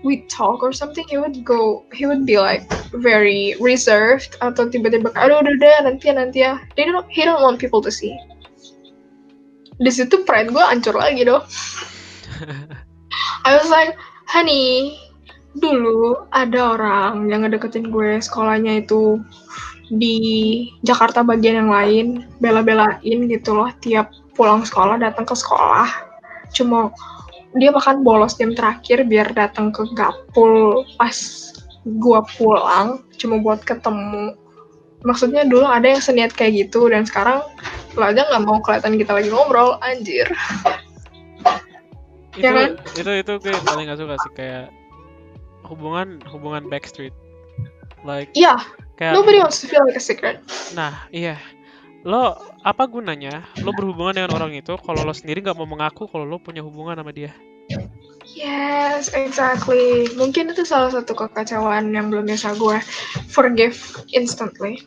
we 0.03 0.27
talk 0.27 0.63
or 0.63 0.73
something 0.75 1.07
he 1.09 1.19
would 1.19 1.45
go 1.47 1.87
he 1.95 2.07
would 2.07 2.27
be 2.27 2.39
like 2.39 2.67
very 2.91 3.55
reserved 3.63 4.35
atau 4.43 4.67
tiba-tiba 4.67 5.15
aduh 5.15 5.41
udah 5.41 5.55
deh 5.59 5.77
nanti 5.87 6.11
ya 6.11 6.15
nanti 6.15 6.39
ya. 6.43 6.53
They 6.75 6.87
don't 6.87 7.07
he 7.09 7.23
don't 7.23 7.43
want 7.43 7.63
people 7.63 7.81
to 7.87 7.91
see. 7.91 8.15
Di 9.79 9.91
situ 9.91 10.23
pride 10.27 10.51
gue 10.51 10.63
hancur 10.63 10.99
lagi 10.99 11.27
dong. 11.27 11.47
I 13.47 13.59
was 13.59 13.71
like 13.71 13.95
honey 14.27 14.99
dulu 15.53 16.27
ada 16.33 16.79
orang 16.79 17.29
yang 17.29 17.45
ngedeketin 17.45 17.93
gue 17.93 18.19
sekolahnya 18.25 18.83
itu 18.87 19.21
di 19.93 20.17
Jakarta 20.81 21.21
bagian 21.21 21.67
yang 21.67 21.71
lain 21.71 22.07
bela-belain 22.41 23.19
gitu 23.29 23.53
loh 23.53 23.69
tiap 23.85 24.09
pulang 24.33 24.65
sekolah 24.65 24.97
datang 24.97 25.29
ke 25.29 25.37
sekolah. 25.37 25.89
Cuma 26.57 26.93
dia 27.57 27.71
bahkan 27.73 28.01
bolos 28.01 28.37
jam 28.41 28.57
terakhir 28.57 29.05
biar 29.05 29.29
datang 29.37 29.73
ke 29.73 29.85
gapul 29.93 30.85
pas 30.97 31.17
gua 32.01 32.25
pulang 32.25 33.03
cuma 33.21 33.43
buat 33.43 33.61
ketemu. 33.67 34.37
Maksudnya 35.03 35.43
dulu 35.45 35.67
ada 35.67 35.99
yang 35.99 36.03
seniat 36.03 36.31
kayak 36.33 36.71
gitu 36.71 36.87
dan 36.87 37.03
sekarang 37.03 37.43
lo 37.99 38.05
aja 38.07 38.23
nggak 38.23 38.45
mau 38.47 38.63
kelihatan 38.63 38.97
kita 38.97 39.13
lagi 39.19 39.29
ngobrol 39.29 39.77
anjir. 39.83 40.31
Itu 42.33 42.41
Ya 42.41 42.51
kan? 42.55 42.71
itu 42.97 43.11
itu 43.21 43.33
gue 43.45 43.53
paling 43.69 43.93
gak 43.93 44.01
suka 44.01 44.17
sih 44.25 44.33
kayak 44.33 44.73
hubungan 45.69 46.23
hubungan 46.33 46.65
backstreet. 46.73 47.13
Like 48.09 48.33
iya. 48.33 48.57
kayak 48.97 49.13
nobody 49.13 49.37
wants 49.43 49.61
to 49.61 49.69
feel 49.69 49.85
like 49.85 49.99
a 49.99 50.03
secret. 50.03 50.41
Nah 50.73 51.05
iya 51.13 51.37
lo 52.03 52.35
apa 52.67 52.85
gunanya 52.91 53.47
lo 53.63 53.71
berhubungan 53.71 54.19
dengan 54.19 54.35
orang 54.35 54.53
itu 54.59 54.75
kalau 54.83 55.07
lo 55.07 55.15
sendiri 55.15 55.39
nggak 55.43 55.55
mau 55.55 55.69
mengaku 55.71 56.11
kalau 56.11 56.27
lo 56.27 56.43
punya 56.43 56.63
hubungan 56.63 56.99
sama 56.99 57.15
dia 57.15 57.31
Yes, 58.23 59.11
exactly. 59.19 60.07
Mungkin 60.15 60.55
itu 60.55 60.63
salah 60.63 60.95
satu 60.95 61.11
kekacauan 61.11 61.91
yang 61.91 62.07
belum 62.07 62.31
bisa 62.31 62.55
gue 62.55 62.79
forgive 63.27 63.75
instantly. 64.15 64.79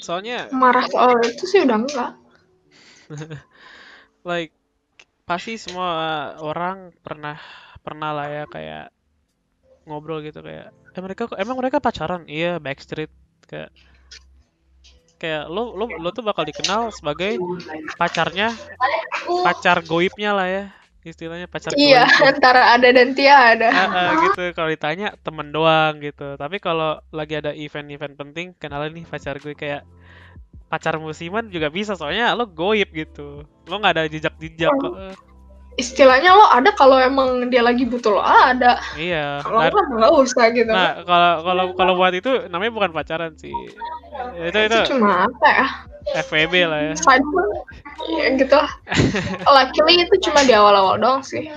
soalnya 0.00 0.48
Marah 0.54 0.86
soal 0.88 1.20
itu 1.26 1.44
sih 1.44 1.60
udah 1.66 1.76
enggak. 1.76 2.12
like 4.30 4.54
pasti 5.26 5.58
semua 5.60 6.34
orang 6.42 6.94
pernah 7.04 7.36
pernah 7.84 8.10
lah 8.14 8.26
ya 8.30 8.44
kayak 8.46 8.86
ngobrol 9.86 10.22
gitu 10.22 10.40
kayak 10.42 10.70
eh 10.70 11.02
mereka 11.02 11.30
emang 11.38 11.58
mereka 11.58 11.78
pacaran 11.78 12.26
iya 12.26 12.58
backstreet 12.58 13.10
kayak 13.46 13.70
kayak 15.20 15.46
lo 15.46 15.76
lo 15.76 15.84
lo 16.00 16.08
tuh 16.10 16.24
bakal 16.24 16.42
dikenal 16.42 16.88
sebagai 16.90 17.36
pacarnya 17.94 18.56
pacar 19.44 19.84
goibnya 19.84 20.32
lah 20.32 20.48
ya 20.48 20.64
istilahnya 21.00 21.44
pacar 21.44 21.72
Iya, 21.72 22.04
goibnya. 22.04 22.28
antara 22.28 22.62
ada 22.76 22.88
dan 22.92 23.16
tiada. 23.16 23.68
Ah, 23.72 23.88
ah, 23.88 24.08
gitu 24.24 24.52
kalau 24.52 24.68
ditanya 24.68 25.16
temen 25.20 25.48
doang 25.48 25.96
gitu 26.00 26.36
tapi 26.36 26.56
kalau 26.56 27.00
lagi 27.08 27.36
ada 27.36 27.52
event-event 27.52 28.16
penting 28.16 28.46
kenalan 28.56 28.92
nih 28.92 29.04
pacar 29.04 29.36
gue 29.36 29.52
kayak 29.52 29.84
pacar 30.68 30.96
musiman 30.96 31.48
juga 31.48 31.66
bisa 31.68 31.96
soalnya 31.96 32.30
lo 32.32 32.44
goib 32.46 32.88
gitu 32.92 33.42
lo 33.66 33.74
nggak 33.76 33.92
ada 33.96 34.04
jejak-jejak 34.08 34.70
Oh. 34.70 35.12
Istilahnya 35.78 36.34
lo 36.34 36.50
ada 36.50 36.74
kalau 36.74 36.98
emang 36.98 37.46
dia 37.48 37.62
lagi 37.62 37.86
butuh 37.86 38.18
lo 38.18 38.22
ada. 38.24 38.82
iya 38.98 39.38
Kalau 39.40 39.62
enggak 39.62 39.86
nggak 39.96 40.12
usah 40.18 40.44
gitu. 40.50 40.68
nah 40.70 41.00
kalau 41.06 41.32
kalau 41.46 41.64
kalau 41.78 41.92
buat 41.96 42.12
itu 42.12 42.50
namanya 42.50 42.72
bukan 42.74 42.90
pacaran 42.90 43.32
sih 43.38 43.54
itu 43.54 44.58
itu 44.58 44.58
itu 44.66 44.78
cuma 44.94 45.24
apa 45.30 45.46
ya? 45.48 45.66
FWB 46.26 46.54
lah 46.66 46.80
ya 46.90 46.94
Side 46.98 47.22
ya 48.10 48.26
gitu. 48.34 48.60
Luckily 49.46 49.94
itu 50.04 50.14
cuma 50.28 50.42
di 50.44 50.52
awal-awal 50.52 50.98
doang 50.98 51.22
sih. 51.22 51.48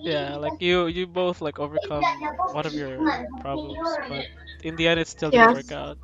yeah 0.00 0.32
like 0.40 0.56
you 0.64 0.88
you 0.88 1.04
both 1.04 1.44
like 1.44 1.60
overcome 1.60 2.00
one 2.56 2.64
of 2.64 2.72
your 2.72 2.96
problems 3.44 3.76
but 4.08 4.24
in 4.64 4.72
the 4.80 4.88
end 4.88 4.96
it 4.96 5.04
still 5.04 5.28
didn't 5.28 5.52
work 5.52 5.68
out 5.76 6.00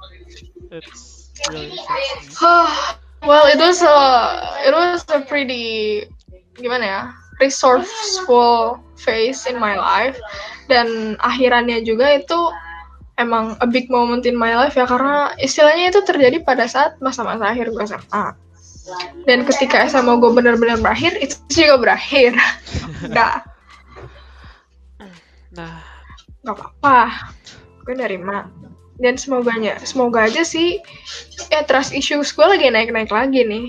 it's 0.69 1.33
really 1.49 1.73
well, 3.25 3.45
it 3.49 3.57
was 3.57 3.81
a 3.81 3.97
it 4.69 4.73
was 4.77 5.01
a 5.09 5.25
pretty 5.25 6.05
gimana 6.61 6.85
ya 6.85 7.03
resourceful 7.39 8.81
phase 8.97 9.45
in 9.49 9.61
my 9.61 9.77
life. 9.77 10.17
Dan 10.67 11.15
akhirannya 11.23 11.87
juga 11.87 12.19
itu 12.19 12.51
emang 13.21 13.55
a 13.63 13.67
big 13.69 13.87
moment 13.89 14.27
in 14.27 14.37
my 14.37 14.53
life 14.57 14.75
ya 14.75 14.85
karena 14.85 15.33
istilahnya 15.41 15.95
itu 15.95 16.01
terjadi 16.05 16.43
pada 16.43 16.69
saat 16.69 16.99
masa-masa 17.01 17.49
akhir 17.49 17.73
gue 17.73 17.85
SMA 17.87 18.47
dan 19.27 19.43
ketika 19.43 19.87
SMA 19.91 20.15
gue 20.23 20.31
benar-benar 20.31 20.79
berakhir 20.79 21.19
itu 21.19 21.35
juga 21.51 21.75
berakhir. 21.83 22.39
Nggak. 23.11 23.37
Nah. 25.59 25.83
Nggak 26.47 26.55
apa-apa. 26.55 26.99
Gue 27.83 27.95
nerima. 27.99 28.47
Dan 28.97 29.21
semoganya 29.21 29.77
semoga 29.85 30.25
aja 30.25 30.41
sih 30.41 30.81
ya 31.53 31.61
trust 31.69 31.93
issues 31.93 32.33
gue 32.33 32.47
lagi 32.49 32.73
naik-naik 32.73 33.13
lagi 33.13 33.45
nih 33.45 33.69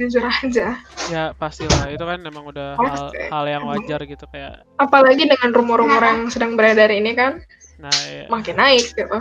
jujur 0.00 0.24
aja. 0.24 0.80
Ya 1.12 1.24
pastilah. 1.36 1.92
Itu 1.92 2.04
kan 2.04 2.24
emang 2.24 2.48
udah 2.48 2.76
hal 2.80 3.12
hal 3.12 3.44
yang 3.48 3.64
wajar 3.68 4.00
gitu 4.04 4.24
kayak 4.32 4.64
apalagi 4.80 5.28
dengan 5.28 5.50
rumor-rumor 5.52 6.00
yang 6.00 6.28
sedang 6.32 6.56
beredar 6.56 6.88
ini 6.88 7.12
kan. 7.12 7.44
Nah 7.80 7.92
ya, 8.08 8.26
makin 8.30 8.56
naik 8.56 8.92
gitu. 8.94 9.18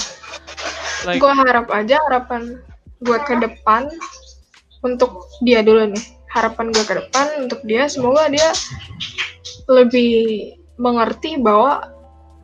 Like 1.08 1.20
gue 1.20 1.34
harap 1.34 1.68
aja 1.74 1.98
harapan 2.10 2.62
gue 3.02 3.18
ke 3.26 3.34
depan 3.42 3.90
untuk 4.86 5.28
dia 5.44 5.66
dulu 5.66 5.92
nih. 5.92 6.06
Harapan 6.32 6.72
gue 6.72 6.86
ke 6.88 6.96
depan 6.96 7.28
untuk 7.48 7.60
dia 7.68 7.92
semoga 7.92 8.32
dia 8.32 8.56
lebih 9.68 10.54
mengerti 10.80 11.38
bahwa 11.38 11.92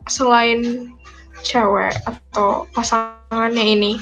selain 0.08 0.92
cewek 1.42 1.94
atau 2.02 2.66
pasangannya 2.74 3.64
ini 3.78 3.92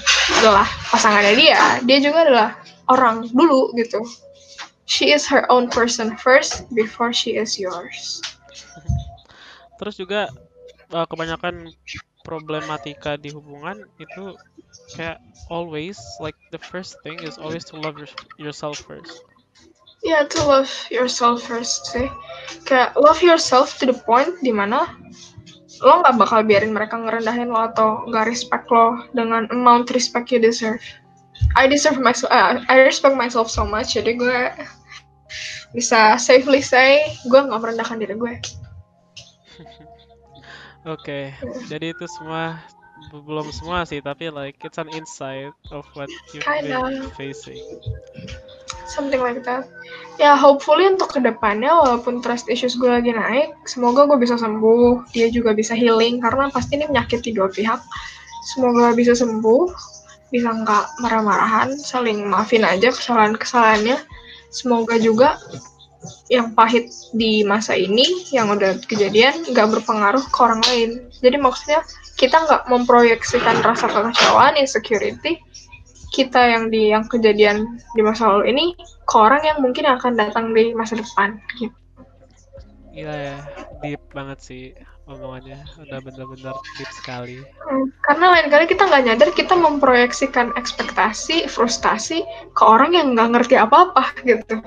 adalah 0.40 0.64
pasangannya 0.88 1.34
dia 1.36 1.60
dia 1.84 1.98
juga 2.00 2.24
adalah 2.24 2.48
orang 2.90 3.26
dulu 3.30 3.72
gitu 3.74 4.02
she 4.86 5.10
is 5.10 5.26
her 5.26 5.44
own 5.50 5.66
person 5.70 6.14
first 6.16 6.66
before 6.72 7.10
she 7.10 7.34
is 7.36 7.58
yours 7.58 8.22
terus 9.76 9.98
juga 9.98 10.30
uh, 10.94 11.04
kebanyakan 11.06 11.70
problematika 12.22 13.14
di 13.18 13.30
hubungan 13.30 13.86
itu 13.98 14.34
kayak 14.94 15.18
always 15.50 15.98
like 16.18 16.36
the 16.50 16.58
first 16.58 16.98
thing 17.02 17.18
is 17.22 17.38
always 17.38 17.62
to 17.66 17.78
love 17.78 17.98
your, 17.98 18.10
yourself 18.38 18.78
first 18.82 19.26
Ya, 20.04 20.22
to 20.22 20.38
love 20.46 20.70
yourself 20.92 21.50
first 21.50 21.90
sih. 21.90 22.06
Kayak 22.62 22.94
love 22.94 23.18
yourself 23.26 23.74
to 23.82 23.90
the 23.90 23.96
point 24.06 24.38
di 24.38 24.54
mana 24.54 24.86
lo 25.82 25.98
nggak 25.98 26.14
bakal 26.14 26.40
biarin 26.46 26.70
mereka 26.70 26.94
ngerendahin 26.94 27.50
lo 27.50 27.66
atau 27.66 28.06
nggak 28.06 28.30
respect 28.30 28.70
lo 28.70 29.02
dengan 29.16 29.50
amount 29.50 29.90
respect 29.90 30.30
you 30.30 30.38
deserve. 30.38 30.78
I 31.56 31.64
deserve 31.64 31.98
myself, 32.00 32.28
uh, 32.28 32.60
I 32.68 32.84
respect 32.84 33.16
myself 33.16 33.48
so 33.48 33.64
much, 33.64 33.96
jadi 33.96 34.12
gue 34.12 34.40
bisa 35.72 36.16
safely 36.20 36.60
say 36.60 37.16
gue 37.28 37.40
nggak 37.40 37.60
merendahkan 37.60 38.00
diri 38.00 38.14
gue. 38.16 38.34
Oke, 40.94 41.34
jadi 41.66 41.90
itu 41.96 42.06
semua 42.06 42.62
belum 43.10 43.50
semua 43.50 43.82
sih, 43.88 43.98
tapi 43.98 44.30
like 44.30 44.60
it's 44.62 44.78
an 44.78 44.88
insight 44.92 45.52
of 45.74 45.84
what 45.98 46.08
you've 46.32 46.44
Kinda. 46.46 46.80
been 46.84 47.10
facing. 47.16 47.58
Something 48.86 49.18
like 49.18 49.42
that. 49.42 49.66
Ya, 50.16 50.38
hopefully 50.38 50.86
untuk 50.86 51.12
ke 51.12 51.20
depannya, 51.20 51.74
walaupun 51.74 52.22
trust 52.22 52.46
issues 52.46 52.78
gue 52.78 52.88
lagi 52.88 53.10
naik, 53.12 53.52
semoga 53.66 54.06
gue 54.06 54.16
bisa 54.16 54.38
sembuh, 54.38 55.10
dia 55.10 55.26
juga 55.28 55.52
bisa 55.52 55.74
healing, 55.74 56.22
karena 56.22 56.48
pasti 56.54 56.78
ini 56.78 56.86
menyakiti 56.88 57.34
dua 57.34 57.50
pihak. 57.50 57.82
Semoga 58.54 58.94
bisa 58.94 59.12
sembuh, 59.12 59.95
bisa 60.30 60.50
nggak 60.50 60.84
marah-marahan, 61.02 61.78
saling 61.78 62.26
maafin 62.26 62.66
aja 62.66 62.90
kesalahan-kesalahannya. 62.90 63.98
Semoga 64.50 64.96
juga 64.98 65.38
yang 66.30 66.54
pahit 66.54 66.90
di 67.14 67.42
masa 67.42 67.74
ini, 67.74 68.26
yang 68.30 68.50
udah 68.50 68.78
kejadian, 68.86 69.46
nggak 69.50 69.78
berpengaruh 69.78 70.22
ke 70.22 70.38
orang 70.42 70.62
lain. 70.66 70.90
Jadi 71.22 71.36
maksudnya, 71.38 71.80
kita 72.18 72.46
nggak 72.46 72.62
memproyeksikan 72.70 73.62
rasa 73.62 73.90
kekecewaan, 73.90 74.58
insecurity, 74.58 75.38
kita 76.14 76.40
yang 76.40 76.72
di 76.72 76.94
yang 76.94 77.04
kejadian 77.10 77.76
di 77.92 78.00
masa 78.00 78.30
lalu 78.30 78.54
ini 78.54 78.64
ke 79.04 79.16
orang 79.16 79.42
yang 79.44 79.58
mungkin 79.60 79.84
akan 79.84 80.16
datang 80.16 80.56
di 80.56 80.72
masa 80.72 80.96
depan 80.96 81.36
gitu. 81.60 81.74
Gila 82.96 83.12
ya, 83.12 83.36
deep 83.84 84.00
banget 84.16 84.38
sih 84.40 84.72
omongannya, 85.06 85.62
udah 85.78 85.98
bener-bener 86.02 86.54
deep 86.76 86.90
sekali. 86.90 87.46
Hmm, 87.66 87.90
Karena 88.02 88.26
lain 88.34 88.48
kali 88.50 88.64
kita 88.66 88.82
nggak 88.90 89.04
nyadar 89.06 89.30
kita 89.34 89.54
memproyeksikan 89.54 90.54
ekspektasi, 90.58 91.46
frustasi 91.46 92.26
ke 92.54 92.62
orang 92.62 92.94
yang 92.94 93.14
nggak 93.14 93.30
ngerti 93.38 93.54
apa-apa 93.58 94.10
gitu. 94.26 94.58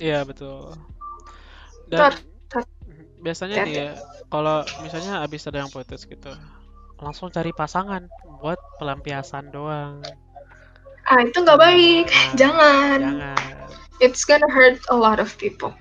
Iya 0.00 0.24
betul. 0.26 0.74
Dan 1.86 2.12
tar- 2.48 2.68
biasanya 3.22 3.56
nih 3.62 3.74
ya, 3.76 3.88
kalau 4.32 4.64
misalnya 4.82 5.20
abis 5.22 5.46
ada 5.48 5.62
yang 5.62 5.70
putus 5.72 6.08
gitu, 6.08 6.32
langsung 6.98 7.28
cari 7.30 7.52
pasangan 7.52 8.08
buat 8.40 8.58
pelampiasan 8.80 9.52
doang. 9.52 10.00
Ah 11.06 11.20
itu 11.22 11.38
nggak 11.42 11.60
baik, 11.60 12.06
Nah, 12.08 12.34
jangan. 12.40 12.98
Jangan. 13.00 13.68
It's 14.02 14.24
gonna 14.26 14.50
hurt 14.50 14.82
a 14.90 14.96
lot 14.96 15.20
of 15.22 15.30
people. 15.38 15.74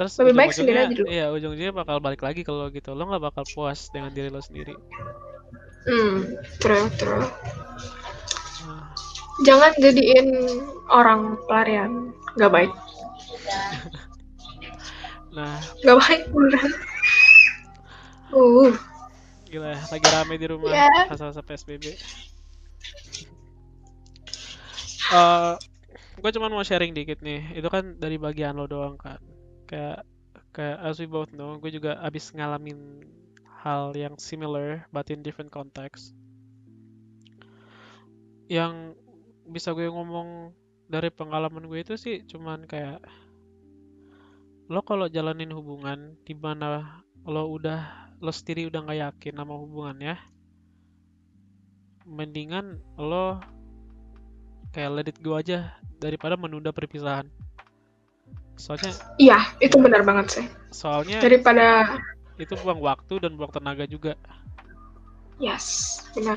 Terus 0.00 0.16
Lebih 0.16 0.32
baik 0.32 0.52
sendiri 0.56 0.78
aja 0.80 0.94
dulu. 0.96 1.06
iya 1.12 1.28
ujung-ujungnya 1.28 1.76
bakal 1.76 2.00
balik 2.00 2.24
lagi 2.24 2.40
kalau 2.40 2.72
gitu. 2.72 2.96
Lo 2.96 3.04
nggak 3.04 3.20
bakal 3.20 3.44
puas 3.52 3.92
dengan 3.92 4.08
diri 4.08 4.32
lo 4.32 4.40
sendiri. 4.40 4.72
Hmm, 5.84 6.24
true, 6.56 6.88
true. 6.96 7.28
Nah, 8.64 8.96
Jangan 9.44 9.76
jadiin 9.76 10.28
orang 10.88 11.36
pelarian, 11.44 12.16
nggak 12.36 12.52
baik, 12.52 12.68
Nah, 15.36 15.56
nggak 15.80 15.98
baik 16.00 16.22
beneran. 16.32 16.70
Uh, 18.30 18.70
gila 19.44 19.74
lagi 19.74 20.06
rame 20.06 20.34
di 20.38 20.46
rumah 20.48 20.70
Ya. 20.70 20.88
masa-masa 21.08 21.42
PSBB. 21.42 21.98
Eh, 25.10 25.52
gue 26.16 26.30
cuma 26.30 26.46
mau 26.46 26.62
sharing 26.62 26.94
dikit 26.94 27.18
nih. 27.20 27.52
Itu 27.52 27.66
kan 27.66 27.98
dari 27.98 28.16
bagian 28.16 28.54
lo 28.54 28.64
doang 28.64 28.94
kan. 28.94 29.18
Kayak 29.70 30.02
kayak 30.50 30.82
as 30.82 30.98
we 30.98 31.06
both 31.06 31.30
know, 31.30 31.54
gue 31.62 31.70
juga 31.70 32.02
abis 32.02 32.34
ngalamin 32.34 33.06
hal 33.62 33.94
yang 33.94 34.18
similar 34.18 34.82
but 34.90 35.06
in 35.14 35.22
different 35.22 35.54
context. 35.54 36.10
Yang 38.50 38.98
bisa 39.46 39.70
gue 39.70 39.86
ngomong 39.86 40.50
dari 40.90 41.06
pengalaman 41.14 41.70
gue 41.70 41.86
itu 41.86 41.94
sih 41.94 42.26
cuman 42.26 42.66
kayak 42.66 42.98
lo 44.66 44.82
kalau 44.82 45.06
jalanin 45.06 45.54
hubungan 45.54 46.18
di 46.26 46.34
mana 46.34 47.02
lo 47.22 47.46
udah 47.46 48.10
lo 48.18 48.30
sendiri 48.34 48.66
udah 48.66 48.86
nggak 48.86 49.00
yakin 49.06 49.34
sama 49.38 49.54
hubungannya 49.54 50.18
mendingan 52.06 52.82
lo 52.98 53.38
kayak 54.74 54.90
let 54.94 55.06
it 55.10 55.18
go 55.22 55.38
aja 55.38 55.78
daripada 56.02 56.34
menunda 56.34 56.74
perpisahan 56.74 57.30
soalnya 58.60 58.92
iya 59.16 59.40
itu 59.64 59.80
benar 59.80 60.04
banget 60.04 60.26
sih. 60.28 60.46
soalnya 60.70 61.18
Daripada 61.24 61.96
itu 62.36 62.52
buang 62.60 62.80
waktu 62.84 63.20
dan 63.24 63.34
buang 63.40 63.52
tenaga 63.52 63.88
juga 63.88 64.14
Yes, 65.40 65.96
benar. 66.12 66.36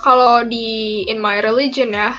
Kalau 0.00 0.40
di 0.48 1.04
in 1.04 1.20
my 1.20 1.44
religion 1.44 1.92
ya, 1.92 2.16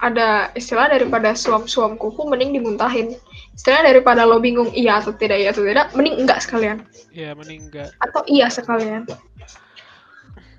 ada 0.00 0.48
istilah 0.56 0.88
daripada 0.88 1.36
suam-suam 1.36 2.00
kuku 2.00 2.24
mending 2.24 2.56
dimuntahin. 2.56 3.12
Istilah 3.52 3.84
daripada 3.84 4.24
lo 4.24 4.40
bingung 4.40 4.72
iya 4.72 4.98
atau 5.04 5.12
tidak, 5.12 5.44
iya 5.44 5.52
atau 5.52 5.62
tidak, 5.62 5.92
mending 5.92 6.24
enggak 6.24 6.40
sekalian. 6.40 6.82
ya 7.14 7.30
mending 7.36 7.68
enggak 7.70 7.92
Atau 8.00 8.24
iya 8.26 8.48
sekalian. 8.48 9.06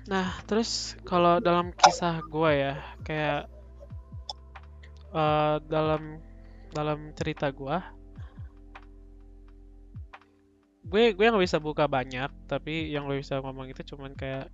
Nah, 0.06 0.38
terus 0.46 0.94
kalau 1.02 1.42
dalam 1.42 1.74
kisah 1.74 2.22
gue 2.30 2.50
ya, 2.54 2.74
kayak 3.02 3.50
eh, 5.10 5.56
dalam 5.66 6.22
dalam 6.76 7.16
cerita 7.16 7.48
gue, 7.48 7.76
gue 10.86 11.04
gue 11.16 11.24
nggak 11.26 11.44
bisa 11.44 11.58
buka 11.58 11.88
banyak, 11.88 12.28
tapi 12.46 12.92
yang 12.92 13.08
gue 13.08 13.18
bisa 13.18 13.40
ngomong 13.40 13.72
itu 13.72 13.82
cuman 13.96 14.12
kayak 14.12 14.52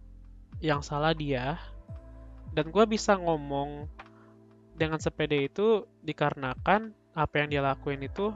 yang 0.62 0.80
salah 0.80 1.12
dia, 1.12 1.58
dan 2.54 2.70
gue 2.70 2.84
bisa 2.86 3.18
ngomong 3.18 3.90
dengan 4.78 4.96
sepede 5.02 5.50
itu 5.50 5.84
dikarenakan 6.06 6.94
apa 7.12 7.34
yang 7.36 7.48
dia 7.52 7.60
lakuin 7.60 8.00
itu 8.00 8.32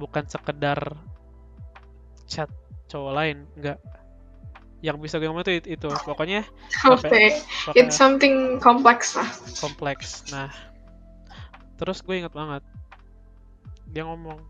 bukan 0.00 0.24
sekedar 0.24 0.78
chat 2.24 2.48
cowok 2.88 3.12
lain, 3.12 3.44
enggak. 3.60 3.82
Yang 4.80 4.96
bisa 5.04 5.14
gue 5.20 5.28
ngomong 5.28 5.44
itu 5.44 5.62
itu, 5.68 5.88
pokoknya 6.08 6.48
Oke, 6.88 7.06
pokoknya 7.06 7.76
it's 7.76 7.94
something 7.94 8.56
complex 8.58 9.14
lah. 9.14 9.28
kompleks. 9.60 10.26
Nah, 10.32 10.48
terus 11.76 12.00
gue 12.00 12.24
inget 12.24 12.32
banget 12.32 12.64
dia 13.92 14.08
ngomong, 14.08 14.40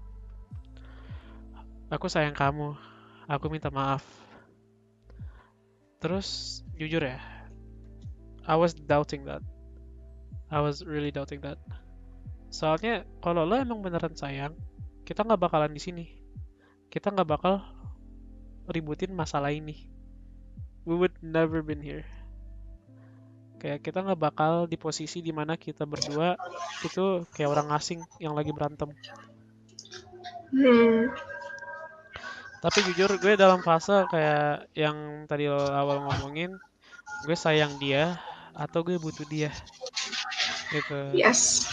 aku 1.90 2.06
sayang 2.06 2.34
kamu, 2.34 2.78
aku 3.26 3.50
minta 3.50 3.68
maaf. 3.68 4.06
Terus 6.02 6.62
jujur 6.74 7.02
ya 7.02 7.22
I 8.42 8.58
was 8.58 8.74
doubting 8.74 9.22
that. 9.30 9.42
I 10.50 10.58
was 10.58 10.82
really 10.82 11.14
doubting 11.14 11.38
that. 11.46 11.62
Soalnya 12.50 13.06
kalau 13.22 13.46
lo 13.46 13.54
emang 13.54 13.80
beneran 13.80 14.18
sayang 14.18 14.58
kita 15.06 15.22
nggak 15.22 15.38
bakalan 15.38 15.70
di 15.70 15.78
sini. 15.78 16.04
Kita 16.90 17.14
nggak 17.14 17.28
bakal 17.30 17.62
ributin 18.66 19.14
masalah 19.14 19.54
ini. 19.54 19.86
We 20.82 20.98
would 20.98 21.14
never 21.22 21.62
been 21.62 21.78
here. 21.78 22.02
Kayak 23.62 23.86
kita 23.86 24.02
nggak 24.02 24.18
bakal 24.18 24.66
di 24.66 24.74
posisi 24.74 25.22
di 25.22 25.30
mana 25.30 25.54
kita 25.54 25.86
berdua 25.86 26.34
itu 26.82 27.22
kayak 27.30 27.50
orang 27.54 27.68
asing 27.78 28.02
yang 28.18 28.34
lagi 28.34 28.50
berantem 28.50 28.90
Hmm. 30.52 31.08
tapi 32.62 32.78
jujur 32.92 33.16
gue 33.18 33.34
dalam 33.34 33.64
fase 33.64 34.04
kayak 34.12 34.68
yang 34.76 35.24
tadi 35.26 35.48
lo 35.48 35.58
awal 35.72 36.04
ngomongin 36.06 36.52
gue 37.24 37.36
sayang 37.36 37.74
dia 37.80 38.20
atau 38.52 38.84
gue 38.84 39.00
butuh 39.00 39.24
dia 39.26 39.50
gitu 40.72 41.16
Yes. 41.16 41.66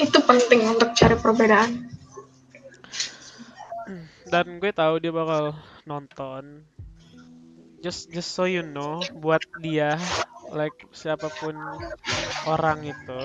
Itu 0.00 0.24
penting 0.24 0.72
untuk 0.72 0.96
cari 0.96 1.14
perbedaan. 1.20 1.92
dan 4.32 4.56
gue 4.56 4.72
tahu 4.72 4.96
dia 4.96 5.12
bakal 5.12 5.52
nonton 5.84 6.64
just 7.84 8.08
just 8.08 8.32
so 8.32 8.48
you 8.48 8.64
know 8.64 9.04
buat 9.20 9.44
dia 9.60 10.00
like 10.48 10.72
siapa 10.96 11.28
pun 11.36 11.52
orang 12.48 12.80
itu 12.88 13.22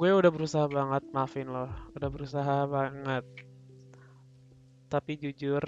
gue 0.00 0.16
udah 0.16 0.32
berusaha 0.32 0.64
banget 0.64 1.04
maafin 1.12 1.52
lo. 1.52 1.68
Udah 1.92 2.08
berusaha 2.08 2.64
banget. 2.64 3.20
Tapi 4.88 5.12
jujur 5.20 5.60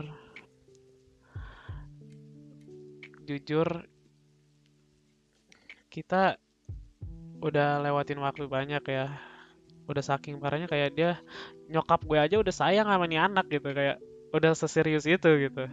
jujur 3.29 3.69
kita 5.93 6.41
udah 7.45 7.85
lewatin 7.85 8.25
waktu 8.25 8.49
banyak 8.49 8.81
ya. 8.89 9.13
Udah 9.85 10.01
saking 10.01 10.41
parahnya 10.41 10.65
kayak 10.65 10.97
dia 10.97 11.21
nyokap 11.69 12.01
gue 12.09 12.17
aja 12.17 12.41
udah 12.41 12.55
sayang 12.57 12.89
sama 12.89 13.05
nih 13.05 13.21
anak 13.21 13.53
gitu 13.53 13.69
kayak 13.69 14.01
udah 14.33 14.57
seserius 14.57 15.05
itu 15.05 15.29
gitu. 15.45 15.69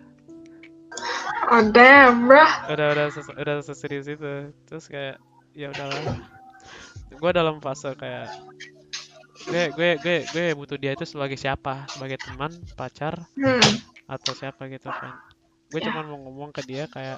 Oh 1.47 1.63
damn, 1.71 2.27
bruh. 2.27 2.51
udah 2.67 2.87
udah 2.91 3.07
ses- 3.07 3.37
udah 3.39 3.55
seserius 3.63 4.11
itu. 4.11 4.51
Terus 4.67 4.91
kayak 4.91 5.15
ya 5.55 5.71
udahlah 5.71 6.38
gue 7.09 7.31
dalam 7.33 7.57
fase 7.59 7.93
kayak 7.97 8.29
gue 9.49 9.63
gue 9.73 9.89
gue 10.03 10.17
gue 10.29 10.45
butuh 10.53 10.77
dia 10.77 10.93
itu 10.93 11.05
sebagai 11.07 11.39
siapa? 11.39 11.87
Sebagai 11.89 12.21
teman 12.21 12.51
pacar 12.77 13.25
Hmm. 13.33 13.63
atau 14.05 14.31
siapa 14.37 14.69
gitu 14.69 14.89
kan? 14.91 15.13
Gue 15.69 15.79
Ya. 15.81 15.89
cuma 15.89 16.05
mau 16.05 16.17
ngomong 16.17 16.49
ke 16.53 16.61
dia 16.65 16.85
kayak 16.89 17.17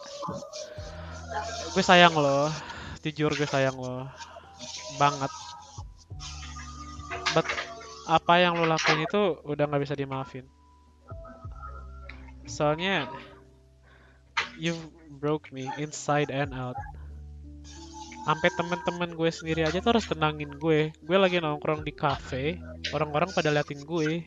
gue 1.71 1.83
sayang 1.83 2.13
lo 2.15 2.51
jujur 3.01 3.31
gue 3.33 3.47
sayang 3.47 3.75
lo 3.75 4.07
banget. 4.99 5.31
But 7.31 7.47
apa 8.07 8.43
yang 8.43 8.59
lo 8.59 8.67
lakuin 8.67 9.07
itu 9.07 9.39
udah 9.47 9.63
nggak 9.67 9.83
bisa 9.87 9.95
dimaafin. 9.95 10.45
Soalnya 12.45 13.07
you 14.59 14.75
broke 15.07 15.49
me 15.55 15.71
inside 15.79 16.27
and 16.27 16.51
out 16.51 16.75
sampai 18.21 18.49
temen-temen 18.53 19.17
gue 19.17 19.29
sendiri 19.33 19.65
aja 19.65 19.81
tuh 19.81 19.97
harus 19.97 20.05
tenangin 20.05 20.53
gue. 20.61 20.93
Gue 21.01 21.17
lagi 21.17 21.41
nongkrong 21.41 21.81
di 21.81 21.93
cafe 21.93 22.61
orang-orang 22.93 23.33
pada 23.33 23.49
liatin 23.49 23.81
gue. 23.81 24.25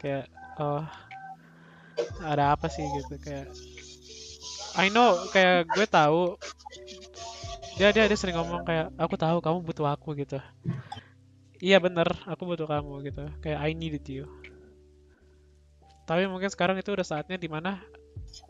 Kayak 0.00 0.32
oh 0.56 0.84
ada 2.24 2.56
apa 2.56 2.72
sih? 2.72 2.84
Gitu 2.84 3.14
kayak 3.20 3.52
I 4.80 4.88
know 4.88 5.20
kayak 5.34 5.68
gue 5.68 5.86
tahu. 5.88 6.40
Dia 7.76 7.92
dia 7.92 8.08
dia 8.08 8.18
sering 8.18 8.36
ngomong 8.36 8.64
kayak 8.64 8.92
aku 8.96 9.16
tahu 9.20 9.40
kamu 9.44 9.58
butuh 9.64 9.88
aku 9.92 10.16
gitu. 10.16 10.40
Iya 11.60 11.76
bener 11.76 12.08
aku 12.24 12.48
butuh 12.48 12.64
kamu 12.64 13.04
gitu. 13.04 13.24
Kayak 13.44 13.58
I 13.60 13.76
needed 13.76 14.04
you. 14.08 14.24
Tapi 16.08 16.24
mungkin 16.26 16.48
sekarang 16.48 16.80
itu 16.80 16.90
udah 16.90 17.04
saatnya 17.04 17.36
di 17.36 17.46
mana 17.46 17.84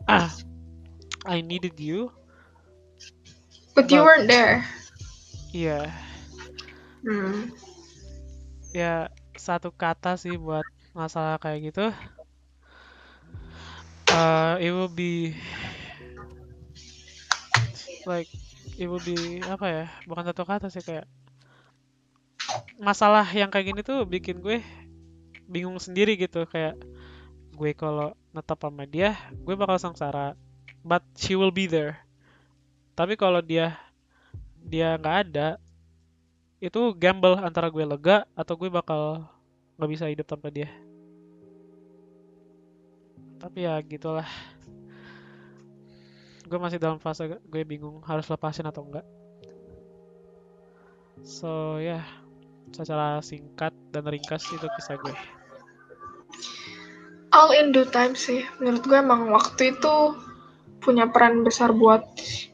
ah 0.07 0.31
I 1.27 1.43
needed 1.43 1.77
you 1.77 2.09
But 3.75 3.87
you 3.91 4.03
weren't 4.03 4.27
there. 4.27 4.67
iya 5.51 5.91
Hmm. 7.01 7.49
ya 8.71 9.09
satu 9.33 9.73
kata 9.73 10.15
sih 10.21 10.37
buat 10.37 10.63
masalah 10.93 11.41
kayak 11.41 11.73
gitu 11.73 11.89
uh, 14.13 14.53
it 14.61 14.69
will 14.69 14.91
be 14.91 15.33
like 18.05 18.29
it 18.77 18.85
will 18.85 19.01
be 19.01 19.41
apa 19.43 19.65
ya 19.65 19.85
bukan 20.05 20.23
satu 20.29 20.45
kata 20.45 20.69
sih 20.69 20.85
kayak 20.85 21.09
masalah 22.77 23.25
yang 23.33 23.49
kayak 23.49 23.73
gini 23.73 23.81
tuh 23.81 24.05
bikin 24.05 24.45
gue 24.45 24.61
bingung 25.49 25.81
sendiri 25.81 26.15
gitu 26.21 26.45
kayak 26.45 26.77
gue 27.57 27.71
kalau 27.75 28.13
netap 28.31 28.61
sama 28.61 28.85
dia 28.85 29.17
gue 29.41 29.55
bakal 29.57 29.81
sengsara 29.81 30.37
but 30.85 31.01
she 31.17 31.33
will 31.33 31.51
be 31.51 31.65
there 31.65 31.97
tapi 33.01 33.17
kalau 33.17 33.41
dia 33.41 33.73
dia 34.61 34.93
nggak 34.93 35.17
ada 35.25 35.57
itu 36.61 36.93
gamble 36.93 37.33
antara 37.41 37.65
gue 37.73 37.81
lega 37.81 38.29
atau 38.37 38.53
gue 38.53 38.69
bakal 38.69 39.25
nggak 39.73 39.89
bisa 39.89 40.05
hidup 40.05 40.29
tanpa 40.29 40.53
dia. 40.53 40.69
Tapi 43.41 43.65
ya 43.65 43.81
gitulah. 43.81 44.29
Gue 46.45 46.61
masih 46.61 46.77
dalam 46.77 47.01
fase 47.01 47.25
gue 47.25 47.63
bingung 47.65 48.05
harus 48.05 48.29
lepasin 48.29 48.69
atau 48.69 48.85
enggak 48.85 49.07
so 51.21 51.77
ya 51.77 52.01
secara 52.73 53.21
singkat 53.21 53.73
dan 53.89 54.05
ringkas 54.05 54.45
itu 54.53 54.67
kisah 54.77 54.97
gue. 55.01 55.15
All 57.33 57.49
in 57.55 57.71
due 57.71 57.87
time 57.89 58.13
sih. 58.13 58.45
Menurut 58.61 58.83
gue 58.85 58.97
emang 58.97 59.31
waktu 59.33 59.73
itu 59.73 59.95
punya 60.81 61.07
peran 61.07 61.43
besar 61.45 61.71
buat 61.71 62.03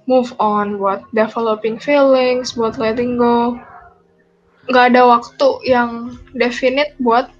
move 0.07 0.31
on, 0.39 0.79
buat 0.79 1.03
developing 1.11 1.77
feelings, 1.77 2.55
buat 2.55 2.79
letting 2.79 3.19
go. 3.19 3.59
Gak 4.71 4.95
ada 4.95 5.03
waktu 5.07 5.47
yang 5.67 6.15
definite 6.35 6.95
buat 7.03 7.31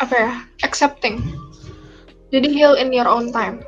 apa 0.00 0.14
ya, 0.16 0.32
accepting. 0.64 1.20
Jadi 2.34 2.50
heal 2.50 2.74
in 2.74 2.90
your 2.90 3.06
own 3.06 3.30
time. 3.30 3.62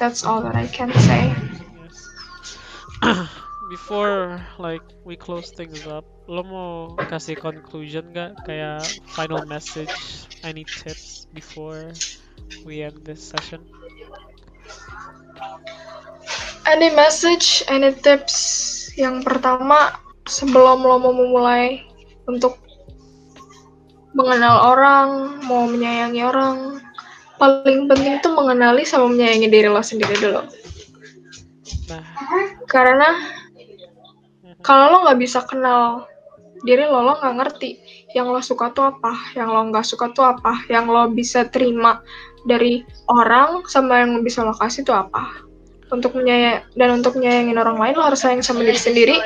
That's 0.00 0.26
all 0.26 0.42
that 0.42 0.58
I 0.58 0.66
can 0.66 0.90
say. 1.06 1.30
Before 3.72 4.42
like 4.58 4.82
we 5.06 5.16
close 5.16 5.54
things 5.54 5.86
up, 5.88 6.04
lo 6.28 6.44
mau 6.44 6.72
kasih 7.08 7.38
conclusion 7.40 8.12
gak? 8.12 8.36
Kayak 8.44 8.84
final 9.16 9.46
message, 9.48 10.26
any 10.44 10.66
tips 10.66 11.24
before 11.32 11.94
we 12.66 12.84
end 12.84 13.00
this 13.06 13.22
session? 13.22 13.64
Any 16.62 16.94
message, 16.94 17.66
any 17.66 17.90
tips? 17.90 18.90
Yang 18.94 19.26
pertama, 19.26 19.98
sebelum 20.30 20.86
lo 20.86 20.96
mau 21.02 21.12
memulai 21.14 21.82
untuk 22.30 22.62
mengenal 24.14 24.76
orang, 24.76 25.08
mau 25.48 25.66
menyayangi 25.66 26.22
orang, 26.22 26.78
paling 27.40 27.90
penting 27.90 28.20
itu 28.20 28.28
mengenali 28.30 28.86
sama 28.86 29.10
menyayangi 29.10 29.48
diri 29.50 29.68
lo 29.72 29.82
sendiri 29.82 30.14
dulu. 30.20 30.42
Nah, 31.90 32.04
Karena 32.70 33.10
mhm. 34.46 34.62
kalau 34.62 34.94
lo 34.94 34.96
nggak 35.08 35.18
bisa 35.18 35.42
kenal 35.42 36.06
diri 36.62 36.86
lo, 36.86 37.02
lo 37.02 37.18
nggak 37.18 37.36
ngerti 37.42 37.70
yang 38.14 38.30
lo 38.30 38.38
suka 38.38 38.70
tuh 38.70 38.86
apa, 38.86 39.34
yang 39.34 39.50
lo 39.50 39.66
nggak 39.72 39.82
suka 39.82 40.12
tuh 40.14 40.30
apa, 40.30 40.62
yang 40.70 40.86
lo 40.86 41.10
bisa 41.10 41.48
terima 41.48 42.04
dari 42.46 42.86
orang 43.10 43.66
sama 43.66 44.04
yang 44.04 44.22
bisa 44.22 44.46
lo 44.46 44.54
kasih 44.54 44.86
tuh 44.86 44.94
apa. 44.94 45.50
Untuk 45.92 46.16
menyayang 46.16 46.64
dan 46.72 46.88
untuk 46.96 47.20
nyayangin 47.20 47.60
orang 47.60 47.76
lain 47.76 47.94
lo 48.00 48.08
harus 48.08 48.24
sayang 48.24 48.40
sama 48.40 48.64
diri 48.64 48.80
sendiri. 48.80 49.16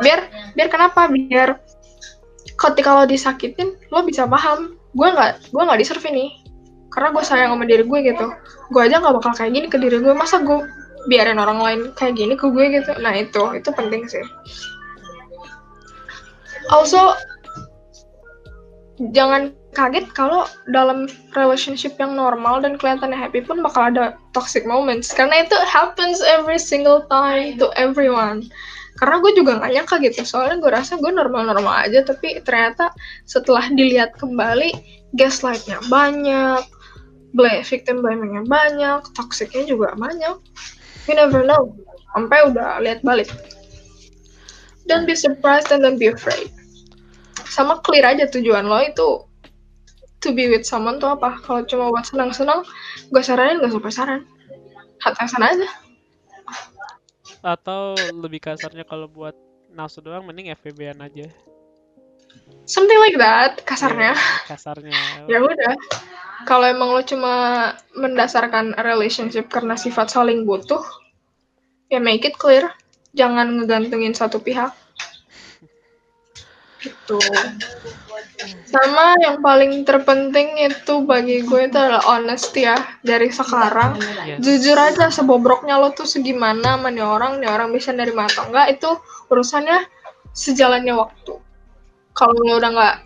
Biar 0.00 0.32
biar 0.56 0.68
kenapa? 0.72 1.06
Biar 1.12 1.60
ketika 2.56 2.96
lo 2.96 3.04
disakitin 3.04 3.76
lo 3.92 4.00
bisa 4.00 4.24
paham. 4.24 4.80
Gue 4.96 5.08
nggak 5.12 5.52
gue 5.52 5.62
nggak 5.62 5.78
deserve 5.78 6.08
ini. 6.08 6.40
Karena 6.88 7.12
gue 7.12 7.22
sayang 7.22 7.52
sama 7.52 7.68
diri 7.68 7.84
gue 7.84 7.98
gitu. 8.00 8.26
Gue 8.72 8.82
aja 8.88 8.98
nggak 8.98 9.14
bakal 9.20 9.32
kayak 9.36 9.52
gini 9.52 9.66
ke 9.68 9.76
diri 9.76 10.00
gue 10.00 10.14
masa 10.16 10.40
gue 10.40 10.64
biarin 11.08 11.36
orang 11.36 11.60
lain 11.60 11.80
kayak 11.94 12.16
gini 12.16 12.32
ke 12.32 12.48
gue 12.48 12.64
gitu? 12.80 12.96
Nah 12.96 13.12
itu 13.12 13.42
itu 13.52 13.68
penting 13.68 14.08
sih. 14.08 14.24
Also 16.72 17.12
jangan 19.12 19.52
kaget 19.70 20.10
kalau 20.18 20.50
dalam 20.74 21.06
relationship 21.38 21.94
yang 22.02 22.18
normal 22.18 22.58
dan 22.58 22.74
kelihatannya 22.74 23.14
happy 23.14 23.46
pun 23.46 23.62
bakal 23.62 23.86
ada 23.90 24.18
toxic 24.34 24.66
moments. 24.66 25.14
Karena 25.14 25.46
itu 25.46 25.54
happens 25.62 26.18
every 26.26 26.58
single 26.58 27.06
time 27.06 27.54
to 27.58 27.70
everyone. 27.78 28.42
Karena 28.98 29.22
gue 29.22 29.32
juga 29.38 29.62
gak 29.62 29.70
nyangka 29.70 29.96
gitu. 30.02 30.26
Soalnya 30.26 30.58
gue 30.58 30.70
rasa 30.74 30.98
gue 30.98 31.12
normal-normal 31.14 31.86
aja 31.86 32.02
tapi 32.02 32.42
ternyata 32.42 32.90
setelah 33.24 33.70
dilihat 33.70 34.18
kembali 34.18 34.74
gaslightnya 35.14 35.78
banyak 35.86 36.62
blame 37.30 37.62
victim 37.62 38.02
blamingnya 38.02 38.42
banyak 38.50 39.00
toxicnya 39.14 39.70
juga 39.70 39.94
banyak. 39.94 40.34
You 41.06 41.14
never 41.14 41.46
know. 41.46 41.78
Sampai 42.10 42.42
udah 42.50 42.82
lihat 42.82 43.06
balik. 43.06 43.30
Don't 44.90 45.06
be 45.06 45.14
surprised 45.14 45.70
and 45.70 45.86
don't 45.86 46.02
be 46.02 46.10
afraid. 46.10 46.50
Sama 47.46 47.78
clear 47.86 48.02
aja 48.02 48.26
tujuan 48.26 48.66
lo 48.66 48.82
itu 48.82 49.29
to 50.20 50.36
be 50.36 50.48
with 50.52 50.68
someone 50.68 51.00
tuh 51.00 51.16
apa? 51.16 51.40
Kalau 51.40 51.64
cuma 51.64 51.88
buat 51.88 52.04
senang-senang 52.04 52.64
gue 53.08 53.22
saranin 53.24 53.60
gak 53.60 53.92
saran. 53.92 54.28
Hati 55.00 55.24
sana 55.26 55.56
aja. 55.56 55.68
Atau 57.40 57.96
lebih 58.12 58.44
kasarnya 58.44 58.84
kalau 58.84 59.08
buat 59.08 59.32
nafsu 59.72 60.04
doang 60.04 60.28
mending 60.28 60.52
FBB-an 60.52 61.00
aja. 61.00 61.24
Something 62.68 63.00
like 63.00 63.16
that 63.16 63.64
kasarnya. 63.64 64.12
Iya, 64.12 64.46
kasarnya. 64.46 64.92
Ya 65.32 65.40
udah. 65.40 65.74
Kalau 66.44 66.64
emang 66.68 66.92
lo 66.96 67.02
cuma 67.04 67.34
mendasarkan 67.96 68.76
relationship 68.80 69.48
karena 69.52 69.76
sifat 69.76 70.08
saling 70.08 70.44
butuh 70.48 70.80
ya 71.88 71.98
make 72.00 72.28
it 72.28 72.36
clear. 72.36 72.68
Jangan 73.16 73.58
ngegantungin 73.58 74.14
satu 74.14 74.38
pihak 74.38 74.70
gitu. 76.80 77.18
Sama 78.68 79.16
yang 79.20 79.44
paling 79.44 79.84
terpenting 79.84 80.56
itu 80.56 81.04
bagi 81.04 81.44
gue 81.44 81.68
itu 81.68 81.76
adalah 81.76 82.00
honesty 82.08 82.64
ya 82.64 82.76
dari 83.04 83.28
sekarang. 83.28 84.00
Yes. 84.24 84.40
jujur 84.40 84.76
aja 84.76 85.12
sebobroknya 85.12 85.76
lo 85.76 85.92
tuh 85.92 86.08
segimana 86.08 86.80
sama 86.80 86.88
nih 86.88 87.04
orang 87.04 87.40
nih 87.40 87.50
orang 87.52 87.70
bisa 87.72 87.92
nerima 87.92 88.24
atau 88.28 88.48
enggak 88.48 88.80
itu 88.80 88.90
urusannya 89.28 89.84
sejalannya 90.32 90.96
waktu. 90.96 91.36
Kalau 92.16 92.34
lo 92.40 92.56
udah 92.56 92.70
nggak 92.72 92.96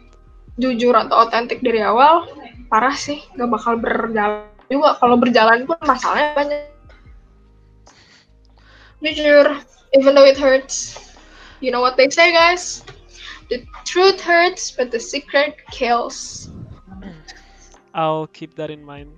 jujur 0.62 0.95
atau 0.95 1.27
otentik 1.27 1.59
dari 1.66 1.83
awal 1.83 2.31
parah 2.70 2.95
sih 2.95 3.18
nggak 3.35 3.51
bakal 3.51 3.75
berjalan 3.79 4.47
juga. 4.70 4.91
Kalau 5.03 5.16
berjalan 5.18 5.66
pun 5.66 5.79
masalahnya 5.83 6.31
banyak. 6.39 6.61
Jujur 9.03 9.61
even 9.95 10.14
though 10.14 10.27
it 10.27 10.37
hurts 10.37 10.99
you 11.62 11.70
know 11.70 11.81
what 11.81 11.97
they 11.97 12.11
say 12.11 12.35
guys 12.35 12.83
the 13.51 13.64
truth 13.84 14.20
hurts 14.20 14.70
but 14.70 14.90
the 14.90 15.01
secret 15.01 15.57
kills 15.70 16.49
I'll 17.95 18.26
keep 18.26 18.55
that 18.57 18.70
in 18.70 18.82
mind 18.82 19.14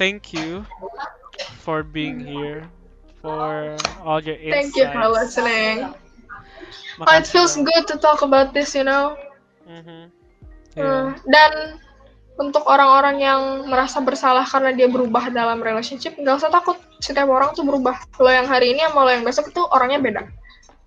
thank 0.00 0.32
you 0.32 0.64
for 1.60 1.82
being 1.82 2.20
here 2.20 2.64
for 3.20 3.76
all 4.02 4.20
your 4.20 4.36
insights 4.36 4.72
thank 4.72 4.76
you 4.76 4.86
for 4.92 5.08
listening 5.08 5.76
oh, 7.00 7.16
it 7.16 7.26
feels 7.26 7.56
good 7.56 7.84
to 7.88 7.96
talk 7.98 8.22
about 8.22 8.52
this 8.54 8.74
you 8.74 8.84
know 8.84 9.16
Mhm. 9.64 10.12
Eh, 10.76 10.82
Iya. 10.82 11.16
dan 11.24 11.80
untuk 12.34 12.66
orang-orang 12.66 13.22
yang 13.22 13.40
merasa 13.70 14.02
bersalah 14.02 14.42
karena 14.42 14.74
dia 14.74 14.90
berubah 14.90 15.30
dalam 15.30 15.62
relationship, 15.62 16.18
nggak 16.18 16.42
usah 16.42 16.50
takut. 16.50 16.76
Setiap 16.98 17.30
orang 17.30 17.54
tuh 17.54 17.62
berubah. 17.62 17.94
Lo 18.18 18.26
yang 18.26 18.44
hari 18.44 18.74
ini 18.74 18.82
sama 18.82 19.06
lo 19.06 19.10
yang 19.14 19.22
besok 19.22 19.54
itu 19.54 19.62
orangnya 19.70 20.02
beda. 20.02 20.22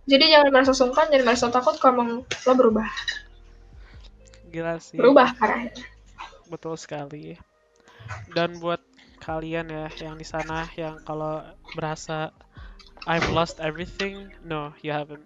Jadi 0.08 0.32
jangan 0.32 0.50
merasa 0.56 0.72
sungkan, 0.72 1.12
jangan 1.12 1.26
merasa 1.28 1.52
takut 1.52 1.76
kalau 1.84 2.00
emang 2.00 2.10
lo 2.24 2.54
berubah. 2.56 2.88
Gila 4.48 4.80
sih. 4.80 4.96
Berubah 4.96 5.36
parah. 5.36 5.68
Betul 6.48 6.80
sekali. 6.80 7.36
Dan 8.32 8.64
buat 8.64 8.80
kalian 9.20 9.68
ya 9.68 9.92
yang 10.00 10.16
di 10.16 10.24
sana 10.24 10.64
yang 10.80 10.96
kalau 11.04 11.44
berasa 11.76 12.32
I've 13.08 13.28
lost 13.32 13.60
everything, 13.60 14.32
no, 14.44 14.72
you 14.84 14.92
haven't. 14.92 15.24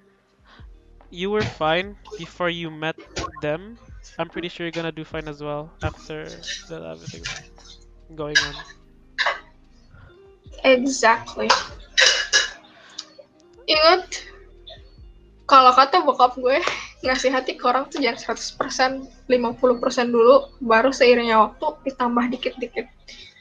You 1.10 1.30
were 1.30 1.46
fine 1.46 1.98
before 2.18 2.50
you 2.50 2.70
met 2.70 2.98
them. 3.42 3.78
I'm 4.18 4.30
pretty 4.30 4.50
sure 4.50 4.66
you're 4.66 4.74
gonna 4.74 4.94
do 4.94 5.06
fine 5.06 5.30
as 5.30 5.42
well 5.42 5.74
after 5.82 6.26
that 6.70 6.82
everything's 6.82 7.30
going 8.14 8.38
on. 8.38 8.56
Exactly. 10.62 11.50
Ingat, 13.66 14.30
kalau 15.52 15.76
kata 15.76 16.00
bokap 16.08 16.40
gue, 16.40 16.64
ngasih 17.06 17.36
hati 17.36 17.60
ke 17.60 17.68
orang 17.68 17.92
tuh 17.92 18.00
jangan 18.00 18.40
100%, 18.40 19.28
50% 19.28 20.08
dulu, 20.08 20.48
baru 20.64 20.96
seiringnya 20.96 21.44
waktu 21.44 21.92
ditambah 21.92 22.26
dikit-dikit. 22.32 22.88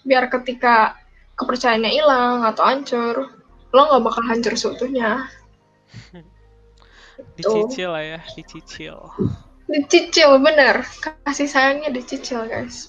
Biar 0.02 0.26
ketika 0.26 0.98
kepercayaannya 1.38 1.90
hilang 1.94 2.42
atau 2.42 2.66
hancur, 2.66 3.16
lo 3.70 3.80
nggak 3.86 4.02
bakal 4.02 4.24
hancur 4.26 4.58
seutuhnya. 4.58 5.30
Dicicil 7.36 7.92
lah 7.92 8.04
ya, 8.16 8.20
dicicil. 8.32 8.96
Dicicil, 9.68 10.40
bener. 10.40 10.82
Kasih 11.24 11.48
sayangnya 11.48 11.92
dicicil, 11.92 12.48
guys. 12.48 12.88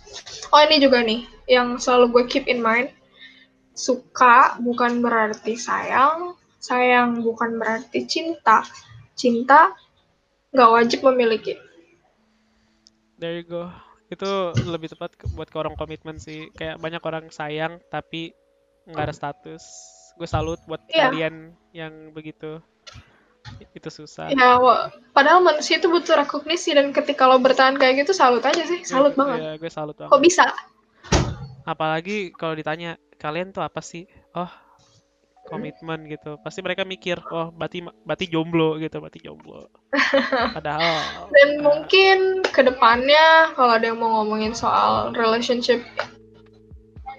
Oh, 0.55 0.59
ini 0.63 0.79
juga 0.79 1.03
nih, 1.03 1.27
yang 1.51 1.75
selalu 1.75 2.15
gue 2.15 2.23
keep 2.31 2.45
in 2.47 2.63
mind. 2.63 2.91
Suka 3.75 4.55
bukan 4.63 5.03
berarti 5.03 5.59
sayang, 5.59 6.39
sayang 6.63 7.19
bukan 7.23 7.59
berarti 7.59 8.07
cinta. 8.07 8.63
Cinta 9.21 9.77
nggak 10.49 10.69
wajib 10.73 10.99
memiliki. 11.05 11.53
There 13.21 13.37
you 13.37 13.45
go. 13.45 13.69
Itu 14.09 14.57
lebih 14.65 14.89
tepat 14.91 15.13
buat 15.37 15.47
ke 15.53 15.57
orang 15.61 15.77
komitmen 15.77 16.17
sih. 16.17 16.49
Kayak 16.57 16.81
banyak 16.81 17.01
orang 17.05 17.25
sayang 17.29 17.77
tapi 17.93 18.33
nggak 18.89 19.05
ada 19.05 19.15
status. 19.15 19.63
Gue 20.17 20.25
salut 20.25 20.57
buat 20.65 20.81
Iya. 20.89 21.13
kalian 21.13 21.35
yang 21.71 21.93
begitu. 22.17 22.59
Itu 23.77 23.93
susah. 23.93 24.33
Ya, 24.33 24.57
wa- 24.57 24.89
padahal 25.13 25.45
manusia 25.45 25.77
itu 25.77 25.85
butuh 25.85 26.17
rekognisi 26.17 26.73
dan 26.73 26.89
ketika 26.89 27.29
lo 27.29 27.37
bertahan 27.37 27.77
kayak 27.77 28.03
gitu, 28.03 28.11
salut 28.11 28.41
aja 28.41 28.65
sih, 28.65 28.81
salut 28.81 29.13
banget. 29.13 29.37
Iya, 29.37 29.51
gue 29.61 29.69
salut 29.69 29.93
banget. 29.93 30.11
Kok 30.11 30.21
bisa? 30.25 30.45
Apalagi 31.61 32.33
kalau 32.33 32.57
ditanya 32.57 32.97
kalian 33.21 33.53
tuh 33.53 33.61
apa 33.61 33.85
sih? 33.85 34.09
Oh, 34.33 34.49
komitmen 35.51 35.99
gitu. 36.07 36.39
Pasti 36.39 36.59
mereka 36.59 36.81
mikir, 36.81 37.19
oh, 37.29 37.51
berarti 37.51 37.83
berarti 38.01 38.25
jomblo 38.25 38.79
gitu, 38.79 38.97
berarti 38.97 39.19
jomblo. 39.19 39.67
Padahal 40.55 41.27
Dan 41.29 41.49
eh, 41.49 41.59
mungkin 41.59 42.17
ke 42.47 42.63
depannya 42.63 43.51
kalau 43.53 43.75
ada 43.75 43.91
yang 43.91 43.99
mau 43.99 44.23
ngomongin 44.23 44.51
soal 44.51 45.11
relationship 45.11 45.83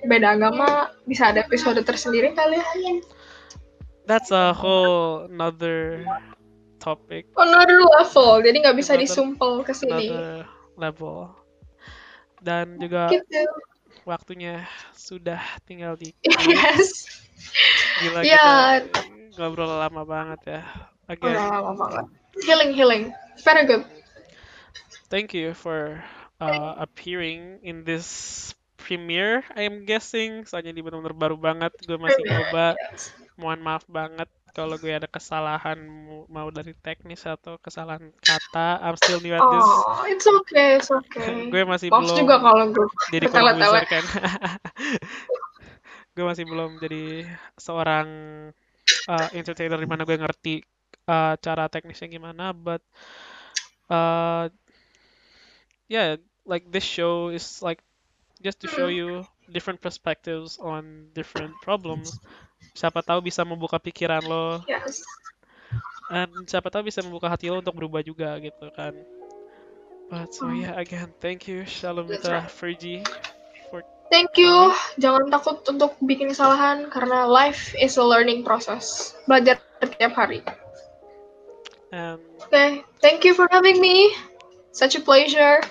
beda 0.03 0.35
agama, 0.35 0.91
bisa 1.05 1.31
ada 1.31 1.45
episode 1.45 1.79
tersendiri 1.81 2.33
kali 2.33 2.59
ya. 2.59 2.99
that's 4.03 4.35
a 4.35 4.51
whole 4.51 5.31
another 5.31 6.03
topic, 6.83 7.31
Another 7.39 7.79
level, 7.79 8.43
jadi 8.43 8.57
nggak 8.59 8.75
bisa 8.75 8.99
Another- 8.99 9.07
disumpel 9.07 9.63
ke 9.63 9.71
sini. 9.71 10.11
level. 10.75 11.31
Dan 12.43 12.75
juga 12.77 13.07
Gitu. 13.07 13.47
Waktunya 14.05 14.67
sudah 14.93 15.41
tinggal 15.65 15.95
di 15.95 16.13
Yes. 16.51 17.07
gila 18.01 18.21
Ya. 18.23 18.39
kita 18.85 19.03
ngobrol 19.37 19.71
lama 19.71 20.03
banget 20.05 20.41
ya. 20.47 20.61
Udah 20.63 21.13
Again, 21.13 21.37
lama 21.37 21.73
banget. 21.77 22.07
Healing, 22.45 22.71
healing. 22.73 23.03
Very 23.43 23.65
good. 23.67 23.85
thank 25.13 25.37
you 25.37 25.53
for 25.53 26.01
uh, 26.41 26.73
appearing 26.81 27.61
in 27.61 27.85
this 27.85 28.09
premiere. 28.81 29.45
I 29.53 29.69
am 29.69 29.85
guessing 29.85 30.49
soalnya 30.49 30.73
ini 30.73 30.81
benar-benar 30.81 31.13
baru 31.15 31.37
banget. 31.37 31.73
Gue 31.85 32.01
masih 32.01 32.25
coba. 32.33 32.75
Mohon 33.37 33.61
maaf 33.61 33.85
banget 33.87 34.29
kalau 34.53 34.77
gue 34.77 34.93
ada 34.93 35.09
kesalahan 35.09 35.81
mau 36.29 36.49
dari 36.53 36.77
teknis 36.77 37.25
atau 37.25 37.57
kesalahan 37.57 38.13
kata. 38.21 38.85
I'm 38.85 38.97
still 39.01 39.21
new 39.25 39.33
at 39.33 39.41
this. 39.41 39.65
Oh, 39.65 40.05
it's 40.05 40.29
okay, 40.29 40.77
it's 40.77 40.93
okay. 40.93 41.49
gue 41.53 41.63
masih 41.65 41.89
Maaf 41.89 42.05
belum 42.05 42.17
juga 42.21 42.37
kalau 42.39 42.65
gue 42.69 42.87
jadi 43.17 43.27
produser 43.33 43.85
kan. 43.89 44.05
gue 46.15 46.25
masih 46.29 46.45
belum 46.45 46.77
jadi 46.85 47.25
seorang 47.57 48.09
uh, 49.09 49.29
entertainer 49.33 49.81
di 49.81 49.89
mana 49.89 50.05
gue 50.05 50.21
ngerti 50.21 50.61
uh, 51.09 51.35
cara 51.41 51.73
teknisnya 51.73 52.13
gimana, 52.13 52.53
but 52.53 52.85
uh, 53.89 54.53
yeah, 55.89 56.21
like 56.45 56.69
this 56.69 56.85
show 56.85 57.33
is 57.33 57.65
like 57.65 57.81
just 58.45 58.61
to 58.61 58.69
show 58.69 58.93
you 58.93 59.25
different 59.49 59.81
perspectives 59.81 60.61
on 60.61 61.09
different 61.17 61.57
problems. 61.65 62.21
Siapa 62.73 63.03
tahu 63.03 63.27
bisa 63.29 63.43
membuka 63.43 63.77
pikiran 63.77 64.23
lo 64.23 64.63
Yes. 64.71 65.03
dan 66.13 66.29
siapa 66.45 66.69
tahu 66.69 66.89
bisa 66.89 67.01
membuka 67.01 67.29
hati 67.29 67.49
lo 67.49 67.61
untuk 67.61 67.77
berubah 67.77 68.05
juga 68.05 68.37
gitu 68.41 68.69
kan. 68.73 68.93
But 70.13 70.35
so 70.37 70.53
Hmm. 70.53 70.61
yeah, 70.61 70.77
again, 70.77 71.09
thank 71.25 71.49
you 71.49 71.65
Shalom 71.65 72.13
right. 72.13 72.45
Fergie 72.53 73.01
for 73.73 73.81
Thank 74.13 74.37
you. 74.37 74.53
Jangan 75.01 75.33
takut 75.33 75.65
untuk 75.73 75.97
bikin 76.05 76.29
kesalahan 76.37 76.93
karena 76.93 77.25
life 77.25 77.73
is 77.81 77.97
a 77.97 78.05
learning 78.05 78.45
process. 78.45 79.17
Belajar 79.25 79.57
setiap 79.81 80.13
hari. 80.13 80.45
and 81.93 82.21
Okay, 82.49 82.85
thank 83.01 83.25
you 83.25 83.33
for 83.33 83.49
having 83.49 83.81
me. 83.81 84.13
Such 84.77 84.97
a 84.97 85.01
pleasure. 85.01 85.65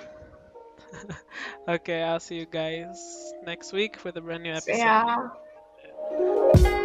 okay, 1.69 2.01
I'll 2.01 2.19
see 2.19 2.41
you 2.41 2.49
guys 2.49 2.97
next 3.45 3.73
week 3.73 4.01
with 4.01 4.17
a 4.17 4.21
brand 4.21 4.41
new 4.41 4.53
episode. 4.53 4.81
Yeah. 4.81 6.77